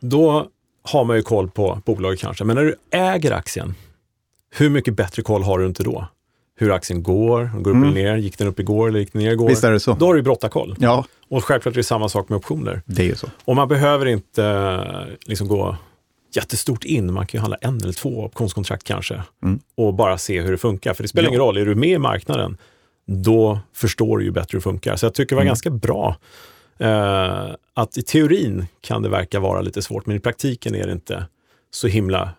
Då 0.00 0.46
har 0.82 1.04
man 1.04 1.16
ju 1.16 1.22
koll 1.22 1.50
på 1.50 1.80
bolaget 1.84 2.20
kanske, 2.20 2.44
men 2.44 2.56
när 2.56 2.62
du 2.64 2.74
äger 2.90 3.32
aktien, 3.32 3.74
hur 4.50 4.70
mycket 4.70 4.94
bättre 4.96 5.22
koll 5.22 5.42
har 5.42 5.58
du 5.58 5.66
inte 5.66 5.82
då? 5.82 6.06
Hur 6.62 6.72
aktien 6.72 7.02
går, 7.02 7.50
går 7.60 7.70
upp 7.70 7.76
eller 7.76 7.94
ner, 7.94 8.16
gick 8.16 8.38
den 8.38 8.48
upp 8.48 8.60
igår 8.60 8.88
eller 8.88 8.98
gick 8.98 9.12
den 9.12 9.22
ner 9.22 9.32
igår? 9.32 9.48
Visst 9.48 9.64
är 9.64 9.72
det 9.72 9.80
så. 9.80 9.92
Då 9.92 10.06
har 10.06 10.14
du 10.14 10.22
brottarkoll. 10.22 10.76
ja, 10.78 11.04
Och 11.28 11.44
självklart 11.44 11.74
är 11.74 11.76
det 11.76 11.84
samma 11.84 12.08
sak 12.08 12.28
med 12.28 12.36
optioner. 12.36 12.82
det 12.84 13.02
är 13.02 13.06
ju 13.06 13.14
så. 13.16 13.26
Och 13.44 13.56
man 13.56 13.68
behöver 13.68 14.06
inte 14.06 14.44
eh, 14.44 15.14
liksom 15.26 15.48
gå 15.48 15.76
jättestort 16.34 16.84
in, 16.84 17.12
man 17.12 17.26
kan 17.26 17.38
ju 17.38 17.40
handla 17.40 17.56
en 17.60 17.80
eller 17.80 17.92
två 17.92 18.24
optionskontrakt 18.24 18.84
kanske 18.84 19.22
och 19.76 19.94
bara 19.94 20.18
se 20.18 20.40
hur 20.40 20.50
det 20.50 20.58
funkar. 20.58 20.94
För 20.94 21.02
det 21.02 21.08
spelar 21.08 21.26
Ja. 21.26 21.30
ingen 21.30 21.40
roll, 21.40 21.56
är 21.56 21.66
du 21.66 21.74
med 21.74 21.88
i 21.88 21.98
marknaden, 21.98 22.56
då 23.06 23.60
förstår 23.74 24.18
du 24.18 24.24
ju 24.24 24.30
bättre 24.30 24.48
hur 24.50 24.58
det 24.58 24.62
funkar. 24.62 24.96
Så 24.96 25.06
jag 25.06 25.14
tycker 25.14 25.28
det 25.28 25.36
var 25.36 25.42
mm. 25.42 25.50
ganska 25.50 25.70
bra. 25.70 26.16
Eh, 26.78 27.54
att 27.74 27.96
i 27.96 28.02
teorin 28.02 28.66
kan 28.80 29.02
det 29.02 29.08
verka 29.08 29.40
vara 29.40 29.60
lite 29.60 29.82
svårt, 29.82 30.06
men 30.06 30.16
i 30.16 30.20
praktiken 30.20 30.74
är 30.74 30.86
det 30.86 30.92
inte 30.92 31.24
så 31.70 31.88
himla 31.88 32.30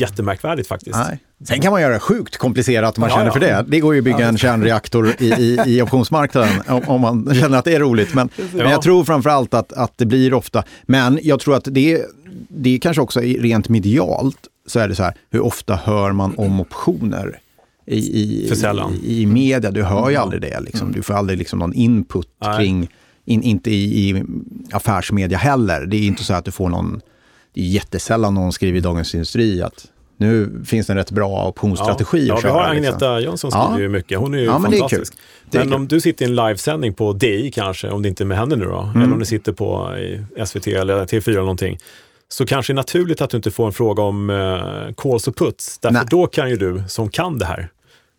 jättemärkvärdigt 0.00 0.68
faktiskt. 0.68 0.98
Nej. 0.98 1.18
Sen 1.44 1.60
kan 1.60 1.72
man 1.72 1.82
göra 1.82 2.00
sjukt 2.00 2.36
komplicerat 2.36 2.98
om 2.98 3.00
man 3.00 3.10
ja, 3.10 3.16
känner 3.16 3.30
för 3.30 3.40
det. 3.40 3.64
Det 3.68 3.80
går 3.80 3.94
ju 3.94 4.00
att 4.00 4.04
bygga 4.04 4.20
ja, 4.20 4.26
en 4.26 4.38
kärnreaktor 4.38 5.14
i, 5.18 5.32
i, 5.32 5.60
i 5.66 5.82
optionsmarknaden 5.82 6.62
om, 6.68 6.82
om, 6.86 7.00
man 7.00 7.34
känner 7.34 7.58
att 7.58 7.64
det 7.64 7.74
är 7.74 7.80
roligt. 7.80 8.14
Men, 8.14 8.28
men 8.52 8.70
jag 8.70 8.82
tror 8.82 9.04
framförallt 9.04 9.54
att, 9.54 9.72
att 9.72 9.92
det 9.96 10.06
blir 10.06 10.34
ofta, 10.34 10.64
men 10.82 11.18
jag 11.22 11.40
tror 11.40 11.56
att 11.56 11.64
det, 11.70 12.06
det 12.48 12.74
är 12.74 12.78
kanske 12.78 13.02
också 13.02 13.20
rent 13.20 13.68
medialt 13.68 14.38
så 14.66 14.80
är 14.80 14.88
det 14.88 14.94
så 14.94 15.02
här, 15.02 15.14
hur 15.30 15.40
ofta 15.40 15.76
hör 15.76 16.12
man 16.12 16.34
om 16.36 16.60
optioner? 16.60 17.40
I, 17.86 17.98
i, 17.98 18.52
i, 19.02 19.22
i 19.22 19.26
media, 19.26 19.70
du 19.70 19.82
hör 19.82 20.10
ju 20.10 20.16
aldrig 20.16 20.42
det. 20.42 20.60
Liksom. 20.60 20.92
Du 20.92 21.02
får 21.02 21.14
aldrig 21.14 21.38
liksom 21.38 21.58
någon 21.58 21.74
input 21.74 22.28
Nej. 22.42 22.58
kring, 22.58 22.88
in, 23.24 23.42
inte 23.42 23.70
i, 23.70 24.10
i 24.10 24.24
affärsmedia 24.72 25.38
heller. 25.38 25.86
Det 25.86 25.96
är 25.96 26.06
inte 26.06 26.24
så 26.24 26.34
att 26.34 26.44
du 26.44 26.50
får 26.50 26.68
någon, 26.68 27.00
det 27.56 27.62
är 27.62 27.64
jättesällan 27.64 28.34
någon 28.34 28.52
skriver 28.52 28.78
i 28.78 28.80
Dagens 28.80 29.14
Industri 29.14 29.62
att 29.62 29.86
nu 30.16 30.62
finns 30.66 30.86
det 30.86 30.92
en 30.92 30.96
rätt 30.96 31.10
bra 31.10 31.48
optionsstrategi. 31.48 32.26
Ja, 32.26 32.34
ja 32.34 32.40
vi 32.42 32.48
har 32.48 32.64
Agneta 32.64 32.90
liksom. 32.90 33.22
Jönsson 33.22 33.50
skriver 33.50 33.82
ja. 33.82 33.88
mycket. 33.88 34.18
Hon 34.18 34.34
är 34.34 34.38
ju 34.38 34.44
ja, 34.44 34.60
fantastisk. 34.60 35.14
Men, 35.50 35.68
men 35.68 35.72
om 35.72 35.88
du 35.88 36.00
sitter 36.00 36.24
i 36.24 36.28
en 36.28 36.34
livesändning 36.34 36.94
på 36.94 37.12
DI 37.12 37.50
kanske, 37.54 37.90
om 37.90 38.02
det 38.02 38.08
inte 38.08 38.22
är 38.22 38.26
med 38.26 38.38
henne 38.38 38.56
nu 38.56 38.64
då, 38.64 38.80
mm. 38.80 39.02
eller 39.02 39.12
om 39.12 39.18
du 39.18 39.24
sitter 39.24 39.52
på 39.52 39.94
SVT 40.46 40.66
eller 40.66 41.04
TV4 41.04 41.28
eller 41.28 41.40
någonting, 41.40 41.78
så 42.28 42.46
kanske 42.46 42.72
det 42.72 42.74
är 42.74 42.76
naturligt 42.76 43.20
att 43.20 43.30
du 43.30 43.36
inte 43.36 43.50
får 43.50 43.66
en 43.66 43.72
fråga 43.72 44.02
om 44.02 44.30
eh, 44.30 44.94
calls 44.96 45.28
och 45.28 45.36
puts. 45.36 45.78
Därför 45.78 45.94
Nej. 45.94 46.06
då 46.10 46.26
kan 46.26 46.50
ju 46.50 46.56
du, 46.56 46.82
som 46.88 47.08
kan 47.08 47.38
det 47.38 47.46
här, 47.46 47.68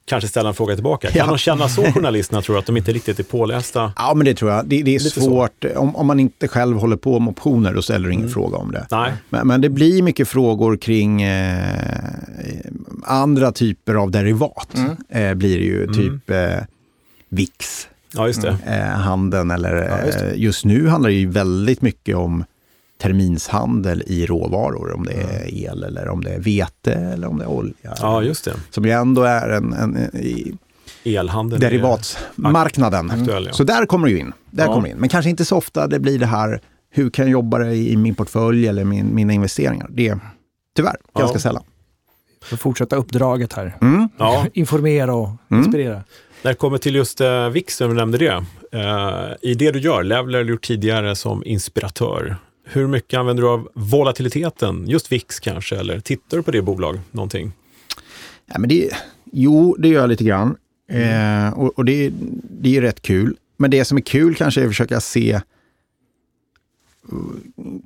kanske 0.08 0.28
ställa 0.28 0.50
en 0.50 0.56
fråga 0.56 0.76
tillbaka. 0.76 1.08
Kan 1.08 1.18
ja. 1.20 1.26
de 1.26 1.38
känna 1.38 1.70
så, 1.70 1.84
journalisterna, 1.94 2.42
tror 2.42 2.60
att 2.60 2.66
de 2.66 2.78
inte 2.78 2.92
riktigt 2.92 3.20
är 3.20 3.24
pålästa? 3.24 3.94
Ja, 3.96 4.14
men 4.14 4.26
det 4.26 4.34
tror 4.34 4.52
jag. 4.52 4.66
Det, 4.66 4.84
det 4.84 4.96
är 4.96 5.00
Lite 5.00 5.22
svårt. 5.22 5.66
Om, 5.76 5.96
om, 5.96 6.08
man 6.08 6.20
inte 6.20 6.48
själv 6.48 6.78
håller 6.78 6.98
på 6.98 7.20
med 7.20 7.32
optioner, 7.32 7.74
då 7.74 7.82
ställer 7.82 8.08
du 8.08 8.14
ingen 8.14 8.26
mm. 8.26 8.34
fråga 8.34 8.58
om 8.58 8.72
det. 8.72 8.88
Nej. 8.92 9.14
Men, 9.30 9.48
men, 9.48 9.62
det 9.62 9.70
blir 9.70 10.02
mycket 10.02 10.28
frågor 10.28 10.78
kring 10.78 11.22
eh, 11.22 11.66
andra 13.04 13.52
typer 13.52 13.96
av 13.96 14.12
derivat. 14.12 14.76
Mm. 14.76 14.98
Eh, 15.10 15.34
blir 15.34 15.58
det 15.58 15.66
ju, 15.66 15.84
mm. 15.84 15.96
typ 15.96 16.30
eh, 16.30 16.66
VIX. 17.30 17.88
Ja, 18.14 18.28
just 18.28 18.42
det. 18.42 18.58
Eh, 18.66 19.00
handeln, 19.00 19.52
eller 19.52 19.76
ja, 19.76 20.06
just, 20.06 20.22
eh, 20.22 20.32
just 20.36 20.66
nu 20.66 20.88
handlar 20.88 21.10
det 21.10 21.16
ju 21.16 21.30
väldigt 21.30 21.82
mycket 21.82 22.16
om 22.16 22.44
terminshandel 22.98 24.04
i 24.08 24.26
råvaror, 24.26 24.94
om 24.96 25.06
det 25.06 25.14
är 25.14 25.54
el 25.54 25.84
eller 25.84 26.08
om 26.10 26.24
det 26.24 26.30
är 26.30 26.40
vete 26.40 26.94
eller 26.94 27.28
om 27.28 27.38
det 27.38 27.44
är 27.44 27.50
olja. 27.50 27.94
Ja, 28.00 28.24
just 28.24 28.46
det. 28.46 28.54
Som 28.70 28.86
ju 28.86 28.92
ändå 28.92 29.24
är 29.24 29.50
en, 29.50 29.74
en, 29.74 29.98
i 30.16 30.58
Elhandeln 31.04 31.62
derivatsmarknaden. 31.62 33.12
Aktuell, 33.12 33.46
ja. 33.46 33.54
Så 33.54 33.64
där 33.64 33.86
kommer 33.86 34.08
det 34.08 34.18
in. 34.18 34.34
Där 34.52 34.66
ja. 34.66 34.74
kommer 34.74 34.90
in. 34.90 34.98
Men 34.98 35.10
kanske 35.10 35.30
inte 35.30 35.46
så 35.46 35.58
ofta 35.58 35.88
det 35.88 36.00
blir 36.00 36.20
det 36.20 36.26
här, 36.26 36.62
hur 36.90 37.10
kan 37.10 37.26
jag 37.26 37.32
jobba 37.32 37.58
det 37.58 37.76
i 37.76 37.98
min 37.98 38.16
portfölj 38.16 38.68
eller 38.68 38.84
min, 38.84 39.16
mina 39.16 39.34
investeringar? 39.34 39.88
Det 39.90 40.08
är 40.08 40.20
tyvärr 40.76 40.98
ganska 41.16 41.36
ja. 41.36 41.40
sällan. 41.40 41.64
För 42.44 42.58
fortsätta 42.58 42.96
uppdraget 42.96 43.54
här. 43.54 43.78
Mm. 43.82 44.10
Ja. 44.18 44.46
Informera 44.54 45.14
och 45.14 45.30
mm. 45.50 45.64
inspirera. 45.64 46.04
När 46.42 46.52
det 46.52 46.56
kommer 46.56 46.78
till 46.78 46.96
just 46.96 47.22
uh, 47.22 47.50
VIX, 47.50 47.78
du 47.78 47.94
nämnde 47.94 48.18
det. 48.18 48.44
Uh, 48.76 49.34
I 49.42 49.54
det 49.54 49.72
du 49.72 49.80
gör, 49.80 50.04
Levler 50.04 50.40
har 50.40 50.46
gjort 50.46 50.64
tidigare 50.64 51.16
som 51.16 51.44
inspiratör. 51.46 52.38
Hur 52.70 52.88
mycket 52.88 53.20
använder 53.20 53.44
du 53.44 53.50
av 53.50 53.70
volatiliteten? 53.74 54.88
Just 54.88 55.12
VIX 55.12 55.40
kanske, 55.40 55.76
eller 55.76 56.00
tittar 56.00 56.38
du 56.38 56.44
på 56.44 56.52
det 56.52 56.62
bolag 56.62 57.00
någonting? 57.12 57.52
Ja, 58.46 58.60
men 58.60 58.70
det, 58.70 58.90
jo, 59.32 59.76
det 59.80 59.88
gör 59.88 60.02
jag 60.02 60.10
lite 60.10 60.24
grann. 60.24 60.56
Mm. 60.92 61.48
Eh, 61.48 61.60
och, 61.60 61.78
och 61.78 61.86
det, 61.86 62.12
det 62.62 62.78
är 62.78 62.82
rätt 62.82 63.02
kul. 63.02 63.38
Men 63.58 63.72
det 63.72 63.86
som 63.86 63.98
är 63.98 64.02
kul 64.02 64.36
kanske 64.36 64.62
är 64.62 64.66
att 64.66 64.70
försöka 64.70 65.00
se 65.02 65.42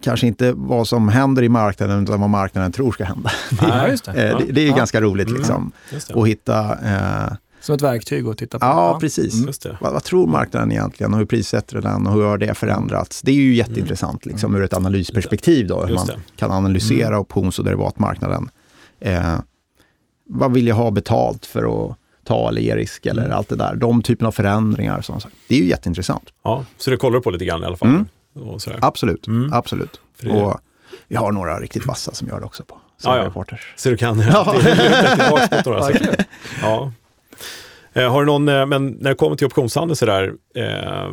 kanske 0.01 0.27
inte 0.27 0.51
vad 0.51 0.88
som 0.88 1.09
händer 1.09 1.43
i 1.43 1.49
marknaden, 1.49 2.03
utan 2.03 2.21
vad 2.21 2.29
marknaden 2.29 2.71
tror 2.71 2.91
ska 2.91 3.03
hända. 3.03 3.32
Ja, 3.61 3.88
det. 4.05 4.07
Eh, 4.07 4.38
det, 4.45 4.51
det. 4.51 4.61
är 4.61 4.67
ja. 4.67 4.75
ganska 4.75 5.01
roligt 5.01 5.27
mm. 5.27 5.38
liksom. 5.38 5.71
Att 6.13 6.27
hitta 6.27 6.71
eh, 6.71 7.34
som 7.62 7.76
ett 7.76 7.82
verktyg 7.82 8.28
att 8.28 8.38
titta 8.38 8.59
på? 8.59 8.66
Ja, 8.66 8.97
precis. 8.99 9.34
Mm. 9.34 9.78
Vad, 9.82 9.93
vad, 9.93 10.03
tror 10.03 10.28
marknaden 10.28 10.72
egentligen 10.72 11.14
och 11.14 11.20
hur 11.20 11.26
prissätter 11.26 11.82
den 11.82 12.07
och 12.07 12.14
hur 12.14 12.24
har 12.24 12.38
det 12.38 12.53
förändrats? 12.53 13.22
Det 13.22 13.32
är 13.32 13.36
ju 13.36 13.55
jätteintressant 13.55 14.26
liksom, 14.26 14.51
mm. 14.51 14.62
ur 14.62 14.66
ett 14.66 14.74
analysperspektiv, 14.74 15.68
då, 15.68 15.86
hur 15.86 15.95
man 15.95 16.09
kan 16.36 16.51
analysera 16.51 17.07
mm. 17.07 17.20
options 17.20 17.59
och 17.59 17.66
derivatmarknaden. 17.66 18.49
Eh, 18.99 19.39
vad 20.30 20.53
vill 20.53 20.68
jag 20.68 20.76
ha 20.76 20.91
betalt 20.91 21.45
för 21.45 21.89
att 21.89 21.97
ta 22.24 22.49
eller 22.49 22.62
ge 22.62 22.76
risk 22.76 23.05
eller 23.05 23.26
mm. 23.26 23.38
allt 23.38 23.49
det 23.49 23.55
där. 23.55 23.76
De 23.76 24.01
typen 24.01 24.28
av 24.28 24.32
förändringar. 24.32 25.01
Sagt. 25.01 25.28
Det 25.47 25.55
är 25.55 25.59
ju 25.59 25.68
jätteintressant. 25.68 26.30
Ja, 26.43 26.66
så 26.78 26.91
det 26.91 26.97
kollar 26.97 27.16
du 27.16 27.22
på 27.22 27.32
lite 27.32 27.45
grann 27.45 27.64
i 27.64 27.66
alla 27.66 27.78
fall? 27.78 27.89
Mm. 27.89 28.05
Absolut, 28.82 29.28
mm. 29.28 29.53
absolut. 29.53 30.01
Och 30.30 30.59
vi 31.07 31.16
har 31.16 31.32
några 31.32 31.59
riktigt 31.59 31.86
vassa 31.86 32.14
som 32.14 32.28
gör 32.28 32.39
det 32.39 32.45
också 32.45 32.64
på 32.64 32.78
ja, 33.03 33.18
ja. 33.18 33.26
Reporters. 33.26 33.74
Så 33.76 33.89
du 33.89 33.97
kan 33.97 34.20
ja. 34.20 34.55
tillbaka 35.18 35.64
på 35.64 35.70
några. 35.70 35.91
ja. 36.62 36.91
Eh, 37.94 38.12
har 38.12 38.20
du 38.20 38.26
någon, 38.26 38.50
eh, 38.50 38.66
men 38.66 38.88
när 38.88 39.10
det 39.10 39.16
kommer 39.16 39.36
till 39.36 39.48
optionshandel 39.48 39.98
sådär, 39.98 40.34
eh, 40.56 41.12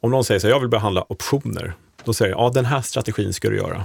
om 0.00 0.10
någon 0.10 0.24
säger 0.24 0.40
så 0.40 0.46
här, 0.46 0.54
jag 0.54 0.60
vill 0.60 0.68
behandla 0.68 1.04
optioner, 1.08 1.74
då 2.04 2.12
säger 2.12 2.32
jag, 2.32 2.40
ja 2.40 2.50
den 2.54 2.64
här 2.64 2.80
strategin 2.80 3.32
ska 3.32 3.50
du 3.50 3.56
göra. 3.56 3.84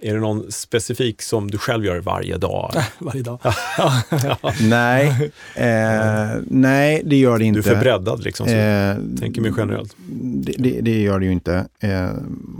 Är 0.00 0.14
det 0.14 0.20
någon 0.20 0.52
specifik 0.52 1.22
som 1.22 1.50
du 1.50 1.58
själv 1.58 1.84
gör 1.84 2.00
varje 2.00 2.36
dag? 2.36 2.72
varje 2.98 3.22
dag? 3.22 3.38
nej, 4.60 5.32
eh, 5.54 6.42
nej, 6.46 7.02
det 7.04 7.16
gör 7.16 7.38
det 7.38 7.44
inte. 7.44 7.60
Du 7.60 7.70
är 7.70 7.74
för 7.74 7.80
breddad 7.80 8.24
liksom, 8.24 8.46
så 8.46 8.52
eh, 8.52 8.96
tänker 9.20 9.40
mer 9.40 9.52
generellt. 9.56 9.96
Det, 9.96 10.54
det, 10.58 10.80
det, 10.80 11.02
gör 11.02 11.18
det 11.18 11.26
ju 11.26 11.32
inte. 11.32 11.66
Eh, 11.80 12.10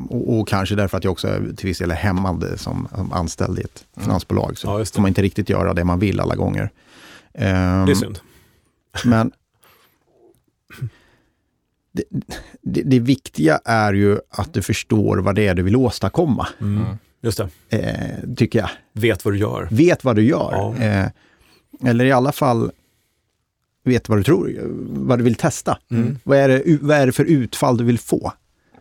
och, 0.09 0.39
och, 0.39 0.49
kanske 0.49 0.75
därför 0.75 0.99
att 0.99 1.05
jag 1.05 1.11
också 1.11 1.29
till 1.57 1.67
viss 1.67 1.79
del 1.79 1.91
är 1.91 1.95
hämmande 1.95 2.59
som, 2.59 2.89
som 2.95 3.13
anställd 3.13 3.59
i 3.59 3.63
ett 3.63 3.85
mm. 3.97 4.05
finansbolag. 4.05 4.59
Så 4.59 4.67
ja, 4.67 4.85
får 4.85 5.01
man 5.01 5.09
inte 5.09 5.23
riktigt 5.23 5.49
göra 5.49 5.75
det 5.75 5.85
man 5.85 5.99
vill 5.99 6.21
alla 6.21 6.35
gånger. 6.35 6.71
det 7.33 7.45
är 7.45 7.95
synd. 7.95 8.19
Men 9.05 9.33
det, 11.93 12.05
det, 12.63 12.83
det, 12.83 13.01
viktiga 13.01 13.61
är 13.65 13.93
ju 13.93 14.19
att 14.31 14.55
du 14.55 14.63
förstår 14.63 15.17
vad 15.17 15.35
det 15.35 15.47
är 15.47 15.55
du 15.55 15.63
vill 15.63 15.77
åstadkomma. 15.77 16.49
Mm. 16.61 16.85
Just 17.23 17.41
det. 17.69 17.79
Eh, 17.79 18.35
tycker 18.37 18.59
jag. 18.59 18.71
Vet 18.93 19.25
vad 19.25 19.35
du 19.35 19.39
gör. 19.39 19.69
Vet 19.71 20.05
vad 20.05 20.17
du 20.17 20.23
gör. 20.23 20.53
Ja. 20.53 20.77
Eh, 20.77 21.07
eller 21.85 22.05
i 22.05 22.13
alla 22.13 22.33
fall 22.33 22.71
vet 23.85 24.09
vad 24.09 24.19
du 24.19 24.23
tror, 24.23 24.53
vad 24.89 25.19
du 25.19 25.25
vill 25.25 25.35
testa. 25.35 25.79
Mm. 25.91 26.19
Vad, 26.25 26.39
är 26.39 26.49
det, 26.49 26.79
vad 26.81 26.97
är 26.97 27.07
det 27.07 27.13
för 27.13 27.25
utfall 27.25 27.77
du 27.77 27.85
vill 27.85 27.99
få? 27.99 28.33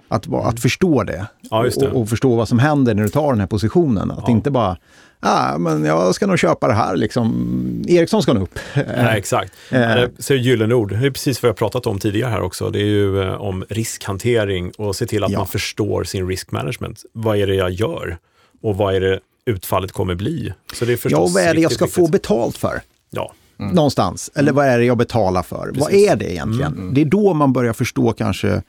Att, 0.08 0.34
att 0.34 0.60
förstå 0.60 1.04
det. 1.04 1.28
Ja, 1.42 1.64
det. 1.64 1.88
Och, 1.88 2.02
och, 2.02 2.10
förstå 2.10 2.36
vad 2.36 2.48
som 2.48 2.60
händer 2.60 2.96
när 2.96 3.04
du 3.04 3.10
tar 3.10 3.32
den 3.32 3.40
här 3.40 3.48
positionen. 3.48 4.12
Att 4.12 4.24
ja. 4.28 4.32
inte 4.32 4.52
bara 4.52 4.78
ah, 5.20 5.58
men 5.58 5.86
jag 5.86 6.16
ska 6.16 6.28
nog 6.28 6.40
köpa 6.40 6.68
det 6.68 6.74
här, 6.74 6.96
liksom. 6.96 7.86
Ericsson 7.88 8.22
ska 8.22 8.34
nog 8.34 8.44
upp. 8.44 8.60
Nej, 8.74 9.18
exakt. 9.18 9.54
Eh. 9.70 10.04
Så 10.20 10.34
är 10.34 10.38
gyllene 10.38 10.76
ord. 10.76 10.90
Det 10.90 11.08
är 11.08 11.12
precis 11.12 11.44
vad 11.44 11.50
jag 11.50 11.56
pratat 11.56 11.88
om 11.88 12.00
tidigare 12.00 12.30
här 12.30 12.42
också. 12.42 12.70
Det 12.70 12.80
är 12.80 12.86
ju 12.86 13.22
eh, 13.22 13.34
om 13.34 13.66
riskhantering 13.70 14.72
och 14.72 14.96
se 14.96 15.06
till 15.06 15.24
att 15.24 15.32
ja. 15.32 15.38
man 15.38 15.48
förstår 15.48 16.04
sin 16.04 16.28
risk 16.28 16.52
management. 16.52 17.06
Vad 17.14 17.38
är 17.38 17.48
det 17.48 17.56
jag 17.56 17.72
gör? 17.72 18.18
Och 18.62 18.78
vad 18.78 18.96
är 18.96 19.02
det 19.02 19.20
utfallet 19.46 19.92
kommer 19.92 20.16
bli? 20.16 20.54
Så 20.74 20.86
det 20.86 21.06
är 21.06 21.12
ja, 21.12 21.28
vad 21.34 21.44
är 21.44 21.54
det 21.54 21.62
jag 21.62 21.72
ska 21.72 21.86
viktigt. 21.86 22.06
få 22.06 22.12
betalt 22.12 22.58
för? 22.58 22.82
Ja. 23.10 23.34
Mm. 23.60 23.76
Någonstans. 23.76 24.32
Eller 24.36 24.52
vad 24.52 24.66
är 24.66 24.80
det 24.80 24.86
jag 24.86 24.98
betalar 24.98 25.44
för? 25.44 25.66
Precis. 25.66 25.82
Vad 25.82 25.94
är 25.94 26.16
det 26.16 26.32
egentligen? 26.34 26.74
Mm. 26.74 26.94
Det 26.94 27.02
är 27.02 27.06
då 27.06 27.34
man 27.34 27.54
börjar 27.54 27.74
förstå 27.74 28.14
kanske 28.14 28.62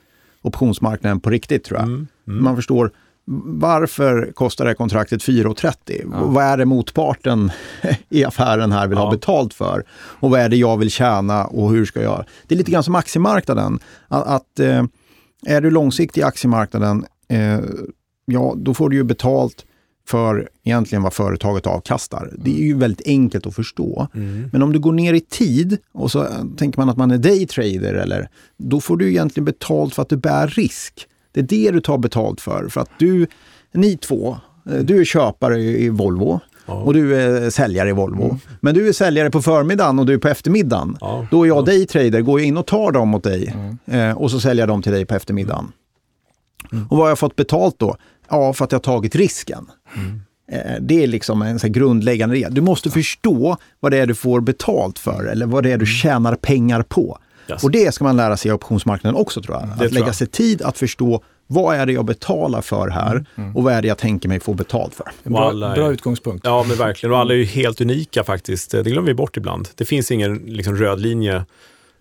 optionsmarknaden 0.42 1.20
på 1.20 1.30
riktigt 1.30 1.64
tror 1.64 1.78
jag. 1.78 1.88
Mm. 1.88 2.06
mm. 2.28 2.44
Man 2.44 2.56
förstår 2.56 2.90
varför 3.44 4.32
kostar 4.34 4.64
det 4.64 4.74
kontraktet 4.74 5.22
4,30? 5.22 6.08
Ja. 6.12 6.24
Vad 6.24 6.44
är 6.44 6.56
det 6.56 6.64
motparten 6.64 7.50
i 8.08 8.24
affären 8.24 8.72
här 8.72 8.88
vill 8.88 8.98
ja. 8.98 9.04
ha 9.04 9.10
betalt 9.10 9.54
för? 9.54 9.84
Och 9.90 10.30
vad 10.30 10.40
är 10.40 10.48
det 10.48 10.56
jag 10.56 10.76
vill 10.76 10.90
tjäna 10.90 11.44
och 11.44 11.70
hur 11.70 11.84
ska 11.84 12.02
jag... 12.02 12.24
Det 12.46 12.54
är 12.54 12.58
lite 12.58 12.70
grann 12.70 12.82
som 12.82 12.94
aktiemarknaden. 12.94 13.78
Att, 14.08 14.26
att 14.26 14.60
eh, 14.60 14.84
är 15.46 15.60
du 15.60 15.70
långsiktig 15.70 16.20
i 16.20 16.24
aktiemarknaden, 16.24 17.04
eh, 17.28 17.60
ja 18.24 18.54
då 18.56 18.74
får 18.74 18.88
du 18.88 18.96
ju 18.96 19.04
betalt 19.04 19.64
för 20.08 20.48
egentligen 20.64 21.02
vad 21.02 21.12
företaget 21.12 21.66
avkastar. 21.66 22.32
Det 22.38 22.50
är 22.50 22.64
ju 22.64 22.74
väldigt 22.74 23.06
enkelt 23.06 23.46
att 23.46 23.54
förstå. 23.54 24.08
Mm. 24.14 24.48
Men 24.52 24.62
om 24.62 24.72
du 24.72 24.78
går 24.78 24.92
ner 24.92 25.14
i 25.14 25.20
tid 25.20 25.78
och 25.92 26.10
så 26.10 26.26
tänker 26.56 26.78
man 26.78 26.88
att 26.88 26.96
man 26.96 27.10
är 27.10 27.18
daytrader, 27.18 27.94
eller, 27.94 28.28
då 28.56 28.80
får 28.80 28.96
du 28.96 29.08
egentligen 29.08 29.44
betalt 29.44 29.94
för 29.94 30.02
att 30.02 30.08
du 30.08 30.16
bär 30.16 30.48
risk. 30.48 31.06
Det 31.36 31.40
är 31.40 31.64
det 31.64 31.70
du 31.70 31.80
tar 31.80 31.98
betalt 31.98 32.40
för. 32.40 32.68
För 32.68 32.80
att 32.80 32.90
du, 32.98 33.26
ni 33.72 33.96
två, 33.96 34.36
eh, 34.70 34.78
du 34.78 35.00
är 35.00 35.04
köpare 35.04 35.60
i 35.60 35.88
Volvo 35.88 36.40
ja. 36.66 36.74
och 36.74 36.94
du 36.94 37.16
är 37.16 37.50
säljare 37.50 37.88
i 37.88 37.92
Volvo. 37.92 38.24
Mm. 38.24 38.36
Men 38.60 38.74
du 38.74 38.88
är 38.88 38.92
säljare 38.92 39.30
på 39.30 39.42
förmiddagen 39.42 39.98
och 39.98 40.06
du 40.06 40.14
är 40.14 40.18
på 40.18 40.28
eftermiddagen. 40.28 40.96
Ja. 41.00 41.26
Då 41.30 41.42
är 41.42 41.48
jag 41.48 41.56
ja. 41.56 41.62
daytrader, 41.62 42.20
går 42.20 42.40
jag 42.40 42.46
in 42.46 42.56
och 42.56 42.66
tar 42.66 42.92
dem 42.92 43.14
åt 43.14 43.22
dig 43.22 43.54
mm. 43.54 43.78
Eh, 44.10 44.16
och 44.16 44.30
så 44.30 44.40
säljer 44.40 44.62
jag 44.62 44.68
dem 44.68 44.82
till 44.82 44.92
dig 44.92 45.04
på 45.04 45.14
eftermiddagen. 45.14 45.72
Mm. 46.72 46.86
Och 46.86 46.96
vad 46.96 47.00
har 47.00 47.08
jag 47.08 47.18
fått 47.18 47.36
betalt 47.36 47.78
då? 47.78 47.96
Ja, 48.28 48.52
för 48.52 48.64
att 48.64 48.72
jag 48.72 48.78
har 48.78 48.82
tagit 48.82 49.14
risken. 49.14 49.70
Mm. 49.96 50.20
Eh, 50.52 50.80
det 50.80 51.02
är 51.02 51.06
liksom 51.06 51.42
en 51.42 51.58
så 51.58 51.68
grundläggande 51.68 52.34
regel. 52.34 52.54
Du 52.54 52.60
måste 52.60 52.90
förstå 52.90 53.56
vad 53.80 53.92
det 53.92 53.98
är 53.98 54.06
du 54.06 54.14
får 54.14 54.40
betalt 54.40 54.98
för 54.98 55.24
eller 55.24 55.46
vad 55.46 55.62
det 55.62 55.68
är 55.68 55.78
du 55.78 55.84
mm. 55.84 55.86
tjänar 55.86 56.34
pengar 56.34 56.82
på. 56.82 57.18
Yes. 57.50 57.64
Och 57.64 57.70
det 57.70 57.94
ska 57.94 58.04
man 58.04 58.16
lära 58.16 58.36
sig 58.36 58.48
i 58.48 58.52
optionsmarknaden 58.52 59.20
också 59.20 59.42
tror 59.42 59.56
jag. 59.56 59.68
Det 59.78 59.84
att 59.84 59.92
lägga 59.92 60.06
jag. 60.06 60.14
sig 60.14 60.26
tid 60.26 60.62
att 60.62 60.78
förstå 60.78 61.22
vad 61.46 61.76
är 61.76 61.86
det 61.86 61.92
jag 61.92 62.04
betalar 62.04 62.62
för 62.62 62.88
här 62.88 63.10
mm. 63.10 63.26
mm. 63.36 63.56
och 63.56 63.62
vad 63.62 63.72
är 63.72 63.82
det 63.82 63.88
jag 63.88 63.98
tänker 63.98 64.28
mig 64.28 64.40
få 64.40 64.54
betalt 64.54 64.94
för? 64.94 65.10
En 65.22 65.32
bra, 65.32 65.50
är, 65.50 65.74
bra 65.74 65.92
utgångspunkt. 65.92 66.46
Ja, 66.46 66.64
men 66.68 66.76
verkligen. 66.76 67.12
Och 67.12 67.18
alla 67.18 67.34
är 67.34 67.38
ju 67.38 67.44
helt 67.60 67.80
unika 67.80 68.24
faktiskt. 68.24 68.70
Det 68.70 68.82
glömmer 68.82 69.06
vi 69.06 69.14
bort 69.14 69.36
ibland. 69.36 69.68
Det 69.74 69.84
finns 69.84 70.10
ingen 70.10 70.36
liksom, 70.36 70.76
röd 70.76 71.00
linje 71.00 71.44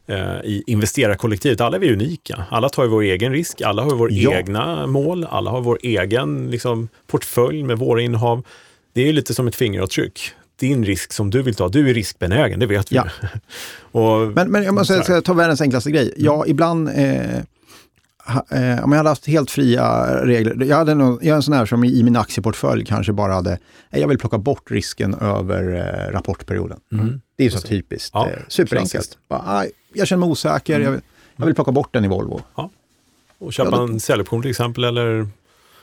eh, 0.07 0.17
i 0.43 0.63
investerarkollektivet. 0.67 1.61
Alla 1.61 1.77
är 1.77 1.81
vi 1.81 1.93
unika. 1.93 2.43
Alla 2.49 2.69
tar 2.69 2.83
ju 2.83 2.89
vår 2.89 3.01
egen 3.01 3.31
risk. 3.31 3.61
Alla 3.61 3.83
har 3.83 3.95
vår 3.95 4.11
ja. 4.11 4.33
egna 4.33 4.87
mål. 4.87 5.27
Alla 5.29 5.51
har 5.51 5.61
vår 5.61 5.79
egen 5.81 6.51
liksom, 6.51 6.89
portfölj 7.07 7.63
med 7.63 7.77
våra 7.77 8.01
innehav. 8.01 8.43
Det 8.93 9.09
är 9.09 9.13
lite 9.13 9.33
som 9.33 9.47
ett 9.47 9.55
fingeravtryck 9.55 10.31
din 10.56 10.86
risk 10.86 11.14
som 11.14 11.30
du 11.30 11.41
vill 11.41 11.56
ta. 11.56 11.68
Du 11.68 11.89
är 11.89 11.93
riskbenägen, 11.93 12.60
det 12.60 12.66
vet 12.66 12.91
vi. 12.91 12.95
Ja. 12.95 13.06
och, 13.99 14.28
men, 14.28 14.51
men 14.51 14.64
jag 14.64 14.74
måste 14.74 15.22
ta 15.22 15.34
världens 15.34 15.62
enklaste 15.62 15.91
grej. 15.91 16.14
Ja, 16.18 16.36
mm. 16.36 16.49
ibland 16.49 16.89
eh, 16.89 17.38
eh, 18.28 18.84
om 18.84 18.91
jag 18.91 18.97
hade 18.97 19.10
haft 19.10 19.28
helt 19.28 19.51
fria 19.51 20.06
regler, 20.26 20.66
jag, 20.66 20.78
hade 20.78 20.95
någon, 20.95 21.20
jag 21.22 21.32
är 21.32 21.36
en 21.36 21.43
sån 21.43 21.53
här 21.53 21.66
som 21.66 21.84
i 21.84 22.03
min 22.03 22.16
aktieportfölj 22.16 22.86
kanske 22.86 23.14
bara 23.14 23.34
hade, 23.34 23.60
jag 23.89 24.08
vill 24.08 24.18
plocka 24.18 24.38
bort 24.38 24.72
risken 24.72 25.14
över 25.14 25.74
eh, 25.74 26.12
rapportperioden. 26.12 26.80
Mm. 26.91 27.22
Det 27.36 27.45
är 27.45 27.49
så 27.49 27.60
typiskt. 27.60 28.12
Ja, 28.14 28.30
eh, 28.30 28.38
superenkelt. 28.47 29.18
Bara, 29.28 29.66
jag 29.93 30.08
känner 30.08 30.20
mig 30.20 30.30
osäker, 30.30 30.76
mm. 30.76 30.86
jag, 30.86 30.91
vill, 30.91 31.01
jag, 31.36 31.45
vill, 31.45 31.56
plocka 31.56 31.72
bort 31.72 31.93
den 31.93 32.06
i 32.06 32.08
Volvo. 32.08 32.41
Ja. 32.56 32.70
Och 33.38 33.53
köpa 33.53 33.72
ja, 33.72 33.78
då, 33.78 33.84
en 33.84 33.99
säljoption 33.99 34.41
till 34.41 34.51
exempel 34.51 34.84
eller 34.84 35.28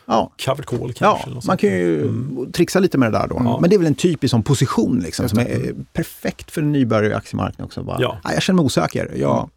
Ja. 0.06 0.32
Covered 0.44 0.66
call 0.66 0.92
kanske? 0.92 1.30
Ja, 1.30 1.40
man 1.46 1.56
kan 1.56 1.70
ju 1.70 2.02
mm. 2.02 2.52
trixa 2.52 2.78
lite 2.80 2.98
med 2.98 3.12
det 3.12 3.18
där 3.18 3.26
då. 3.28 3.36
Ja. 3.44 3.58
Men 3.60 3.70
det 3.70 3.76
är 3.76 3.78
väl 3.78 3.86
en 3.86 3.94
typisk 3.94 4.30
sån 4.30 4.42
position 4.42 5.00
liksom, 5.00 5.28
som 5.28 5.38
är 5.38 5.74
perfekt 5.92 6.50
för 6.50 6.60
en 6.60 6.72
nybörjare 6.72 7.12
i 7.12 7.14
aktiemarknaden 7.14 7.64
också. 7.64 7.82
Bara, 7.82 8.00
ja. 8.00 8.18
jag 8.24 8.42
känner 8.42 8.56
mig 8.56 8.64
osäker. 8.64 9.10
Jag, 9.16 9.38
mm. 9.38 9.50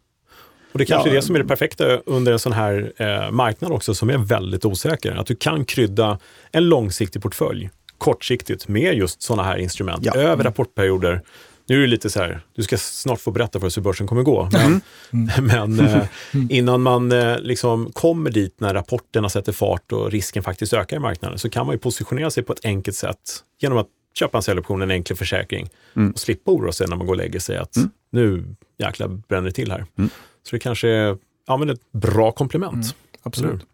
Och 0.72 0.78
det 0.78 0.84
kanske 0.84 1.08
ja. 1.08 1.12
är 1.12 1.16
det 1.16 1.22
som 1.22 1.34
är 1.34 1.38
det 1.38 1.48
perfekta 1.48 1.84
under 1.96 2.32
en 2.32 2.38
sån 2.38 2.52
här 2.52 2.92
eh, 2.96 3.30
marknad 3.30 3.72
också 3.72 3.94
som 3.94 4.10
är 4.10 4.18
väldigt 4.18 4.64
osäker. 4.64 5.12
Att 5.12 5.26
du 5.26 5.34
kan 5.34 5.64
krydda 5.64 6.18
en 6.52 6.68
långsiktig 6.68 7.22
portfölj 7.22 7.70
kortsiktigt 7.98 8.68
med 8.68 8.94
just 8.94 9.22
sådana 9.22 9.42
här 9.42 9.56
instrument 9.56 10.04
ja. 10.04 10.14
över 10.14 10.44
rapportperioder. 10.44 11.22
Nu 11.68 11.76
är 11.76 11.80
det 11.80 11.86
lite 11.86 12.10
så 12.10 12.20
här, 12.20 12.40
du 12.54 12.62
ska 12.62 12.78
snart 12.78 13.20
få 13.20 13.30
berätta 13.30 13.60
för 13.60 13.66
oss 13.66 13.76
hur 13.76 13.82
börsen 13.82 14.06
kommer 14.06 14.22
gå. 14.22 14.48
Men, 14.52 14.80
mm. 15.12 15.46
men 15.76 15.80
eh, 15.80 16.06
innan 16.50 16.82
man 16.82 17.12
eh, 17.12 17.38
liksom 17.38 17.92
kommer 17.92 18.30
dit 18.30 18.60
när 18.60 18.74
rapporterna 18.74 19.28
sätter 19.28 19.52
fart 19.52 19.92
och 19.92 20.10
risken 20.10 20.42
faktiskt 20.42 20.72
ökar 20.72 20.96
i 20.96 21.00
marknaden 21.00 21.38
så 21.38 21.50
kan 21.50 21.66
man 21.66 21.74
ju 21.74 21.78
positionera 21.78 22.30
sig 22.30 22.42
på 22.42 22.52
ett 22.52 22.64
enkelt 22.64 22.96
sätt 22.96 23.42
genom 23.60 23.78
att 23.78 23.86
köpa 24.14 24.38
en 24.38 24.42
säljoption, 24.42 24.82
en 24.82 24.90
enkel 24.90 25.16
försäkring 25.16 25.68
mm. 25.96 26.10
och 26.10 26.18
slippa 26.18 26.50
oroa 26.50 26.72
sig 26.72 26.86
när 26.88 26.96
man 26.96 27.06
går 27.06 27.14
och 27.14 27.18
lägger 27.18 27.40
sig 27.40 27.56
att 27.56 27.76
mm. 27.76 27.90
nu 28.10 28.44
jäklar 28.78 29.08
bränner 29.08 29.46
det 29.46 29.52
till 29.52 29.70
här. 29.70 29.86
Mm. 29.98 30.10
Så 30.42 30.56
det 30.56 30.60
kanske 30.60 30.88
är 30.88 31.16
ja, 31.46 31.56
men 31.56 31.70
ett 31.70 31.92
bra 31.92 32.32
komplement. 32.32 32.74
Mm, 32.74 32.86
absolut. 33.22 33.66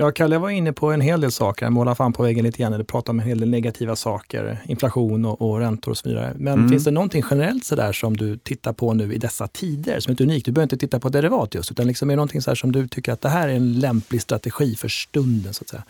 Ja, 0.00 0.10
Kalle 0.10 0.38
var 0.38 0.50
inne 0.50 0.72
på 0.72 0.92
en 0.92 1.00
hel 1.00 1.20
del 1.20 1.32
saker, 1.32 1.70
måla 1.70 1.94
fan 1.94 2.12
på 2.12 2.22
väggen 2.22 2.44
lite 2.44 2.58
grann, 2.58 2.72
eller 2.72 2.84
prata 2.84 3.12
om 3.12 3.20
en 3.20 3.26
hel 3.26 3.40
del 3.40 3.48
negativa 3.48 3.96
saker, 3.96 4.62
inflation 4.64 5.24
och, 5.24 5.42
och 5.42 5.58
räntor 5.58 5.90
och 5.90 5.98
så 5.98 6.08
vidare. 6.08 6.32
Men 6.36 6.52
mm. 6.52 6.68
finns 6.68 6.84
det 6.84 6.90
någonting 6.90 7.22
generellt 7.30 7.64
sådär 7.64 7.92
som 7.92 8.16
du 8.16 8.36
tittar 8.36 8.72
på 8.72 8.94
nu 8.94 9.14
i 9.14 9.18
dessa 9.18 9.48
tider 9.48 10.00
som 10.00 10.12
är 10.12 10.22
unikt? 10.22 10.46
Du 10.46 10.52
behöver 10.52 10.64
inte 10.64 10.76
titta 10.76 11.00
på 11.00 11.08
derivat 11.08 11.54
just, 11.54 11.70
utan 11.70 11.86
liksom 11.86 12.10
är 12.10 12.12
det 12.12 12.16
någonting 12.16 12.42
så 12.42 12.56
som 12.56 12.72
du 12.72 12.88
tycker 12.88 13.12
att 13.12 13.20
det 13.20 13.28
här 13.28 13.48
är 13.48 13.52
en 13.52 13.80
lämplig 13.80 14.22
strategi 14.22 14.74
för 14.74 14.88
stunden? 14.88 15.54
så 15.54 15.62
att 15.62 15.68
säga? 15.68 15.82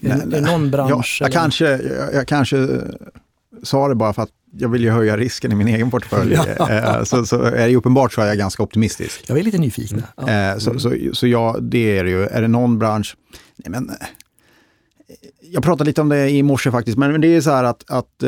Är, 0.00 0.22
är 0.22 0.26
det 0.26 0.40
någon 0.40 0.70
bransch? 0.70 1.18
Ja, 1.20 1.26
jag, 1.26 1.32
kanske, 1.32 1.64
jag, 1.64 2.14
jag 2.14 2.28
kanske 2.28 2.56
sa 3.62 3.88
det 3.88 3.94
bara 3.94 4.12
för 4.12 4.22
att 4.22 4.30
jag 4.52 4.68
vill 4.68 4.82
ju 4.82 4.90
höja 4.90 5.16
risken 5.16 5.52
i 5.52 5.54
min 5.54 5.68
egen 5.68 5.90
portfölj. 5.90 6.38
Ja. 6.58 6.70
Eh, 6.70 7.04
så, 7.04 7.26
så 7.26 7.42
är 7.42 7.68
det 7.68 7.76
uppenbart 7.76 8.12
så 8.12 8.20
är 8.20 8.26
jag 8.26 8.38
ganska 8.38 8.62
optimistisk. 8.62 9.24
Jag 9.26 9.38
är 9.38 9.42
lite 9.42 9.58
nyfiken. 9.58 10.02
Ja. 10.16 10.30
Eh, 10.30 10.58
så, 10.58 10.78
så, 10.78 10.92
så 11.12 11.26
ja, 11.26 11.56
det 11.60 11.98
är 11.98 12.04
det 12.04 12.10
ju. 12.10 12.22
Är 12.24 12.42
det 12.42 12.48
någon 12.48 12.78
bransch? 12.78 13.16
Nej, 13.56 13.70
men, 13.70 13.90
eh, 13.90 13.96
jag 15.40 15.62
pratade 15.62 15.88
lite 15.88 16.00
om 16.00 16.08
det 16.08 16.30
i 16.30 16.42
morse 16.42 16.70
faktiskt, 16.70 16.98
men 16.98 17.20
det 17.20 17.28
är 17.28 17.40
så 17.40 17.50
här 17.50 17.64
att, 17.64 17.90
att 17.90 18.22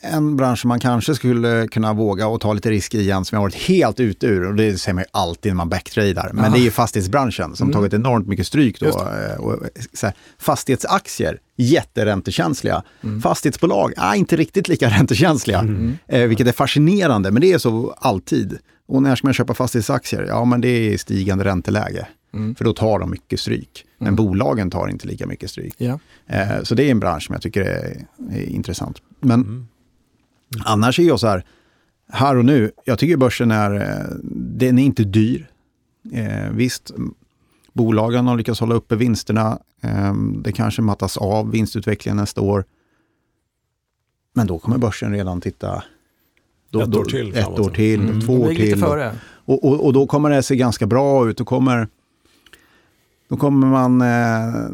en 0.00 0.36
bransch 0.36 0.58
som 0.60 0.68
man 0.68 0.80
kanske 0.80 1.14
skulle 1.14 1.68
kunna 1.68 1.92
våga 1.92 2.26
och 2.26 2.40
ta 2.40 2.52
lite 2.52 2.70
risk 2.70 2.94
i 2.94 3.00
igen 3.00 3.24
som 3.24 3.36
jag 3.36 3.42
varit 3.42 3.54
helt 3.54 4.00
ute 4.00 4.26
ur, 4.26 4.46
och 4.46 4.54
det 4.54 4.78
säger 4.78 4.94
man 4.94 5.02
ju 5.02 5.08
alltid 5.10 5.52
när 5.52 5.56
man 5.56 5.68
backtradar, 5.68 6.30
men 6.32 6.44
Aha. 6.44 6.54
det 6.54 6.60
är 6.60 6.62
ju 6.64 6.70
fastighetsbranschen 6.70 7.56
som 7.56 7.64
mm. 7.64 7.74
tagit 7.74 7.92
enormt 7.94 8.28
mycket 8.28 8.46
stryk 8.46 8.80
då. 8.80 8.86
Eh, 8.86 9.40
och, 9.40 9.62
så 9.92 10.06
här, 10.06 10.14
fastighetsaktier, 10.38 11.38
jätteräntekänsliga. 11.56 12.82
Mm. 13.04 13.22
Fastighetsbolag, 13.22 13.92
ah, 13.96 14.14
inte 14.14 14.36
riktigt 14.36 14.68
lika 14.68 14.88
räntekänsliga, 14.98 15.58
mm. 15.58 15.98
eh, 16.08 16.22
vilket 16.22 16.46
är 16.46 16.52
fascinerande, 16.52 17.30
men 17.30 17.40
det 17.42 17.52
är 17.52 17.58
så 17.58 17.94
alltid. 17.98 18.58
Och 18.88 19.02
när 19.02 19.16
ska 19.16 19.26
man 19.26 19.34
köpa 19.34 19.54
fastighetsaktier? 19.54 20.22
Ja, 20.22 20.44
men 20.44 20.60
det 20.60 20.68
är 20.68 20.98
stigande 20.98 21.44
ränteläge. 21.44 22.06
Mm. 22.36 22.54
För 22.54 22.64
då 22.64 22.72
tar 22.72 22.98
de 22.98 23.10
mycket 23.10 23.40
stryk. 23.40 23.84
Men 23.98 24.08
mm. 24.08 24.16
bolagen 24.16 24.70
tar 24.70 24.88
inte 24.88 25.08
lika 25.08 25.26
mycket 25.26 25.50
stryk. 25.50 25.74
Ja. 25.78 25.98
Eh, 26.26 26.62
så 26.62 26.74
det 26.74 26.84
är 26.84 26.90
en 26.90 27.00
bransch 27.00 27.22
som 27.22 27.32
jag 27.32 27.42
tycker 27.42 27.60
är, 27.60 28.06
är 28.30 28.42
intressant. 28.42 29.02
Men 29.20 29.40
mm. 29.40 29.66
annars 30.64 30.98
är 30.98 31.02
jag 31.02 31.20
så 31.20 31.26
här, 31.26 31.44
här 32.08 32.36
och 32.36 32.44
nu, 32.44 32.70
jag 32.84 32.98
tycker 32.98 33.16
börsen 33.16 33.50
är, 33.50 33.74
eh, 33.74 34.16
den 34.32 34.78
är 34.78 34.84
inte 34.84 35.04
dyr. 35.04 35.50
Eh, 36.12 36.50
visst, 36.52 36.90
bolagen 37.72 38.26
har 38.26 38.36
lyckats 38.36 38.60
hålla 38.60 38.74
uppe 38.74 38.96
vinsterna. 38.96 39.58
Eh, 39.80 40.14
det 40.42 40.52
kanske 40.52 40.82
mattas 40.82 41.16
av 41.16 41.50
vinstutvecklingen 41.50 42.16
nästa 42.16 42.40
år. 42.40 42.64
Men 44.34 44.46
då 44.46 44.58
kommer 44.58 44.78
börsen 44.78 45.12
redan 45.12 45.40
titta 45.40 45.82
då, 46.70 46.80
ett 46.80 46.94
år 46.94 47.04
till. 47.04 47.36
Ett 47.36 47.58
år 47.58 47.70
till, 47.70 48.00
mm. 48.00 48.20
två 48.20 48.32
år 48.32 48.54
till. 48.54 48.84
Och, 49.44 49.64
och, 49.64 49.84
och, 49.84 49.92
då 49.92 50.06
kommer 50.06 50.30
det 50.30 50.42
se 50.42 50.56
ganska 50.56 50.86
bra 50.86 51.28
ut. 51.28 51.38
Då 51.38 51.44
kommer 51.44 51.88
då 53.28 53.36
kommer 53.36 53.66
man 53.66 54.00
eh, 54.00 54.70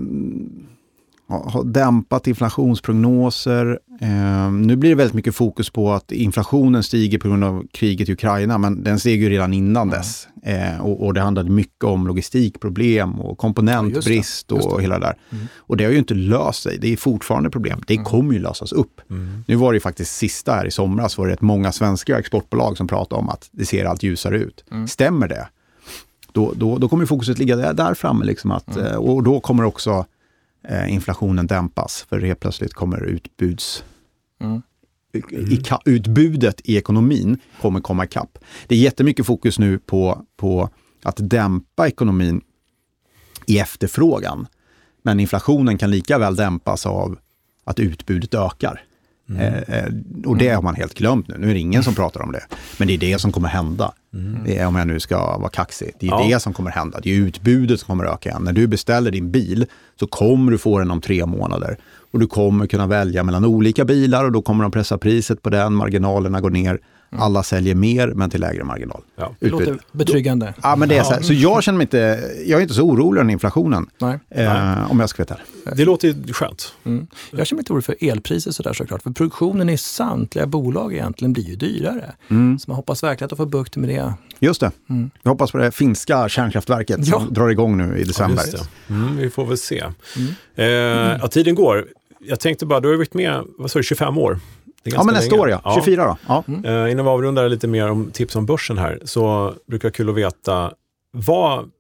ha 1.33 1.63
dämpat 1.63 2.27
inflationsprognoser. 2.27 3.79
Eh, 4.01 4.51
nu 4.51 4.77
blir 4.77 4.91
det 4.91 4.97
väldigt 4.97 5.15
mycket 5.15 5.35
fokus 5.35 5.71
på 5.71 5.93
att 5.93 6.13
inflationen 6.13 6.83
stiger 6.83 7.19
på 7.19 7.29
grund 7.29 7.45
av 7.45 7.67
kriget 7.73 8.09
i 8.09 8.13
Ukraina, 8.13 8.59
men 8.59 8.83
den 8.83 8.99
steg 8.99 9.23
ju 9.23 9.29
redan 9.29 9.55
innan 9.55 9.83
mm. 9.83 9.99
dess. 9.99 10.29
Eh, 10.43 10.81
och, 10.81 11.07
och, 11.07 11.15
det 11.15 11.21
handlade 11.21 11.51
mycket 11.51 11.85
om 11.85 12.07
logistikproblem 12.07 13.21
och 13.21 13.39
komponentbrist 13.39 14.47
ja, 14.51 14.57
och 14.57 14.83
hela 14.83 14.99
det 14.99 15.07
där. 15.07 15.17
Mm. 15.31 15.47
Och 15.57 15.77
det 15.77 15.85
har 15.85 15.93
ju 15.93 15.99
inte 15.99 16.15
löst 16.15 16.63
sig. 16.63 16.79
Det 16.79 16.93
är 16.93 16.97
fortfarande 16.97 17.51
problem. 17.51 17.83
Det 17.87 17.95
mm. 17.95 18.05
kommer 18.05 18.33
ju 18.33 18.39
lösas 18.39 18.73
upp. 18.73 19.01
Mm. 19.11 19.45
Nu 19.47 19.57
var 19.57 19.73
det 19.73 19.81
faktiskt 19.81 20.17
sista 20.17 20.53
här 20.53 20.67
i 20.67 20.71
somras, 20.71 21.19
var 21.19 21.27
det 21.27 21.33
rätt 21.33 21.41
många 21.41 21.73
svenska 21.73 22.19
exportbolag 22.19 22.77
som 22.77 22.87
pratade 22.87 23.21
om 23.21 23.29
att 23.29 23.49
det 23.53 23.65
ser 23.65 23.85
allt 23.85 24.03
ljusare 24.03 24.39
ut. 24.39 24.65
Mm. 24.71 24.89
Stämmer 24.89 25.29
det? 25.29 25.49
Då, 26.33 26.53
då, 26.57 26.79
då 26.79 26.89
kommer 26.89 27.07
fokuset 27.07 27.39
ligga 27.39 27.57
där, 27.57 27.75
där 27.75 27.95
framme. 27.95 28.25
Liksom 28.25 28.51
att, 28.51 28.77
mm. 28.77 28.87
Eh, 28.87 28.97
och 28.97 29.23
då 29.23 29.41
kommer 29.41 29.65
också 29.65 30.07
eh, 30.69 30.95
inflationen 30.95 31.47
dämpas, 31.47 32.07
för 32.09 32.21
helt 32.21 32.41
plötsligt 32.41 32.75
kommer 32.75 33.05
utbuds... 33.05 33.85
Mm. 34.41 34.63
I, 35.31 35.63
utbudet 35.85 36.61
i 36.65 36.77
ekonomin 36.77 37.39
kommer 37.61 37.81
komma 37.81 38.05
ikapp. 38.05 38.39
Det 38.67 38.75
är 38.75 38.79
jättemycket 38.79 39.27
fokus 39.27 39.59
nu 39.59 39.79
på, 39.79 40.25
på 40.37 40.69
att 41.03 41.17
dämpa 41.31 41.89
ekonomin 41.89 42.41
i 43.47 43.59
efterfrågan. 43.59 44.47
Men 45.03 45.21
inflationen 45.21 45.79
kan 45.79 45.91
lika 45.91 46.19
väl 46.19 46.37
dämpas 46.37 46.87
av 46.87 47.19
att 47.65 47.81
utbudet 47.81 48.35
ökar. 48.35 48.83
Mm. 49.37 49.65
Eh, 49.69 50.31
och 50.31 50.37
det 50.37 50.49
har 50.49 50.63
man 50.63 50.75
helt 50.75 50.95
glömt 50.95 51.29
nu. 51.29 51.35
Nu 51.39 51.51
är 51.51 51.55
det 51.55 51.61
ingen 51.61 51.83
som 51.83 51.95
pratar 51.95 52.23
om 52.23 52.33
det. 52.33 52.43
Men 52.79 52.89
det 52.89 52.95
är 52.95 52.99
det 52.99 53.21
som 53.21 53.33
kommer 53.33 53.49
hända. 53.49 53.93
Mm. 54.15 54.69
Om 54.69 54.77
jag 54.77 54.87
nu 54.87 55.01
ska 55.01 55.39
vara 55.39 55.49
kaxig. 55.49 55.93
Det 56.01 56.07
är 56.07 56.11
ja. 56.11 56.27
det 56.29 56.41
som 56.41 56.53
kommer 56.53 56.71
hända. 56.71 57.01
Det 57.03 57.11
är 57.11 57.15
utbudet 57.15 57.81
som 57.81 57.87
kommer 57.87 58.05
öka 58.05 58.29
igen. 58.29 58.43
När 58.45 58.53
du 58.53 58.67
beställer 58.67 59.11
din 59.11 59.31
bil 59.31 59.67
så 60.01 60.07
kommer 60.07 60.53
du 60.53 60.59
få 60.59 60.79
den 60.79 60.91
om 60.91 61.01
tre 61.01 61.27
månader. 61.27 61.77
Och 62.11 62.21
du 62.21 62.27
kommer 62.27 62.67
kunna 62.67 62.87
välja 62.87 63.23
mellan 63.23 63.45
olika 63.45 63.85
bilar 63.85 64.25
och 64.25 64.33
då 64.33 64.43
kommer 64.43 64.63
de 64.65 64.71
pressa 64.71 64.99
priset 64.99 65.43
på 65.43 65.51
den, 65.51 65.75
marginalerna 65.75 66.41
går 66.41 66.51
ner. 66.51 66.79
Mm. 67.13 67.23
Alla 67.23 67.43
säljer 67.43 67.75
mer, 67.75 68.09
men 68.09 68.31
till 68.31 68.41
lägre 68.41 68.65
marginal. 68.65 69.03
Ja. 69.17 69.35
Det 69.41 69.49
låter 69.49 69.79
betryggande. 69.93 70.55
Ja, 70.63 70.77
men 70.77 70.89
det 70.89 70.99
är 70.99 71.03
så, 71.03 71.15
här. 71.15 71.23
så 71.23 71.33
jag 71.33 71.63
känner 71.63 71.77
mig 71.77 71.85
inte, 71.85 72.31
jag 72.47 72.59
är 72.59 72.63
inte 72.63 72.75
så 72.75 72.83
orolig 72.83 73.21
över 73.21 73.31
inflationen. 73.31 73.91
Nej. 73.99 74.19
Eh, 74.31 74.91
om 74.91 75.01
jag 75.01 75.09
ska 75.09 75.23
veta 75.23 75.37
det. 75.65 75.75
Det 75.75 75.85
låter 75.85 76.33
skönt. 76.33 76.75
Mm. 76.85 77.07
Jag 77.31 77.47
känner 77.47 77.57
mig 77.57 77.61
inte 77.61 77.73
orolig 77.73 77.85
för 77.85 77.97
elpriser 78.01 78.51
sådär 78.51 78.73
såklart. 78.73 79.03
För 79.03 79.11
produktionen 79.11 79.69
i 79.69 79.79
samtliga 79.79 80.47
bolag 80.47 80.93
egentligen 80.93 81.33
blir 81.33 81.45
ju 81.45 81.57
dyrare. 81.57 82.15
Mm. 82.29 82.59
Så 82.59 82.71
man 82.71 82.77
hoppas 82.77 83.03
verkligen 83.03 83.29
att 83.33 83.37
få 83.37 83.47
bukt 83.47 83.77
med 83.77 83.89
det. 83.89 84.15
Just 84.39 84.61
det. 84.61 84.71
Mm. 84.91 85.11
Jag 85.23 85.31
hoppas 85.31 85.53
på 85.53 85.59
det 85.59 85.73
finska 85.73 86.29
kärnkraftverket 86.29 87.07
ja. 87.07 87.19
som 87.19 87.35
drar 87.35 87.49
igång 87.49 87.77
nu 87.77 87.99
i 87.99 88.05
december. 88.05 88.45
Ja, 88.53 88.95
mm, 88.95 89.17
vi 89.17 89.31
får 89.31 89.47
väl 89.47 89.59
se. 89.59 89.85
Mm. 90.17 90.35
Eh, 90.55 91.19
ja, 91.21 91.29
tiden 91.29 91.55
går. 91.55 91.87
Jag 92.25 92.41
tänkte 92.41 92.67
bara, 92.67 92.81
du 92.81 92.89
har 92.89 92.97
varit 92.97 93.15
med, 93.15 93.45
vad 93.59 93.71
sa 93.71 93.79
du, 93.79 93.83
25 93.83 94.19
år? 94.19 94.41
Ja, 94.83 95.03
men 95.05 95.15
nästa 95.15 95.35
år 95.37 95.51
ja. 95.51 95.73
24 95.75 96.05
då. 96.05 96.17
Ja. 96.27 96.45
Mm. 96.49 96.65
Uh, 96.65 96.93
innan 96.93 97.05
vi 97.05 97.11
avrundar 97.11 97.49
lite 97.49 97.69
mer 97.69 97.91
om 97.91 98.11
tips 98.11 98.37
om 98.37 98.47
börsen 98.47 98.79
här, 98.79 99.01
så 99.05 99.55
brukar 99.67 99.89
det 99.89 99.93
kul 99.93 100.09
att 100.09 100.15
veta 100.15 100.73
vad 101.11 101.71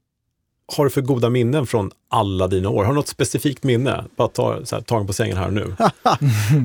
har 0.76 0.84
du 0.84 0.90
för 0.90 1.00
goda 1.00 1.30
minnen 1.30 1.66
från 1.66 1.90
alla 2.10 2.48
dina 2.48 2.68
år? 2.68 2.84
Har 2.84 2.92
du 2.92 2.96
något 2.96 3.08
specifikt 3.08 3.64
minne? 3.64 4.04
Bara 4.16 4.28
ta 4.28 4.64
så 4.64 4.76
här, 4.76 4.82
tagen 4.82 5.06
på 5.06 5.12
sängen 5.12 5.36
här 5.36 5.46
och 5.46 5.52
nu. 5.52 5.76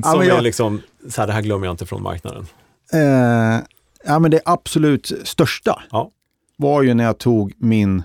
Som 0.02 0.24
jag... 0.24 0.26
är 0.26 0.40
liksom, 0.40 0.82
så 1.08 1.20
här, 1.20 1.26
det 1.26 1.32
här 1.32 1.42
glömmer 1.42 1.66
jag 1.66 1.72
inte 1.72 1.86
från 1.86 2.02
marknaden. 2.02 2.46
Eh, 2.92 3.60
ja, 4.04 4.18
men 4.18 4.30
det 4.30 4.40
absolut 4.44 5.12
största 5.24 5.82
ja. 5.90 6.10
var 6.56 6.82
ju 6.82 6.94
när 6.94 7.04
jag 7.04 7.18
tog 7.18 7.52
min 7.56 8.02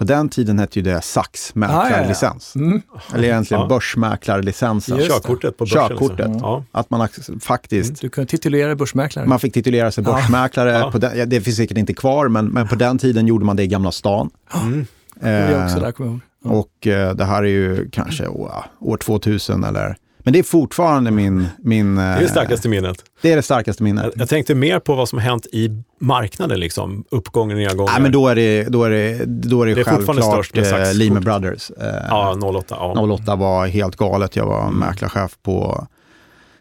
på 0.00 0.04
den 0.04 0.28
tiden 0.28 0.58
hette 0.58 0.78
ju 0.78 0.82
det 0.82 1.00
SAX 1.02 1.54
mäklarlicens. 1.54 2.56
Ah, 2.56 2.58
ja, 2.58 2.64
ja. 2.64 2.70
mm. 2.70 2.82
Eller 3.14 3.24
egentligen 3.24 3.60
ja. 3.60 3.68
börsmäklarlicensen. 3.68 4.98
Körkortet 4.98 5.56
på 5.56 5.64
börsen. 5.64 5.88
Körkortet. 5.88 6.26
Mm. 6.26 6.62
Att 6.72 6.90
man 6.90 7.08
faktiskt... 7.40 8.00
Du 8.00 8.08
kunde 8.08 8.30
titulera 8.30 8.66
dig 8.66 8.76
börsmäklare. 8.76 9.26
Man 9.26 9.40
fick 9.40 9.54
titulera 9.54 9.92
sig 9.92 10.04
börsmäklare. 10.04 10.70
Ja. 10.70 10.98
Den, 10.98 11.28
det 11.28 11.40
finns 11.40 11.56
säkert 11.56 11.78
inte 11.78 11.94
kvar, 11.94 12.28
men, 12.28 12.46
men 12.46 12.68
på 12.68 12.74
den 12.74 12.98
tiden 12.98 13.26
gjorde 13.26 13.44
man 13.44 13.56
det 13.56 13.62
i 13.62 13.66
Gamla 13.66 13.92
stan. 13.92 14.30
Mm. 14.54 14.86
Eh, 15.20 15.64
också 15.64 15.80
där, 15.80 15.92
kommer 15.92 16.10
jag 16.10 16.52
ihåg. 16.52 16.58
Och 16.58 16.86
eh, 16.86 17.14
det 17.14 17.24
här 17.24 17.42
är 17.42 17.48
ju 17.48 17.90
kanske 17.90 18.26
år, 18.26 18.52
år 18.80 18.96
2000 18.96 19.64
eller 19.64 19.96
men 20.22 20.32
det 20.32 20.38
är 20.38 20.42
fortfarande 20.42 21.10
min... 21.10 21.48
min 21.58 21.96
det 21.96 22.02
är 22.02 22.20
det 22.20 22.28
starkaste 22.28 22.68
minnet. 22.68 23.04
Det 23.22 23.32
är 23.32 23.36
det 23.36 23.42
starkaste 23.42 23.82
minnet. 23.82 24.12
Jag, 24.16 24.28
tänkte 24.28 24.54
mer 24.54 24.78
på 24.78 24.94
vad 24.94 25.08
som 25.08 25.18
har 25.18 25.26
hänt 25.26 25.46
i 25.46 25.82
marknaden, 25.98 26.60
liksom. 26.60 27.04
uppgången 27.10 27.56
och 27.56 27.62
nedgången. 27.62 27.92
Nej, 27.92 28.02
men 28.02 28.12
då 28.12 28.28
är 28.28 28.34
det, 28.34 28.64
då 28.64 28.84
är 28.84 28.90
det, 28.90 29.24
då 29.24 29.62
är 29.62 29.66
det, 29.66 29.74
det 29.74 29.80
är 29.80 29.84
självklart 29.84 30.56
eh, 30.56 30.94
Lehman 30.94 31.22
Brothers. 31.22 31.70
Eh, 31.70 31.86
ja, 32.08 32.38
08. 32.42 32.76
Ja. 32.78 33.00
08 33.00 33.36
var 33.36 33.66
helt 33.66 33.96
galet. 33.96 34.36
Jag 34.36 34.46
var 34.46 34.70
mäklarchef 34.70 35.36
på 35.42 35.86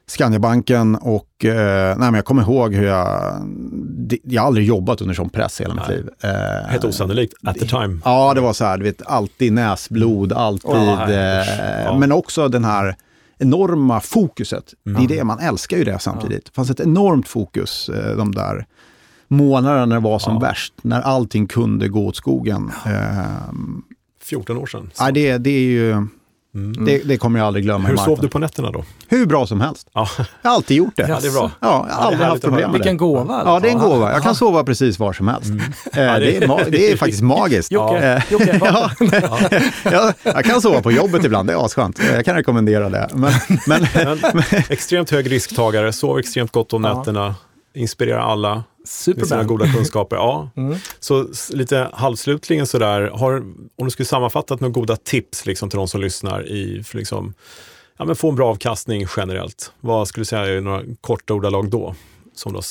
Skandiabanken 0.09 0.95
och 0.95 1.45
eh, 1.45 1.97
nej, 1.97 1.97
men 1.97 2.13
jag 2.13 2.25
kommer 2.25 2.41
ihåg 2.41 2.73
hur 2.73 2.85
jag... 2.85 3.33
Jag 4.23 4.41
har 4.41 4.47
aldrig 4.47 4.67
jobbat 4.67 5.01
under 5.01 5.15
sån 5.15 5.29
press 5.29 5.61
hela 5.61 5.73
mitt 5.73 5.87
nej. 5.87 5.97
liv. 5.97 6.09
Eh, 6.23 6.69
Helt 6.69 6.83
osannolikt 6.83 7.33
at 7.43 7.59
the 7.59 7.67
time. 7.67 7.99
Ja, 8.05 8.33
det 8.33 8.41
var 8.41 8.53
så 8.53 8.65
här, 8.65 8.77
du 8.77 8.83
vet, 8.83 9.01
alltid 9.05 9.53
näsblod, 9.53 10.33
alltid... 10.33 10.71
Oh, 10.71 11.11
ja. 11.85 11.97
Men 11.97 12.11
också 12.11 12.47
den 12.47 12.65
här 12.65 12.95
enorma 13.39 13.99
fokuset. 13.99 14.73
Mm. 14.85 14.97
Det 15.07 15.13
är 15.13 15.17
det, 15.17 15.23
man 15.23 15.39
älskar 15.39 15.77
ju 15.77 15.83
det 15.83 15.99
samtidigt. 15.99 16.45
Det 16.45 16.51
fanns 16.51 16.69
ett 16.69 16.79
enormt 16.79 17.27
fokus 17.27 17.89
eh, 17.89 18.17
de 18.17 18.31
där 18.31 18.65
månaderna 19.27 19.85
när 19.85 19.95
det 19.95 20.01
var 20.01 20.19
som 20.19 20.33
ja. 20.33 20.39
värst. 20.39 20.73
När 20.81 21.01
allting 21.01 21.47
kunde 21.47 21.87
gå 21.87 22.07
åt 22.07 22.15
skogen. 22.15 22.71
Ja. 22.85 22.91
Eh, 22.91 23.25
14 24.21 24.57
år 24.57 24.65
sedan. 24.65 24.91
Ja, 24.99 25.11
det, 25.11 25.37
det 25.37 25.49
är 25.49 25.61
ju... 25.61 26.07
Mm. 26.55 26.85
Det, 26.85 26.97
det, 26.97 27.17
kommer 27.17 27.39
jag 27.39 27.47
aldrig 27.47 27.65
glömma. 27.65 27.87
Hur 27.87 27.97
sov 27.97 28.19
du 28.21 28.29
på 28.29 28.39
nätterna 28.39 28.71
då? 28.71 28.83
Hur 29.07 29.25
bra 29.25 29.47
som 29.47 29.61
helst. 29.61 29.87
Ja. 29.93 30.07
Jag 30.17 30.49
har 30.49 30.55
alltid 30.55 30.77
gjort 30.77 30.93
det. 30.95 31.07
Ja, 31.07 31.19
det 31.21 31.27
är 31.27 31.31
bra. 31.31 31.51
Ja, 31.59 31.85
jag 31.89 31.95
har 31.95 32.03
aldrig 32.03 32.27
haft 32.27 32.41
problem 32.41 32.61
med 32.61 32.69
det. 32.69 32.73
Vilken 32.73 32.97
gåva. 32.97 33.41
Ja, 33.45 33.59
det 33.59 33.67
är 33.67 33.71
en 33.71 33.79
gåva. 33.79 34.11
Jag 34.11 34.23
kan 34.23 34.35
sova 34.35 34.63
precis 34.63 34.99
var 34.99 35.13
som 35.13 35.27
helst. 35.27 35.49
Mm. 35.49 35.61
Eh, 35.61 36.19
det, 36.19 36.37
är 36.37 36.71
det 36.71 36.91
är 36.91 36.97
faktiskt 36.97 37.21
magiskt. 37.21 37.71
Jocke, 37.71 37.97
eh, 37.97 38.31
Jocke, 38.31 38.59
ja, 38.63 38.91
ja. 39.83 40.13
jag 40.23 40.45
kan 40.45 40.61
sova 40.61 40.81
på 40.81 40.91
jobbet 40.91 41.25
ibland, 41.25 41.49
det 41.49 41.53
är 41.53 41.65
asskönt. 41.65 41.99
Jag 42.13 42.25
kan 42.25 42.35
rekommendera 42.35 42.89
det. 42.89 43.09
Men, 43.13 43.31
men, 43.67 43.87
men, 44.33 44.43
extremt 44.69 45.09
hög 45.09 45.31
risktagare, 45.31 45.93
sover 45.93 46.19
extremt 46.19 46.51
gott 46.51 46.73
om 46.73 46.81
nätterna, 46.81 47.35
inspirerar 47.73 48.19
alla. 48.19 48.63
Superman. 48.89 49.19
Med 49.19 49.27
sina 49.27 49.43
goda 49.43 49.73
kunskaper. 49.73 50.15
Ja. 50.15 50.49
Mm. 50.55 50.77
Så 50.99 51.27
lite 51.49 51.89
halvslutligen 51.93 52.67
sådär, 52.67 53.01
har, 53.01 53.35
om 53.75 53.85
du 53.85 53.89
skulle 53.89 54.05
sammanfatta 54.05 54.55
några 54.55 54.71
goda 54.71 54.95
tips 54.95 55.45
liksom, 55.45 55.69
till 55.69 55.77
de 55.77 55.87
som 55.87 56.01
lyssnar 56.01 56.47
i, 56.47 56.83
för 56.83 56.97
liksom, 56.97 57.33
ja, 57.97 58.05
men 58.05 58.15
få 58.15 58.29
en 58.29 58.35
bra 58.35 58.49
avkastning 58.49 59.05
generellt. 59.17 59.71
Vad 59.79 60.07
skulle 60.07 60.21
du 60.21 60.25
säga 60.25 60.57
i 60.57 60.61
några 60.61 60.83
korta 61.01 61.33
ordalag 61.33 61.69
då? 61.69 61.95
Som 62.35 62.53
då, 62.53 62.61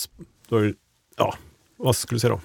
då 0.49 0.73
ja, 1.17 1.35
vad 1.77 1.97
skulle 1.97 2.17
du 2.17 2.21
säga 2.21 2.33
då? 2.33 2.41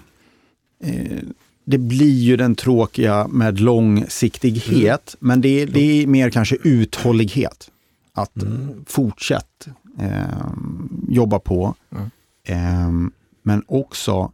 Eh, 0.87 1.19
det 1.65 1.77
blir 1.77 2.19
ju 2.19 2.37
den 2.37 2.55
tråkiga 2.55 3.27
med 3.27 3.59
långsiktighet, 3.59 5.15
mm. 5.21 5.27
men 5.27 5.41
det, 5.41 5.65
det 5.65 6.03
är 6.03 6.07
mer 6.07 6.29
kanske 6.29 6.57
uthållighet. 6.63 7.69
Att 8.13 8.41
mm. 8.41 8.85
fortsätta 8.87 9.71
eh, 9.99 10.47
jobba 11.09 11.39
på. 11.39 11.75
Mm. 11.91 12.09
Eh, 12.47 13.11
men 13.43 13.63
också 13.67 14.31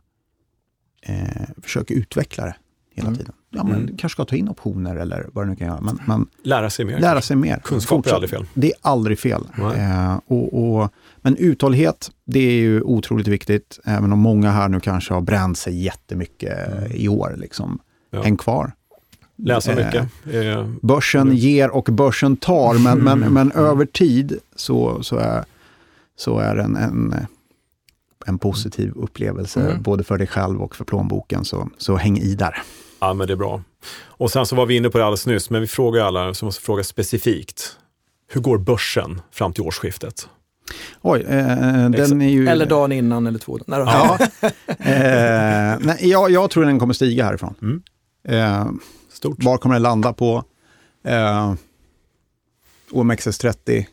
eh, 1.01 1.49
försöka 1.64 1.93
utveckla 1.93 2.45
det 2.45 2.55
hela 2.95 3.07
mm. 3.07 3.18
tiden. 3.18 3.34
Ja, 3.49 3.64
men 3.64 3.76
mm. 3.76 3.88
kanske 3.88 4.10
ska 4.10 4.26
ta 4.26 4.36
in 4.36 4.49
optioner 4.49 4.95
eller 4.95 5.30
vad 5.34 5.45
det 5.45 5.49
nu 5.49 5.55
kan 5.55 5.68
göra. 5.68 5.82
Men, 5.82 5.99
men 6.05 6.28
lära 6.43 6.70
sig 6.70 6.86
mer. 6.86 6.99
Lära 6.99 7.22
sig 7.22 7.36
mer. 7.36 7.60
Kunskap 7.64 8.07
är 8.07 8.14
aldrig 8.14 8.30
fel. 8.30 8.45
Det 8.53 8.68
är 8.68 8.78
aldrig 8.82 9.20
fel. 9.20 9.41
Eh, 9.76 10.20
och, 10.28 10.80
och, 10.80 10.93
men 11.18 11.38
uthållighet, 11.38 12.12
det 12.26 12.39
är 12.39 12.51
ju 12.51 12.82
otroligt 12.82 13.28
viktigt. 13.28 13.80
Även 13.86 14.14
om 14.14 14.20
många 14.20 14.51
här 14.51 14.70
nu 14.70 14.80
kanske 14.80 15.14
har 15.14 15.22
bränt 15.22 15.57
sig 15.57 15.84
jättemycket 15.84 16.68
mm. 16.68 16.91
i 16.91 17.07
år. 17.07 17.36
Liksom. 17.38 17.80
Ja. 18.12 18.24
Häng 18.24 18.38
kvar. 18.38 18.72
Läsa 19.36 19.76
mycket. 19.76 20.07
Eh, 20.34 20.70
börsen 20.82 21.22
mm. 21.22 21.36
ger 21.36 21.70
och 21.70 21.89
börsen 21.91 22.38
tar, 22.38 22.74
men, 22.74 22.99
men, 22.99 23.20
men 23.34 23.51
över 23.51 23.86
tid 23.86 24.38
så, 24.55 25.03
så, 25.03 25.16
är, 25.16 25.43
så 26.16 26.39
är 26.39 26.55
den 26.55 26.76
en, 26.76 27.14
en 27.14 27.28
positiv 28.39 28.91
upplevelse, 28.95 29.61
mm. 29.61 29.82
både 29.82 30.03
för 30.03 30.17
dig 30.17 30.28
själv 30.28 30.61
och 30.61 30.76
för 30.76 30.86
plånboken. 30.86 31.45
Så, 31.45 31.70
så 31.78 31.95
häng 31.95 32.17
i 32.17 32.36
där. 32.36 32.61
Ja, 32.99 33.13
men 33.13 33.28
det 33.28 33.34
är 33.34 33.38
bra. 33.38 33.61
Och 34.05 34.32
sen 34.32 34.45
så 34.45 34.55
var 34.55 34.65
vi 34.65 34.76
inne 34.76 34.89
på 34.89 34.97
det 34.97 35.05
alldeles 35.05 35.28
nyss, 35.28 35.49
men 35.49 35.61
vi 35.61 35.67
frågar 35.67 36.03
alla, 36.03 36.34
så 36.34 36.45
måste 36.45 36.61
fråga 36.61 36.84
specifikt. 36.84 37.78
Hur 38.28 38.41
går 38.41 38.57
börsen 38.57 39.22
fram 39.32 39.53
till 39.53 39.63
årsskiftet? 39.63 40.30
Oj, 41.01 41.22
eh, 41.22 41.89
den 41.89 42.22
är 42.22 42.30
ju... 42.30 42.47
Eller 42.47 42.65
dagen 42.65 42.91
innan 42.91 43.28
eller 43.28 43.39
två 43.39 43.57
dagar. 43.57 43.80
Ja. 43.80 44.17
eh, 44.67 45.78
nej, 45.80 45.97
jag, 45.99 46.32
jag, 46.32 46.49
tror 46.49 46.65
den 46.65 46.80
kommer 46.80 46.93
stiga 46.93 47.26
härifrån. 47.26 47.55
Mm. 47.61 47.82
Eh, 48.28 48.72
Stort. 49.11 49.43
Var 49.43 49.57
kommer 49.57 49.76
den 49.76 49.82
landa 49.82 50.13
på? 50.13 50.43
Eh, 51.05 51.53
OMXS30 52.91 53.78
Eh, 53.78 53.86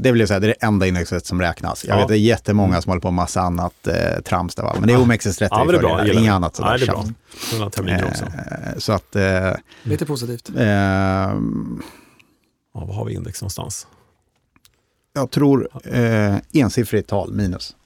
det 0.00 0.12
vill 0.12 0.20
jag 0.20 0.28
säga, 0.28 0.40
det 0.40 0.46
är 0.46 0.54
det 0.60 0.66
enda 0.66 0.86
indexet 0.86 1.26
som 1.26 1.40
räknas. 1.40 1.84
Jag 1.84 1.96
ja. 1.96 2.00
vet 2.00 2.08
det 2.08 2.14
är 2.14 2.18
jättemånga 2.18 2.68
mm. 2.68 2.82
som 2.82 2.90
håller 2.90 3.00
på 3.00 3.08
med 3.08 3.14
massa 3.14 3.40
annat 3.40 3.86
eh, 3.86 4.22
trams 4.24 4.54
där, 4.54 4.62
va? 4.62 4.74
men 4.78 4.86
det 4.88 4.92
är 4.92 4.98
OMXS30 4.98 5.48
ja, 5.50 5.64
det 5.64 5.76
är 5.76 5.78
bra. 5.78 5.96
Där. 5.96 6.18
Inget 6.18 6.32
annat 6.32 6.56
sådär. 6.56 6.70
Ja, 6.70 6.78
det 6.78 6.84
är 6.84 6.86
bra. 6.86 7.04
Sådana 7.38 7.70
terminer 7.70 8.04
också. 8.04 8.24
Eh, 8.24 8.78
så 8.78 8.92
att... 8.92 9.16
Eh, 9.16 9.52
Lite 9.82 10.06
positivt. 10.06 10.50
Eh, 10.56 10.66
ja, 10.66 11.34
vad 12.72 12.94
har 12.94 13.04
vi 13.04 13.14
index 13.14 13.42
någonstans? 13.42 13.86
Jag 15.12 15.30
tror 15.30 15.68
eh, 15.84 16.36
ensiffrigt 16.52 17.08
tal 17.08 17.32
minus. 17.32 17.76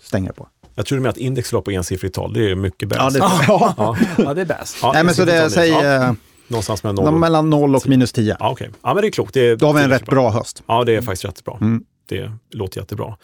Stänger 0.00 0.32
på. 0.32 0.48
Jag 0.74 0.86
tror 0.86 1.00
med 1.00 1.10
att 1.10 1.16
index 1.16 1.52
låg 1.52 1.64
på 1.64 1.70
ensiffrigt 1.70 2.14
tal, 2.14 2.32
det 2.32 2.50
är 2.50 2.54
mycket 2.54 2.88
bäst. 2.88 3.00
Ja, 3.00 3.10
det, 3.10 3.18
ja. 3.48 3.96
ja. 4.18 4.34
det 4.34 4.40
är 4.40 4.44
bäst. 4.44 4.76
Ja, 4.82 4.92
Nej, 4.92 5.04
men 5.04 5.14
så 5.14 5.24
det, 5.24 5.50
säg, 5.50 5.68
ja. 5.68 6.14
Någonstans 6.48 6.82
mellan 6.82 7.04
0 7.04 7.14
och... 7.14 7.20
Mellan 7.20 7.50
0 7.50 7.76
och 7.76 7.88
minus 7.88 8.12
10. 8.12 8.36
Ja, 8.40 8.50
okay. 8.52 8.68
ja, 8.82 8.94
men 8.94 9.02
det 9.02 9.08
är 9.08 9.10
klokt. 9.10 9.34
Det 9.34 9.40
är, 9.40 9.56
Då 9.56 9.66
har 9.66 9.74
vi 9.74 9.82
en 9.82 9.90
rätt 9.90 10.06
bra. 10.06 10.14
bra 10.14 10.30
höst. 10.30 10.62
Ja, 10.66 10.84
det 10.84 10.96
är 10.96 11.02
faktiskt 11.02 11.24
rätt 11.24 11.44
bra. 11.44 11.58
Mm. 11.60 11.84
Det 12.06 12.30
låter 12.50 12.80
jättebra. 12.80 13.16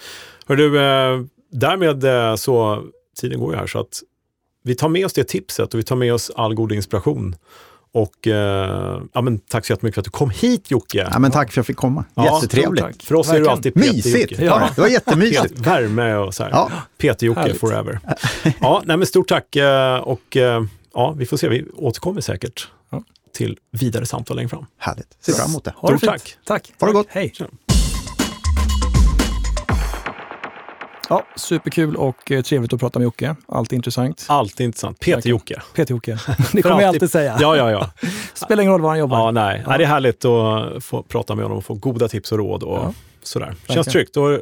Hör 0.47 0.57
du, 0.57 0.81
eh, 0.81 1.21
därmed 1.53 2.05
eh, 2.05 2.37
så, 2.37 2.83
tiden 3.21 3.41
går 3.41 3.53
ju 3.53 3.59
här, 3.59 3.67
så 3.67 3.81
att 3.81 4.03
vi 4.65 4.75
tar 4.75 4.89
med 4.89 5.07
oss 5.07 5.13
det 5.13 5.25
tipset 5.25 5.75
och 5.75 5.79
vi 5.81 5.85
tar 5.85 5.97
med 5.97 6.15
oss 6.15 6.31
all 6.37 6.55
god 6.55 6.73
inspiration. 6.73 7.37
Och 7.93 8.27
eh, 8.27 9.03
ja, 9.13 9.21
men 9.21 9.39
tack 9.39 9.67
så 9.67 9.73
jättemycket 9.73 9.95
för 9.95 10.01
att 10.01 10.05
du 10.05 10.11
kom 10.11 10.31
hit 10.31 10.71
Jocke. 10.71 11.09
Ja, 11.13 11.19
men 11.19 11.31
tack 11.31 11.47
för 11.47 11.53
att 11.53 11.57
jag 11.57 11.67
fick 11.67 11.77
komma. 11.77 12.05
Ja, 12.15 12.35
Jättetrevligt. 12.35 13.03
För 13.03 13.15
oss 13.15 13.29
Verkligen. 13.29 13.45
är 13.45 13.49
du 13.49 13.53
alltid 13.53 13.77
Mysigt! 13.77 14.41
Ja. 14.41 14.69
Det 14.75 14.81
var 14.81 14.89
jättemysigt. 14.89 15.59
Värme 15.59 16.15
och 16.15 16.35
så 16.35 16.43
här. 16.43 16.51
Ja. 16.51 16.71
PT-Jocke 16.99 17.55
forever. 17.55 18.01
Ja, 18.61 18.83
nej, 18.85 18.97
men 18.97 19.07
stort 19.07 19.29
tack 19.29 19.57
eh, 19.57 19.97
och 19.97 20.37
ja, 20.95 21.15
vi 21.17 21.27
får 21.27 21.37
se. 21.37 21.49
Vi 21.49 21.67
återkommer 21.77 22.21
säkert 22.21 22.69
till 23.33 23.59
vidare 23.71 24.07
samtal 24.07 24.37
längre 24.37 24.49
fram. 24.49 24.67
Härligt. 24.79 25.17
Ser 25.21 25.33
fram 25.33 25.51
emot 25.51 25.65
det. 25.65 25.75
Ha 25.77 25.91
det 25.91 25.99
Stort 25.99 26.11
tack. 26.11 26.37
Tack. 26.45 26.73
Ha 26.81 26.87
det 26.87 26.93
gott. 26.93 27.07
Hej. 27.11 27.35
Ja, 31.09 31.27
superkul 31.37 31.97
och 31.97 32.31
eh, 32.31 32.43
trevligt 32.43 32.73
att 32.73 32.81
prata 32.81 32.99
med 32.99 33.05
Jocke. 33.05 33.37
Alltid 33.49 33.77
intressant. 33.77 34.25
Alltid 34.29 34.65
intressant. 34.65 35.01
Peter-Jocke. 35.01 35.63
Peter-Jocke. 35.75 36.19
Det 36.53 36.63
kommer 36.63 36.81
jag 36.81 36.89
alltid 36.89 37.11
säga. 37.11 37.39
Ja, 37.41 37.57
ja, 37.57 37.71
ja. 37.71 37.91
Spelar 38.35 38.63
ingen 38.63 38.73
roll 38.73 38.81
var 38.81 38.89
han 38.89 38.99
jobbar. 38.99 39.19
Ja, 39.19 39.31
nej. 39.31 39.65
Ja. 39.67 39.79
det 39.79 39.85
är 39.85 39.89
härligt 39.89 40.25
att 40.25 40.85
få 40.85 41.03
prata 41.03 41.35
med 41.35 41.45
honom 41.45 41.59
och 41.59 41.65
få 41.65 41.75
goda 41.75 42.09
tips 42.09 42.33
och 42.33 42.39
råd. 42.39 42.63
Och 42.63 42.79
ja 42.79 42.93
sådär. 43.23 43.55
Känns 43.69 43.87
tryggt 43.87 44.17
och 44.17 44.41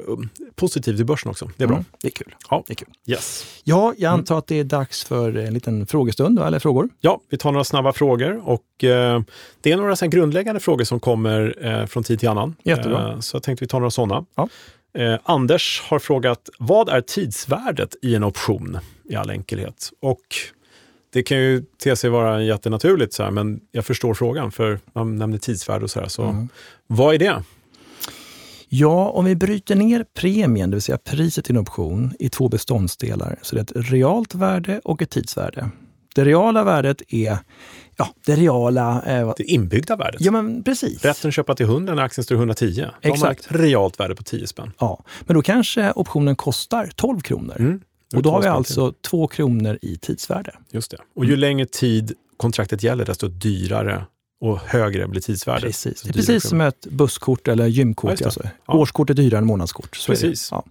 positivt 0.58 1.00
i 1.00 1.04
börsen 1.04 1.30
också. 1.30 1.50
Det 1.56 1.64
är 1.64 1.68
bra. 1.68 1.76
Mm, 1.76 1.84
det 2.02 2.08
är 2.08 2.12
kul. 2.12 2.34
Ja. 2.50 2.64
Det 2.66 2.72
är 2.72 2.74
kul. 2.74 2.88
Yes. 3.06 3.46
Ja, 3.64 3.94
jag 3.98 4.12
antar 4.12 4.34
mm. 4.34 4.38
att 4.38 4.46
det 4.46 4.60
är 4.60 4.64
dags 4.64 5.04
för 5.04 5.36
en 5.36 5.54
liten 5.54 5.86
frågestund, 5.86 6.38
eller 6.38 6.58
frågor? 6.58 6.88
Ja, 7.00 7.20
vi 7.30 7.36
tar 7.36 7.52
några 7.52 7.64
snabba 7.64 7.92
frågor 7.92 8.48
och 8.48 8.84
eh, 8.84 9.22
det 9.60 9.72
är 9.72 9.76
några 9.76 9.96
så 9.96 10.06
grundläggande 10.06 10.60
frågor 10.60 10.84
som 10.84 11.00
kommer 11.00 11.66
eh, 11.66 11.86
från 11.86 12.02
tid 12.02 12.20
till 12.20 12.28
annan. 12.28 12.54
Jättebra. 12.62 13.12
Eh, 13.12 13.20
så 13.20 13.36
jag 13.36 13.42
tänkte 13.42 13.64
vi 13.64 13.68
tar 13.68 13.80
några 13.80 13.90
sådana. 13.90 14.24
Ja. 14.34 14.48
Eh, 14.94 15.18
Anders 15.22 15.82
har 15.86 15.98
frågat, 15.98 16.48
vad 16.58 16.88
är 16.88 17.00
tidsvärdet 17.00 17.96
i 18.02 18.14
en 18.14 18.24
option 18.24 18.78
i 19.04 19.16
all 19.16 19.30
enkelhet? 19.30 19.90
Och 20.00 20.24
det 21.12 21.22
kan 21.22 21.38
ju 21.38 21.64
te 21.82 21.96
sig 21.96 22.10
vara 22.10 22.42
jättenaturligt, 22.42 23.12
så 23.12 23.22
här, 23.22 23.30
men 23.30 23.60
jag 23.72 23.86
förstår 23.86 24.14
frågan, 24.14 24.52
för 24.52 24.78
man 24.92 25.16
nämnde 25.16 25.38
tidsvärde 25.38 25.84
och 25.84 25.90
så 25.90 26.00
här. 26.00 26.08
Så 26.08 26.22
mm. 26.22 26.48
vad 26.86 27.14
är 27.14 27.18
det? 27.18 27.42
Ja, 28.68 29.10
om 29.10 29.24
vi 29.24 29.36
bryter 29.36 29.74
ner 29.74 30.04
premien, 30.14 30.70
det 30.70 30.76
vill 30.76 30.82
säga 30.82 30.98
priset 30.98 31.50
i 31.50 31.52
en 31.52 31.58
option, 31.58 32.12
i 32.18 32.28
två 32.28 32.48
beståndsdelar, 32.48 33.38
så 33.42 33.54
det 33.54 33.60
är 33.60 33.80
ett 33.80 33.90
realt 33.90 34.34
värde 34.34 34.80
och 34.84 35.02
ett 35.02 35.10
tidsvärde. 35.10 35.70
det 36.14 36.24
reala 36.24 36.64
värdet 36.64 37.02
är 37.08 37.38
ja, 37.96 38.08
det 38.26 38.36
reala... 38.36 39.02
Eh, 39.02 39.32
det 39.36 39.44
inbyggda 39.44 39.96
värdet. 39.96 40.20
Ja, 40.20 40.30
men 40.30 40.62
precis. 40.62 41.04
Rätten 41.04 41.28
att 41.28 41.34
köpa 41.34 41.54
till 41.54 41.66
100 41.66 41.94
när 41.94 42.02
aktien 42.02 42.24
står 42.24 42.36
110. 42.36 42.86
Då 43.02 43.08
Exakt. 43.08 43.20
har 43.20 43.26
man 43.26 43.32
ett 43.32 43.46
realt 43.50 44.00
värde 44.00 44.14
på 44.14 44.22
10 44.22 44.46
spänn. 44.46 44.72
Ja, 44.78 45.04
men 45.20 45.34
då 45.34 45.42
kanske 45.42 45.92
optionen 45.92 46.36
kostar 46.36 46.90
12 46.96 47.20
kronor. 47.20 47.56
Mm. 47.58 47.80
Och 48.16 48.22
då 48.22 48.30
har 48.30 48.42
vi 48.42 48.48
alltså 48.48 48.92
2 48.92 49.26
kronor 49.26 49.78
i 49.82 49.96
tidsvärde. 49.96 50.52
Just 50.70 50.90
det. 50.90 50.98
Och 51.16 51.24
ju 51.24 51.30
mm. 51.30 51.40
längre 51.40 51.66
tid 51.66 52.12
kontraktet 52.36 52.82
gäller, 52.82 53.04
desto 53.04 53.28
dyrare 53.28 54.04
och 54.40 54.58
högre 54.58 55.08
blir 55.08 55.20
tidsvärdet. 55.20 55.64
Precis. 55.64 56.02
Det 56.02 56.08
är 56.08 56.12
precis 56.12 56.48
som 56.48 56.60
ett 56.60 56.86
busskort 56.90 57.48
eller 57.48 57.66
gymkort. 57.66 58.20
Ja, 58.20 58.26
alltså. 58.26 58.42
ja. 58.66 58.74
Årskort 58.74 59.10
är 59.10 59.14
dyrare 59.14 59.38
än 59.38 59.46
månadskort. 59.46 59.96
Så 59.96 60.12
precis. 60.12 60.48
Ja. 60.50 60.64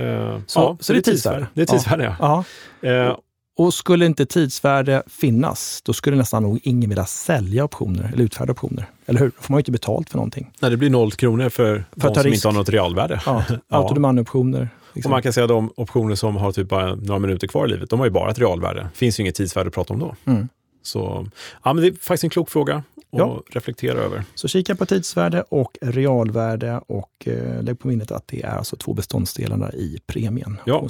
Uh, 0.00 0.38
så, 0.38 0.44
så, 0.46 0.76
så, 0.80 0.92
det 0.92 0.98
är 0.98 1.02
tidsvärde. 1.02 1.46
Det 1.54 1.62
är 1.62 1.66
tidsvärde, 1.66 2.16
ja. 2.18 2.44
ja. 2.80 3.08
Uh, 3.08 3.16
och 3.56 3.74
skulle 3.74 4.06
inte 4.06 4.26
tidsvärde 4.26 5.02
finnas, 5.06 5.82
då 5.84 5.92
skulle 5.92 6.16
nästan 6.16 6.42
nog 6.42 6.60
ingen 6.62 6.90
vilja 6.90 7.06
sälja 7.06 7.64
optioner 7.64 8.10
eller 8.12 8.24
utfärda 8.24 8.52
optioner. 8.52 8.86
Eller 9.06 9.20
hur? 9.20 9.26
Då 9.26 9.42
får 9.42 9.52
man 9.52 9.58
ju 9.58 9.60
inte 9.60 9.72
betalt 9.72 10.10
för 10.10 10.16
någonting. 10.16 10.50
Nej, 10.60 10.70
det 10.70 10.76
blir 10.76 10.90
noll 10.90 11.12
kronor 11.12 11.48
för, 11.48 11.84
för 11.92 12.08
de 12.08 12.14
som 12.14 12.22
risk. 12.22 12.34
inte 12.34 12.48
har 12.48 12.52
något 12.52 12.68
realvärde. 12.68 13.20
Ja, 13.26 13.44
autodemand-optioner. 13.68 14.68
Liksom. 14.92 15.10
Och 15.10 15.14
man 15.14 15.22
kan 15.22 15.32
säga 15.32 15.44
att 15.44 15.48
de 15.48 15.72
optioner 15.76 16.14
som 16.14 16.36
har 16.36 16.52
typ 16.52 16.68
bara 16.68 16.94
några 16.94 17.18
minuter 17.18 17.46
kvar 17.46 17.66
i 17.66 17.70
livet, 17.70 17.90
de 17.90 17.98
har 17.98 18.06
ju 18.06 18.12
bara 18.12 18.30
ett 18.30 18.38
realvärde. 18.38 18.80
Det 18.80 18.98
finns 18.98 19.20
ju 19.20 19.22
inget 19.22 19.34
tidsvärde 19.34 19.68
att 19.68 19.74
prata 19.74 19.94
om 19.94 20.00
då. 20.00 20.14
Mm. 20.24 20.48
Så 20.82 21.26
ja, 21.62 21.72
men 21.72 21.82
det 21.82 21.88
är 21.88 21.92
faktiskt 21.92 22.24
en 22.24 22.30
klok 22.30 22.50
fråga 22.50 22.82
att 23.12 23.18
ja. 23.18 23.42
reflektera 23.50 23.98
över. 23.98 24.24
Så 24.34 24.48
kika 24.48 24.74
på 24.74 24.86
tidsvärde 24.86 25.42
och 25.48 25.78
realvärde 25.80 26.80
och 26.86 27.10
eh, 27.26 27.62
lägg 27.62 27.78
på 27.78 27.88
minnet 27.88 28.10
att 28.10 28.28
det 28.28 28.42
är 28.42 28.56
alltså 28.56 28.76
två 28.76 28.94
beståndsdelarna 28.94 29.72
i 29.72 29.98
premien. 30.06 30.58
Ja. 30.64 30.88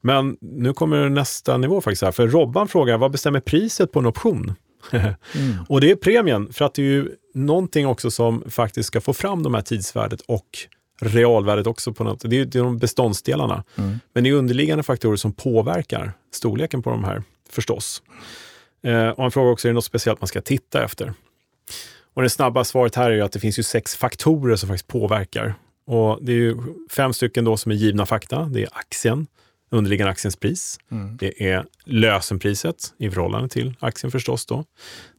Men 0.00 0.36
nu 0.40 0.72
kommer 0.72 1.08
nästa 1.08 1.56
nivå 1.56 1.80
faktiskt 1.80 2.02
här, 2.02 2.12
för 2.12 2.28
Robban 2.28 2.68
frågar 2.68 2.98
vad 2.98 3.10
bestämmer 3.10 3.40
priset 3.40 3.92
på 3.92 3.98
en 3.98 4.06
option? 4.06 4.54
mm. 4.90 5.14
Och 5.68 5.80
det 5.80 5.90
är 5.90 5.96
premien, 5.96 6.52
för 6.52 6.64
att 6.64 6.74
det 6.74 6.82
är 6.82 6.86
ju 6.86 7.08
någonting 7.34 7.86
också 7.86 8.10
som 8.10 8.44
faktiskt 8.50 8.86
ska 8.86 9.00
få 9.00 9.12
fram 9.12 9.42
de 9.42 9.54
här 9.54 9.62
tidsvärdet 9.62 10.20
och 10.20 10.48
realvärdet 11.00 11.66
också. 11.66 11.92
på 11.92 12.04
något. 12.04 12.20
Det 12.30 12.36
är, 12.36 12.40
är 12.40 12.62
de 12.62 12.78
beståndsdelarna. 12.78 13.64
Mm. 13.76 14.00
Men 14.12 14.24
det 14.24 14.30
är 14.30 14.34
underliggande 14.34 14.82
faktorer 14.82 15.16
som 15.16 15.32
påverkar 15.32 16.12
storleken 16.32 16.82
på 16.82 16.90
de 16.90 17.04
här 17.04 17.22
förstås. 17.50 18.02
Eh, 18.82 19.08
och 19.08 19.22
han 19.22 19.30
frågar 19.30 19.50
också, 19.50 19.68
är 19.68 19.70
det 19.70 19.74
något 19.74 19.84
speciellt 19.84 20.20
man 20.20 20.28
ska 20.28 20.40
titta 20.40 20.84
efter? 20.84 21.12
Och 22.14 22.22
det 22.22 22.30
snabba 22.30 22.64
svaret 22.64 22.94
här 22.94 23.10
är 23.10 23.22
att 23.22 23.32
det 23.32 23.40
finns 23.40 23.58
ju 23.58 23.62
sex 23.62 23.96
faktorer 23.96 24.56
som 24.56 24.68
faktiskt 24.68 24.88
påverkar. 24.88 25.54
Och 25.86 26.18
det 26.22 26.32
är 26.32 26.36
ju 26.36 26.56
fem 26.90 27.12
stycken 27.12 27.44
då 27.44 27.56
som 27.56 27.72
är 27.72 27.76
givna 27.76 28.06
fakta. 28.06 28.44
Det 28.44 28.62
är 28.62 28.68
aktien, 28.72 29.26
underliggande 29.70 30.10
aktiens 30.10 30.36
pris. 30.36 30.78
Mm. 30.90 31.16
Det 31.16 31.50
är 31.50 31.64
lösenpriset 31.84 32.94
i 32.98 33.10
förhållande 33.10 33.48
till 33.48 33.74
aktien 33.80 34.10
förstås. 34.10 34.46
Då. 34.46 34.64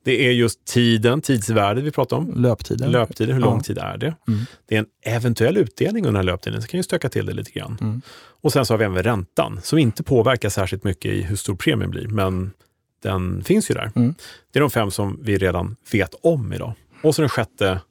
Det 0.03 0.27
är 0.27 0.31
just 0.31 0.65
tiden, 0.65 1.21
tidsvärdet 1.21 1.83
vi 1.83 1.91
pratar 1.91 2.17
om. 2.17 2.33
Löptiden. 2.35 2.91
Löptiden, 2.91 3.35
hur 3.35 3.41
lång 3.41 3.63
tid 3.63 3.77
är 3.77 3.97
det? 3.97 4.15
Mm. 4.27 4.39
Det 4.67 4.75
är 4.75 4.79
en 4.79 4.87
eventuell 5.01 5.57
utdelning 5.57 6.05
under 6.05 6.23
löptiden, 6.23 6.61
så 6.61 6.67
kan 6.67 6.77
ju 6.77 6.83
stöka 6.83 7.09
till 7.09 7.25
det 7.25 7.33
lite 7.33 7.51
grann. 7.51 7.77
Mm. 7.81 8.01
Och 8.41 8.53
sen 8.53 8.65
så 8.65 8.73
har 8.73 8.77
vi 8.77 8.85
även 8.85 9.03
räntan, 9.03 9.59
som 9.63 9.79
inte 9.79 10.03
påverkar 10.03 10.49
särskilt 10.49 10.83
mycket 10.83 11.11
i 11.11 11.21
hur 11.21 11.35
stor 11.35 11.55
premien 11.55 11.89
blir, 11.89 12.07
men 12.07 12.51
den 13.05 13.43
finns 13.43 13.71
ju 13.71 13.75
där. 13.75 13.91
Mm. 13.95 14.15
Det 14.51 14.59
är 14.59 14.61
de 14.61 14.69
fem 14.69 14.91
som 14.91 15.19
vi 15.23 15.37
redan 15.37 15.75
vet 15.91 16.15
om 16.21 16.53
idag. 16.53 16.73
Och 17.03 17.15
så 17.15 17.21
den 17.21 17.29
sjätte, 17.29 17.81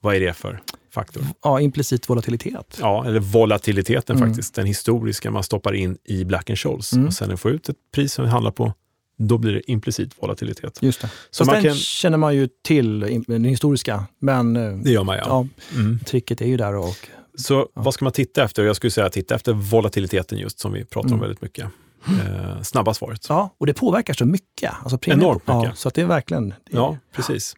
vad 0.00 0.16
är 0.16 0.20
det 0.20 0.32
för 0.32 0.60
faktor? 0.90 1.22
Ja, 1.42 1.60
implicit 1.60 2.10
volatilitet. 2.10 2.78
Ja, 2.80 3.06
eller 3.06 3.20
volatiliteten 3.20 4.16
mm. 4.16 4.28
faktiskt. 4.28 4.54
Den 4.54 4.66
historiska 4.66 5.30
man 5.30 5.42
stoppar 5.42 5.72
in 5.72 5.98
i 6.04 6.24
Black 6.24 6.50
Scholes. 6.58 6.92
Mm. 6.92 7.06
Och 7.06 7.14
sen 7.14 7.38
får 7.38 7.50
ut 7.50 7.68
ett 7.68 7.76
pris 7.94 8.12
som 8.12 8.24
vi 8.24 8.30
handlar 8.30 8.50
på, 8.50 8.72
då 9.18 9.38
blir 9.38 9.52
det 9.52 9.70
implicit 9.70 10.22
volatilitet. 10.22 10.78
Just 10.82 11.00
det. 11.00 11.10
Så 11.30 11.44
man 11.44 11.54
den 11.54 11.64
kan... 11.64 11.74
känner 11.74 12.18
man 12.18 12.34
ju 12.36 12.48
till, 12.62 13.00
den 13.26 13.44
historiska. 13.44 14.04
Men 14.18 14.56
eh, 14.56 14.76
det 14.76 14.90
gör 14.90 15.04
man 15.04 15.16
ja. 15.16 15.24
ja 15.26 15.46
mm. 15.74 15.98
Tricket 15.98 16.40
är 16.40 16.46
ju 16.46 16.56
där 16.56 16.74
och 16.76 17.08
så 17.34 17.54
ja. 17.54 17.82
vad 17.82 17.94
ska 17.94 18.04
man 18.04 18.12
titta 18.12 18.44
efter? 18.44 18.64
Jag 18.64 18.76
skulle 18.76 18.90
säga 18.90 19.10
titta 19.10 19.34
efter 19.34 19.52
volatiliteten 19.52 20.38
just 20.38 20.58
som 20.58 20.72
vi 20.72 20.84
pratar 20.84 21.08
om 21.08 21.12
mm. 21.12 21.20
väldigt 21.20 21.42
mycket. 21.42 21.66
Eh, 22.08 22.62
snabba 22.62 22.94
svaret. 22.94 23.26
Ja, 23.28 23.54
och 23.58 23.66
det 23.66 23.74
påverkar 23.74 24.14
så 24.14 24.24
mycket. 24.24 24.72
Alltså 24.82 24.98
premium, 24.98 25.20
Enormt 25.20 25.46
mycket. 25.46 25.68
Ja, 25.70 25.74
så 25.74 25.88
att 25.88 25.94
det 25.94 26.00
är 26.02 26.06
verkligen... 26.06 26.48
Det 26.48 26.72
är, 26.72 26.76
ja, 26.76 26.98
precis. 27.12 27.56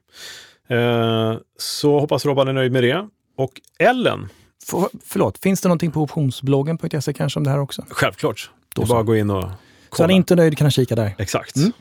Eh, 0.68 1.34
så 1.58 2.00
hoppas 2.00 2.24
Robban 2.24 2.48
är 2.48 2.52
nöjd 2.52 2.72
med 2.72 2.82
det. 2.82 3.08
Och 3.36 3.60
Ellen. 3.78 4.28
För, 4.64 4.88
förlåt, 5.04 5.38
finns 5.38 5.60
det 5.60 5.68
någonting 5.68 5.90
på 5.90 6.02
optionsbloggen.se 6.02 7.12
kanske 7.12 7.40
om 7.40 7.44
det 7.44 7.50
här 7.50 7.60
också? 7.60 7.84
Självklart. 7.90 8.50
Då 8.74 8.82
det 8.82 8.86
är 8.86 8.88
bara 8.88 9.00
att 9.00 9.06
gå 9.06 9.16
in 9.16 9.30
och 9.30 9.42
kolla. 9.42 9.56
Så 9.96 10.02
han 10.02 10.10
är 10.10 10.14
inte 10.14 10.36
nöjd 10.36 10.58
kan 10.58 10.64
han 10.64 10.70
kika 10.70 10.94
där. 10.94 11.14
Exakt. 11.18 11.56
Mm. 11.56 11.72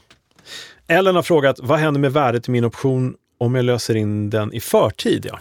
Ellen 0.87 1.15
har 1.15 1.23
frågat, 1.23 1.59
vad 1.59 1.79
händer 1.79 2.01
med 2.01 2.13
värdet 2.13 2.47
i 2.47 2.51
min 2.51 2.65
option 2.65 3.15
om 3.37 3.55
jag 3.55 3.65
löser 3.65 3.95
in 3.95 4.29
den 4.29 4.53
i 4.53 4.59
förtid? 4.59 5.25
Ja. 5.29 5.39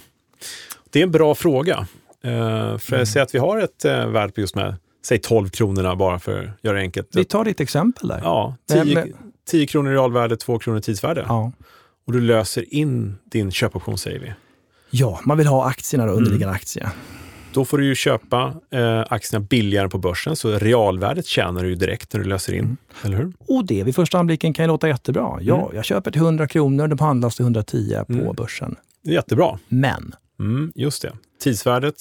Det 0.90 0.98
är 0.98 1.02
en 1.02 1.10
bra 1.10 1.34
fråga. 1.34 1.78
Uh, 1.78 2.78
för 2.78 2.92
mm. 2.92 2.98
jag 2.98 3.08
säger 3.08 3.24
att 3.24 3.34
vi 3.34 3.38
har 3.38 3.58
ett 3.58 3.84
uh, 3.84 4.06
värde 4.06 4.32
på 4.32 4.40
just 4.40 4.54
med 4.54 4.74
säg 5.02 5.18
12 5.18 5.48
kronorna 5.48 5.96
bara 5.96 6.18
för 6.18 6.44
att 6.44 6.64
göra 6.64 6.76
det 6.76 6.82
enkelt. 6.82 7.08
Vi 7.12 7.24
tar 7.24 7.44
ditt 7.44 7.60
exempel 7.60 8.08
där. 8.08 8.20
Ja, 8.22 8.56
10, 8.68 8.94
men... 8.94 9.14
10 9.50 9.66
kronor 9.66 9.90
realvärde, 9.90 10.36
2 10.36 10.58
kronor 10.58 10.80
tidsvärde. 10.80 11.24
Ja. 11.28 11.52
Och 12.06 12.12
du 12.12 12.20
löser 12.20 12.74
in 12.74 13.14
din 13.24 13.50
köpoption 13.50 13.98
säger 13.98 14.18
vi. 14.18 14.32
Ja, 14.90 15.20
man 15.24 15.38
vill 15.38 15.46
ha 15.46 15.64
aktierna 15.64 16.06
då, 16.06 16.12
underliggande 16.12 16.44
mm. 16.44 16.54
aktier. 16.54 16.88
Då 17.52 17.64
får 17.64 17.78
du 17.78 17.84
ju 17.84 17.94
köpa 17.94 18.54
eh, 18.70 19.04
aktierna 19.08 19.46
billigare 19.50 19.88
på 19.88 19.98
börsen, 19.98 20.36
så 20.36 20.58
realvärdet 20.58 21.26
tjänar 21.26 21.62
du 21.62 21.68
ju 21.68 21.74
direkt 21.74 22.12
när 22.12 22.20
du 22.20 22.28
löser 22.28 22.52
in. 22.52 22.64
Mm. 22.64 22.76
Eller 23.02 23.16
hur? 23.16 23.32
Och 23.38 23.66
det 23.66 23.84
vid 23.84 23.94
första 23.94 24.18
anblicken 24.18 24.52
kan 24.52 24.64
ju 24.64 24.66
låta 24.66 24.88
jättebra. 24.88 25.38
Ja, 25.40 25.62
mm. 25.62 25.76
jag 25.76 25.84
köper 25.84 26.10
till 26.10 26.20
100 26.20 26.48
kronor, 26.48 26.88
de 26.88 26.98
handlas 26.98 27.36
till 27.36 27.42
110 27.42 28.04
på 28.06 28.12
mm. 28.12 28.34
börsen. 28.34 28.76
Jättebra. 29.02 29.58
Men. 29.68 30.14
Mm, 30.40 30.72
just 30.74 31.02
det. 31.02 31.12
Tidsvärdet. 31.40 31.96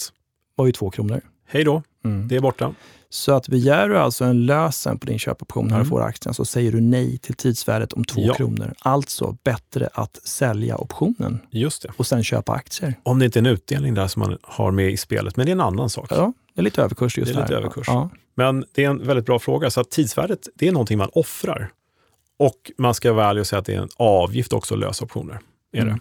Var 0.56 0.66
ju 0.66 0.72
2 0.72 0.90
kronor. 0.90 1.22
Hej 1.48 1.64
då. 1.64 1.84
Mm. 2.04 2.28
Det 2.28 2.36
är 2.36 2.40
borta. 2.40 2.74
Så 3.10 3.34
att 3.34 3.48
begär 3.48 3.90
du 3.90 3.98
alltså 3.98 4.26
en 4.26 4.46
lösen 4.46 5.00
på 5.00 5.06
din 5.06 5.20
köpoption 5.20 5.68
när 5.68 5.76
mm. 5.76 5.84
du 5.84 5.90
får 5.90 6.02
aktien 6.02 6.34
så 6.34 6.46
säger 6.46 6.72
du 6.72 6.82
nej 6.82 7.18
till 7.18 7.36
tidsvärdet 7.36 7.94
om 7.94 8.04
2 8.04 8.22
ja. 8.22 8.34
kronor. 8.34 8.74
Alltså 8.80 9.38
bättre 9.44 9.90
att 9.94 10.20
sälja 10.24 10.78
optionen 10.78 11.40
Just 11.50 11.82
det. 11.82 11.90
och 11.98 12.08
sen 12.08 12.24
köpa 12.24 12.52
aktier. 12.54 12.96
Om 13.04 13.20
det 13.20 13.26
inte 13.26 13.40
är 13.40 13.42
en 13.42 13.46
utdelning 13.46 13.94
där 13.94 14.08
som 14.08 14.20
man 14.20 14.38
har 14.42 14.72
med 14.72 14.92
i 14.92 14.98
spelet, 14.98 15.38
men 15.38 15.46
det 15.46 15.50
är 15.50 15.54
en 15.54 15.62
annan 15.62 15.90
sak. 15.90 16.08
Ja, 16.10 16.34
det 16.54 16.62
är 16.62 16.64
lite 16.64 16.82
överkurs 16.82 17.18
just 17.18 17.34
det 17.34 17.40
är 17.40 17.42
lite 17.42 17.54
här. 17.54 17.62
Överkurs. 17.62 17.88
Ja. 17.88 18.10
Men 18.36 18.66
det 18.72 18.86
är 18.86 18.90
en 18.90 19.08
väldigt 19.08 19.26
bra 19.26 19.40
fråga. 19.40 19.70
Så 19.70 19.82
att 19.82 19.90
tidsvärdet, 19.90 20.48
det 20.56 20.68
är 20.68 20.72
någonting 20.72 20.98
man 20.98 21.10
offrar. 21.14 21.72
Och 22.40 22.72
man 22.78 22.94
ska 22.94 23.14
vara 23.14 23.30
ärlig 23.30 23.42
och 23.42 23.48
säga 23.48 23.60
att 23.60 23.66
det 23.66 23.74
är 23.74 23.82
en 23.82 23.90
avgift 23.98 24.54
också 24.54 24.74
att 24.74 24.80
lösa 24.80 25.06
optioner. 25.06 25.40
Är 25.74 25.82
mm. 25.82 25.94
det. 25.94 26.00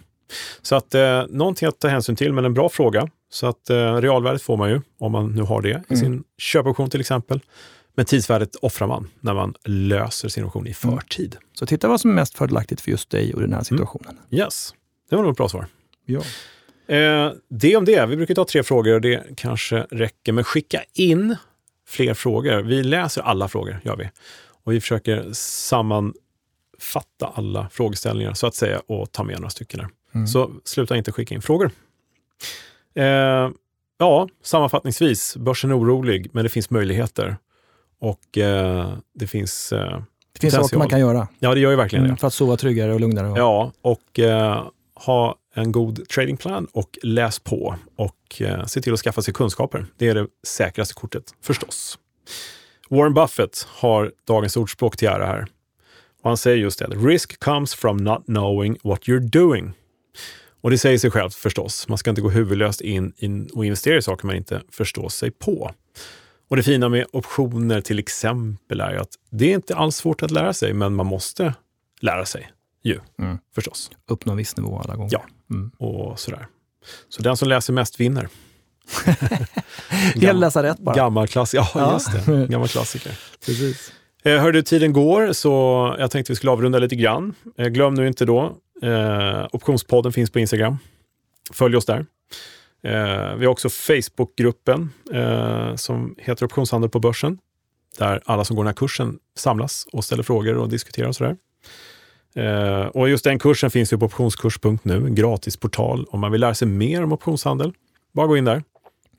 Så 0.61 0.75
att 0.75 0.95
eh, 0.95 1.23
någonting 1.29 1.67
att 1.67 1.79
ta 1.79 1.87
hänsyn 1.87 2.15
till, 2.15 2.33
men 2.33 2.45
en 2.45 2.53
bra 2.53 2.69
fråga. 2.69 3.09
Så 3.29 3.47
att 3.47 3.69
eh, 3.69 3.95
realvärdet 3.95 4.41
får 4.41 4.57
man 4.57 4.69
ju, 4.69 4.81
om 4.99 5.11
man 5.11 5.31
nu 5.31 5.41
har 5.41 5.61
det 5.61 5.71
mm. 5.71 5.83
i 5.89 5.97
sin 5.97 6.23
köpoption 6.37 6.89
till 6.89 6.99
exempel. 6.99 7.39
Men 7.95 8.05
tidsvärdet 8.05 8.55
offrar 8.55 8.87
man 8.87 9.07
när 9.19 9.33
man 9.33 9.53
löser 9.63 10.29
sin 10.29 10.43
option 10.43 10.67
i 10.67 10.75
mm. 10.83 10.99
förtid. 10.99 11.35
Mm. 11.35 11.47
Så 11.53 11.65
titta 11.65 11.87
vad 11.87 12.01
som 12.01 12.09
är 12.09 12.15
mest 12.15 12.37
fördelaktigt 12.37 12.81
för 12.81 12.91
just 12.91 13.09
dig 13.09 13.33
och 13.33 13.41
den 13.41 13.49
här 13.49 13.57
mm. 13.57 13.65
situationen. 13.65 14.17
Mm. 14.31 14.39
Yes, 14.39 14.73
det 15.09 15.15
var 15.15 15.23
nog 15.23 15.31
ett 15.31 15.37
bra 15.37 15.49
svar. 15.49 15.65
Ja. 16.05 16.21
Eh, 16.95 17.31
det 17.49 17.75
om 17.75 17.85
det. 17.85 18.05
Vi 18.05 18.15
brukar 18.15 18.35
ta 18.35 18.45
tre 18.45 18.63
frågor 18.63 18.93
och 18.93 19.01
det 19.01 19.23
kanske 19.37 19.79
räcker. 19.91 20.31
Men 20.31 20.43
skicka 20.43 20.83
in 20.93 21.35
fler 21.87 22.13
frågor. 22.13 22.61
Vi 22.61 22.83
läser 22.83 23.21
alla 23.21 23.47
frågor, 23.47 23.79
gör 23.83 23.95
vi. 23.95 24.09
Och 24.63 24.73
vi 24.73 24.81
försöker 24.81 25.33
sammanfatta 25.33 27.27
alla 27.33 27.69
frågeställningar 27.69 28.33
så 28.33 28.47
att 28.47 28.55
säga 28.55 28.81
och 28.87 29.11
ta 29.11 29.23
med 29.23 29.35
några 29.39 29.49
stycken. 29.49 29.79
Där. 29.79 29.89
Mm. 30.13 30.27
Så 30.27 30.51
sluta 30.63 30.97
inte 30.97 31.11
skicka 31.11 31.35
in 31.35 31.41
frågor. 31.41 31.71
Eh, 32.95 33.49
ja, 33.97 34.27
sammanfattningsvis, 34.43 35.37
börsen 35.37 35.71
är 35.71 35.79
orolig, 35.79 36.29
men 36.33 36.43
det 36.43 36.49
finns 36.49 36.69
möjligheter. 36.69 37.37
Och 37.99 38.37
eh, 38.37 38.93
det 39.13 39.27
finns 39.27 39.71
eh, 39.71 40.01
Det 40.33 40.39
finns 40.41 40.53
saker 40.53 40.77
man 40.77 40.89
kan 40.89 40.99
göra. 40.99 41.27
Ja, 41.39 41.53
det 41.53 41.59
gör 41.59 41.71
ju 41.71 41.77
verkligen 41.77 42.05
mm, 42.05 42.15
det. 42.15 42.19
För 42.19 42.27
att 42.27 42.33
sova 42.33 42.57
tryggare 42.57 42.93
och 42.93 42.99
lugnare. 42.99 43.31
Och... 43.31 43.37
Ja, 43.37 43.71
och 43.81 44.19
eh, 44.19 44.63
ha 44.95 45.35
en 45.53 45.71
god 45.71 46.09
tradingplan 46.09 46.67
och 46.73 46.99
läs 47.03 47.39
på 47.39 47.75
och 47.95 48.41
eh, 48.41 48.65
se 48.65 48.81
till 48.81 48.93
att 48.93 48.99
skaffa 48.99 49.21
sig 49.21 49.33
kunskaper. 49.33 49.85
Det 49.97 50.07
är 50.07 50.15
det 50.15 50.27
säkraste 50.47 50.93
kortet, 50.93 51.23
förstås. 51.41 51.99
Warren 52.89 53.13
Buffett 53.13 53.67
har 53.69 54.11
dagens 54.27 54.57
ordspråk 54.57 54.97
till 54.97 55.07
ära 55.07 55.25
här. 55.25 55.47
Och 56.21 56.29
han 56.29 56.37
säger 56.37 56.57
just 56.57 56.79
det, 56.79 56.85
risk 56.85 57.39
comes 57.39 57.75
from 57.75 57.97
not 57.97 58.25
knowing 58.25 58.77
what 58.83 59.01
you're 59.01 59.29
doing. 59.29 59.73
Och 60.61 60.71
det 60.71 60.77
säger 60.77 60.97
sig 60.97 61.11
självt 61.11 61.35
förstås. 61.35 61.87
Man 61.87 61.97
ska 61.97 62.09
inte 62.09 62.21
gå 62.21 62.29
huvudlöst 62.29 62.81
in, 62.81 63.13
in 63.17 63.49
och 63.53 63.65
investera 63.65 63.97
i 63.97 64.01
saker 64.01 64.27
man 64.27 64.35
inte 64.35 64.61
förstår 64.71 65.09
sig 65.09 65.31
på. 65.31 65.71
Och 66.49 66.57
det 66.57 66.63
fina 66.63 66.89
med 66.89 67.05
optioner 67.11 67.81
till 67.81 67.99
exempel 67.99 68.81
är 68.81 68.91
ju 68.91 68.97
att 68.97 69.09
det 69.29 69.45
är 69.51 69.55
inte 69.55 69.75
alls 69.75 69.95
svårt 69.95 70.23
att 70.23 70.31
lära 70.31 70.53
sig, 70.53 70.73
men 70.73 70.93
man 70.93 71.05
måste 71.05 71.53
lära 72.01 72.25
sig 72.25 72.51
ju, 72.83 72.99
mm. 73.19 73.37
förstås. 73.55 73.91
Uppnå 74.07 74.31
en 74.31 74.37
viss 74.37 74.57
nivå 74.57 74.81
alla 74.83 74.95
gånger. 74.95 75.09
Ja, 75.11 75.25
mm. 75.51 75.71
och 75.77 76.19
sådär. 76.19 76.47
Så 77.09 77.21
den 77.21 77.37
som 77.37 77.47
läser 77.47 77.73
mest 77.73 77.99
vinner. 77.99 78.27
Gammal, 80.15 80.39
läsa 80.39 80.63
rätt 80.63 80.79
bara. 80.79 80.95
Gammal 80.95 81.27
klassiker. 81.27 81.67
Ja, 81.73 81.81
ja, 81.81 81.93
just 81.93 82.25
det. 82.25 82.47
Gammal 82.49 82.67
klassiker. 82.67 83.19
Precis. 83.45 83.93
Eh, 84.23 84.37
hörde 84.37 84.63
tiden 84.63 84.93
går, 84.93 85.33
så 85.33 85.49
jag 85.99 86.11
tänkte 86.11 86.31
vi 86.31 86.35
skulle 86.35 86.51
avrunda 86.51 86.79
lite 86.79 86.95
grann. 86.95 87.33
Eh, 87.57 87.67
glöm 87.67 87.93
nu 87.93 88.07
inte 88.07 88.25
då, 88.25 88.55
eh, 88.81 89.47
Optionspodden 89.51 90.11
finns 90.11 90.29
på 90.29 90.39
Instagram. 90.39 90.77
Följ 91.51 91.75
oss 91.75 91.85
där. 91.85 92.05
Eh, 92.83 93.35
vi 93.35 93.45
har 93.45 93.47
också 93.47 93.69
Facebookgruppen 93.69 94.89
eh, 95.13 95.75
som 95.75 96.15
heter 96.17 96.45
Optionshandel 96.45 96.89
på 96.89 96.99
börsen, 96.99 97.37
där 97.97 98.21
alla 98.25 98.45
som 98.45 98.55
går 98.55 98.63
den 98.63 98.67
här 98.67 98.75
kursen 98.75 99.19
samlas 99.37 99.87
och 99.93 100.03
ställer 100.03 100.23
frågor 100.23 100.57
och 100.57 100.69
diskuterar 100.69 101.07
och 101.07 101.15
sådär. 101.15 101.37
Eh, 102.35 102.85
och 102.85 103.09
just 103.09 103.23
den 103.23 103.39
kursen 103.39 103.71
finns 103.71 103.93
ju 103.93 103.97
på 103.97 104.05
optionskurs.nu, 104.05 104.95
en 104.95 105.15
gratis 105.15 105.57
portal 105.57 106.05
om 106.09 106.19
man 106.19 106.31
vill 106.31 106.41
lära 106.41 106.55
sig 106.55 106.67
mer 106.67 107.03
om 107.03 107.11
optionshandel. 107.11 107.73
Bara 108.13 108.27
gå 108.27 108.37
in 108.37 108.45
där. 108.45 108.63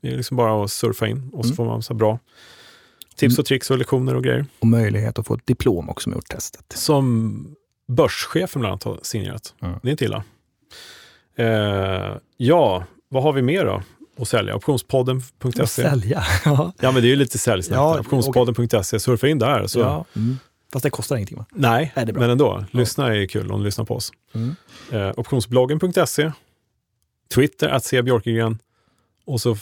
Det 0.01 0.09
är 0.09 0.17
liksom 0.17 0.37
bara 0.37 0.65
att 0.65 0.71
surfa 0.71 1.09
in 1.09 1.31
och 1.33 1.45
så 1.45 1.49
mm. 1.49 1.57
får 1.57 1.65
man 1.65 1.83
så 1.83 1.95
bra 1.95 2.19
tips 3.17 3.39
och 3.39 3.47
tricks 3.47 3.71
och 3.71 3.79
lektioner 3.79 4.15
och 4.15 4.25
grejer. 4.25 4.47
Och 4.59 4.67
möjlighet 4.67 5.19
att 5.19 5.27
få 5.27 5.35
ett 5.35 5.47
diplom 5.47 5.89
också 5.89 6.11
med 6.11 6.25
testet. 6.25 6.73
Som 6.75 7.55
börschefen 7.89 8.61
bland 8.61 8.73
annat 8.73 8.85
har 8.85 8.99
signerat. 9.03 9.55
Mm. 9.61 9.79
Det 9.83 9.89
är 9.89 9.91
inte 9.91 10.05
illa. 10.05 10.25
Eh, 11.37 12.17
ja, 12.37 12.85
vad 13.09 13.23
har 13.23 13.33
vi 13.33 13.43
mer 13.43 13.65
då 13.65 13.83
att 14.19 14.29
sälja? 14.29 14.57
Optionspodden.se. 14.57 15.67
Sälja? 15.67 16.25
Ja. 16.45 16.73
ja, 16.81 16.93
men 16.93 17.03
det 17.03 17.09
är 17.09 17.11
ju 17.11 17.17
lite 17.17 17.39
säljsnack. 17.39 17.79
Ja, 17.79 18.01
Optionspodden.se, 18.01 19.01
surfa 19.01 19.29
in 19.29 19.39
där. 19.39 19.67
Så. 19.67 19.81
Ja. 19.81 20.05
Mm. 20.17 20.39
Fast 20.73 20.83
det 20.83 20.91
kostar 20.91 21.17
ingenting 21.17 21.39
va? 21.39 21.47
Nej, 21.51 21.93
Nej 21.97 22.07
men 22.13 22.31
ändå. 22.31 22.65
Lyssna 22.71 23.15
är 23.15 23.27
kul 23.27 23.53
om 23.53 23.59
du 23.59 23.65
lyssnar 23.65 23.85
på 23.85 23.95
oss. 23.95 24.13
Mm. 24.35 24.55
Eh, 24.93 25.13
optionsbloggen.se, 25.17 26.33
Twitter, 27.35 27.69
att 27.69 27.85
se 27.85 28.03
Björkegren 28.03 28.59
och 29.25 29.41
så, 29.41 29.57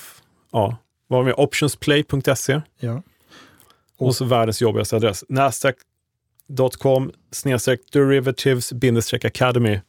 ja, 0.52 0.76
vad 1.06 1.18
har 1.18 1.24
vi 1.24 1.32
Optionsplay.se. 1.32 2.60
Ja. 2.80 3.02
Och, 3.98 4.06
och 4.06 4.16
så 4.16 4.24
världens 4.24 4.62
jobbigaste 4.62 4.96
adress, 4.96 5.24
nasdaq.com 6.50 7.90
derivatives 7.90 8.72
academy. 9.24 9.82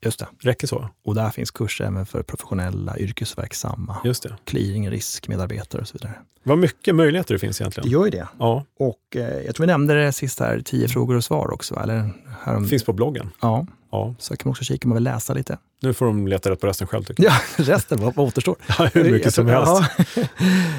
Just 0.00 0.18
det. 0.18 0.26
Räcker 0.40 0.66
så. 0.66 0.88
Och 1.04 1.14
där 1.14 1.30
finns 1.30 1.50
kurser 1.50 1.84
även 1.84 2.06
för 2.06 2.22
professionella 2.22 2.98
yrkesverksamma. 2.98 3.96
Just 4.04 4.22
det. 4.22 4.36
Clearing, 4.44 4.90
riskmedarbetare 4.90 5.82
och 5.82 5.88
så 5.88 5.92
vidare. 5.92 6.14
Vad 6.42 6.58
mycket 6.58 6.94
möjligheter 6.94 7.34
det 7.34 7.38
finns 7.38 7.60
egentligen. 7.60 7.88
Det 7.88 7.92
gör 7.92 8.04
ju 8.04 8.10
det. 8.10 8.28
Ja. 8.38 8.64
Och 8.78 9.16
eh, 9.16 9.40
jag 9.46 9.54
tror 9.54 9.66
vi 9.66 9.72
nämnde 9.72 9.94
det 9.94 10.12
sist 10.12 10.40
här, 10.40 10.60
tio 10.64 10.88
frågor 10.88 11.16
och 11.16 11.24
svar 11.24 11.52
också. 11.52 11.80
Eller 11.80 12.10
härom... 12.40 12.66
Finns 12.66 12.84
på 12.84 12.92
bloggen. 12.92 13.30
Ja. 13.40 13.66
ja. 13.90 14.14
Så 14.18 14.36
kan 14.36 14.48
man 14.48 14.50
också 14.50 14.64
kika 14.64 14.84
om 14.84 14.88
man 14.88 14.96
vill 14.96 15.04
läsa 15.04 15.34
lite. 15.34 15.58
Nu 15.80 15.94
får 15.94 16.06
de 16.06 16.28
leta 16.28 16.50
rätt 16.50 16.60
på 16.60 16.66
resten 16.66 16.86
själv. 16.86 17.04
Tycker 17.04 17.24
jag. 17.24 17.32
Ja, 17.32 17.40
resten, 17.64 18.00
vad, 18.00 18.14
vad 18.14 18.26
återstår? 18.26 18.56
ja, 18.78 18.90
hur 18.94 19.10
mycket 19.10 19.34
som 19.34 19.46
helst. 19.46 19.82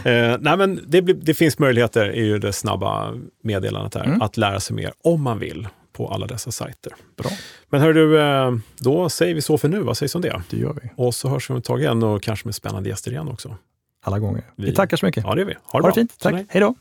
eh, 0.03 0.37
nej, 0.39 0.57
men 0.57 0.79
det, 0.87 1.01
det, 1.01 1.33
finns 1.33 1.59
möjligheter, 1.59 2.05
är 2.05 2.23
ju 2.23 2.39
det 2.39 2.53
snabba 2.53 3.13
meddelandet 3.43 3.95
här, 3.95 4.03
mm. 4.03 4.21
att 4.21 4.37
lära 4.37 4.59
sig 4.59 4.75
mer 4.75 4.93
om 5.03 5.21
man 5.21 5.39
vill 5.39 5.67
på 5.99 6.07
alla 6.07 6.27
dessa 6.27 6.51
sajter. 6.51 6.93
Bra. 7.17 7.31
Men 7.69 7.81
hör 7.81 7.93
du, 7.93 8.21
eh, 8.21 8.51
då 8.77 9.09
säger 9.09 9.35
vi 9.35 9.41
så 9.41 9.57
för 9.57 9.67
nu. 9.67 9.79
Vad 9.79 9.97
sägs 9.97 10.15
om 10.15 10.21
det? 10.21 10.41
Det 10.49 10.57
gör 10.57 10.73
vi. 10.83 10.89
Och 10.95 11.15
så 11.15 11.29
hörs 11.29 11.49
vi 11.49 11.53
om 11.53 11.57
ett 11.57 11.65
tag 11.65 11.81
igen 11.81 12.03
och 12.03 12.23
kanske 12.23 12.47
med 12.47 12.55
spännande 12.55 12.89
gäster 12.89 13.11
igen 13.11 13.27
också. 13.27 13.55
Alla 14.03 14.19
gånger. 14.19 14.43
Vi, 14.55 14.65
vi 14.65 14.73
tackar 14.73 14.97
så 14.97 15.05
mycket. 15.05 15.23
Ja, 15.23 15.35
det 15.35 15.41
gör 15.41 15.47
vi. 15.47 15.55
Ha 15.63 15.79
det, 15.79 15.83
ha 15.83 15.89
det 15.89 15.95
fint. 15.95 16.19
Tack. 16.19 16.45
Hej 16.49 16.61
då. 16.61 16.75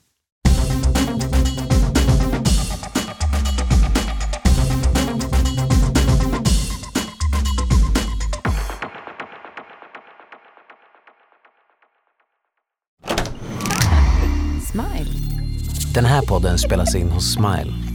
Den 15.94 16.04
här 16.04 16.22
podden 16.22 16.58
spelas 16.58 16.94
in 16.94 17.08
hos 17.08 17.32
Smile 17.32 17.87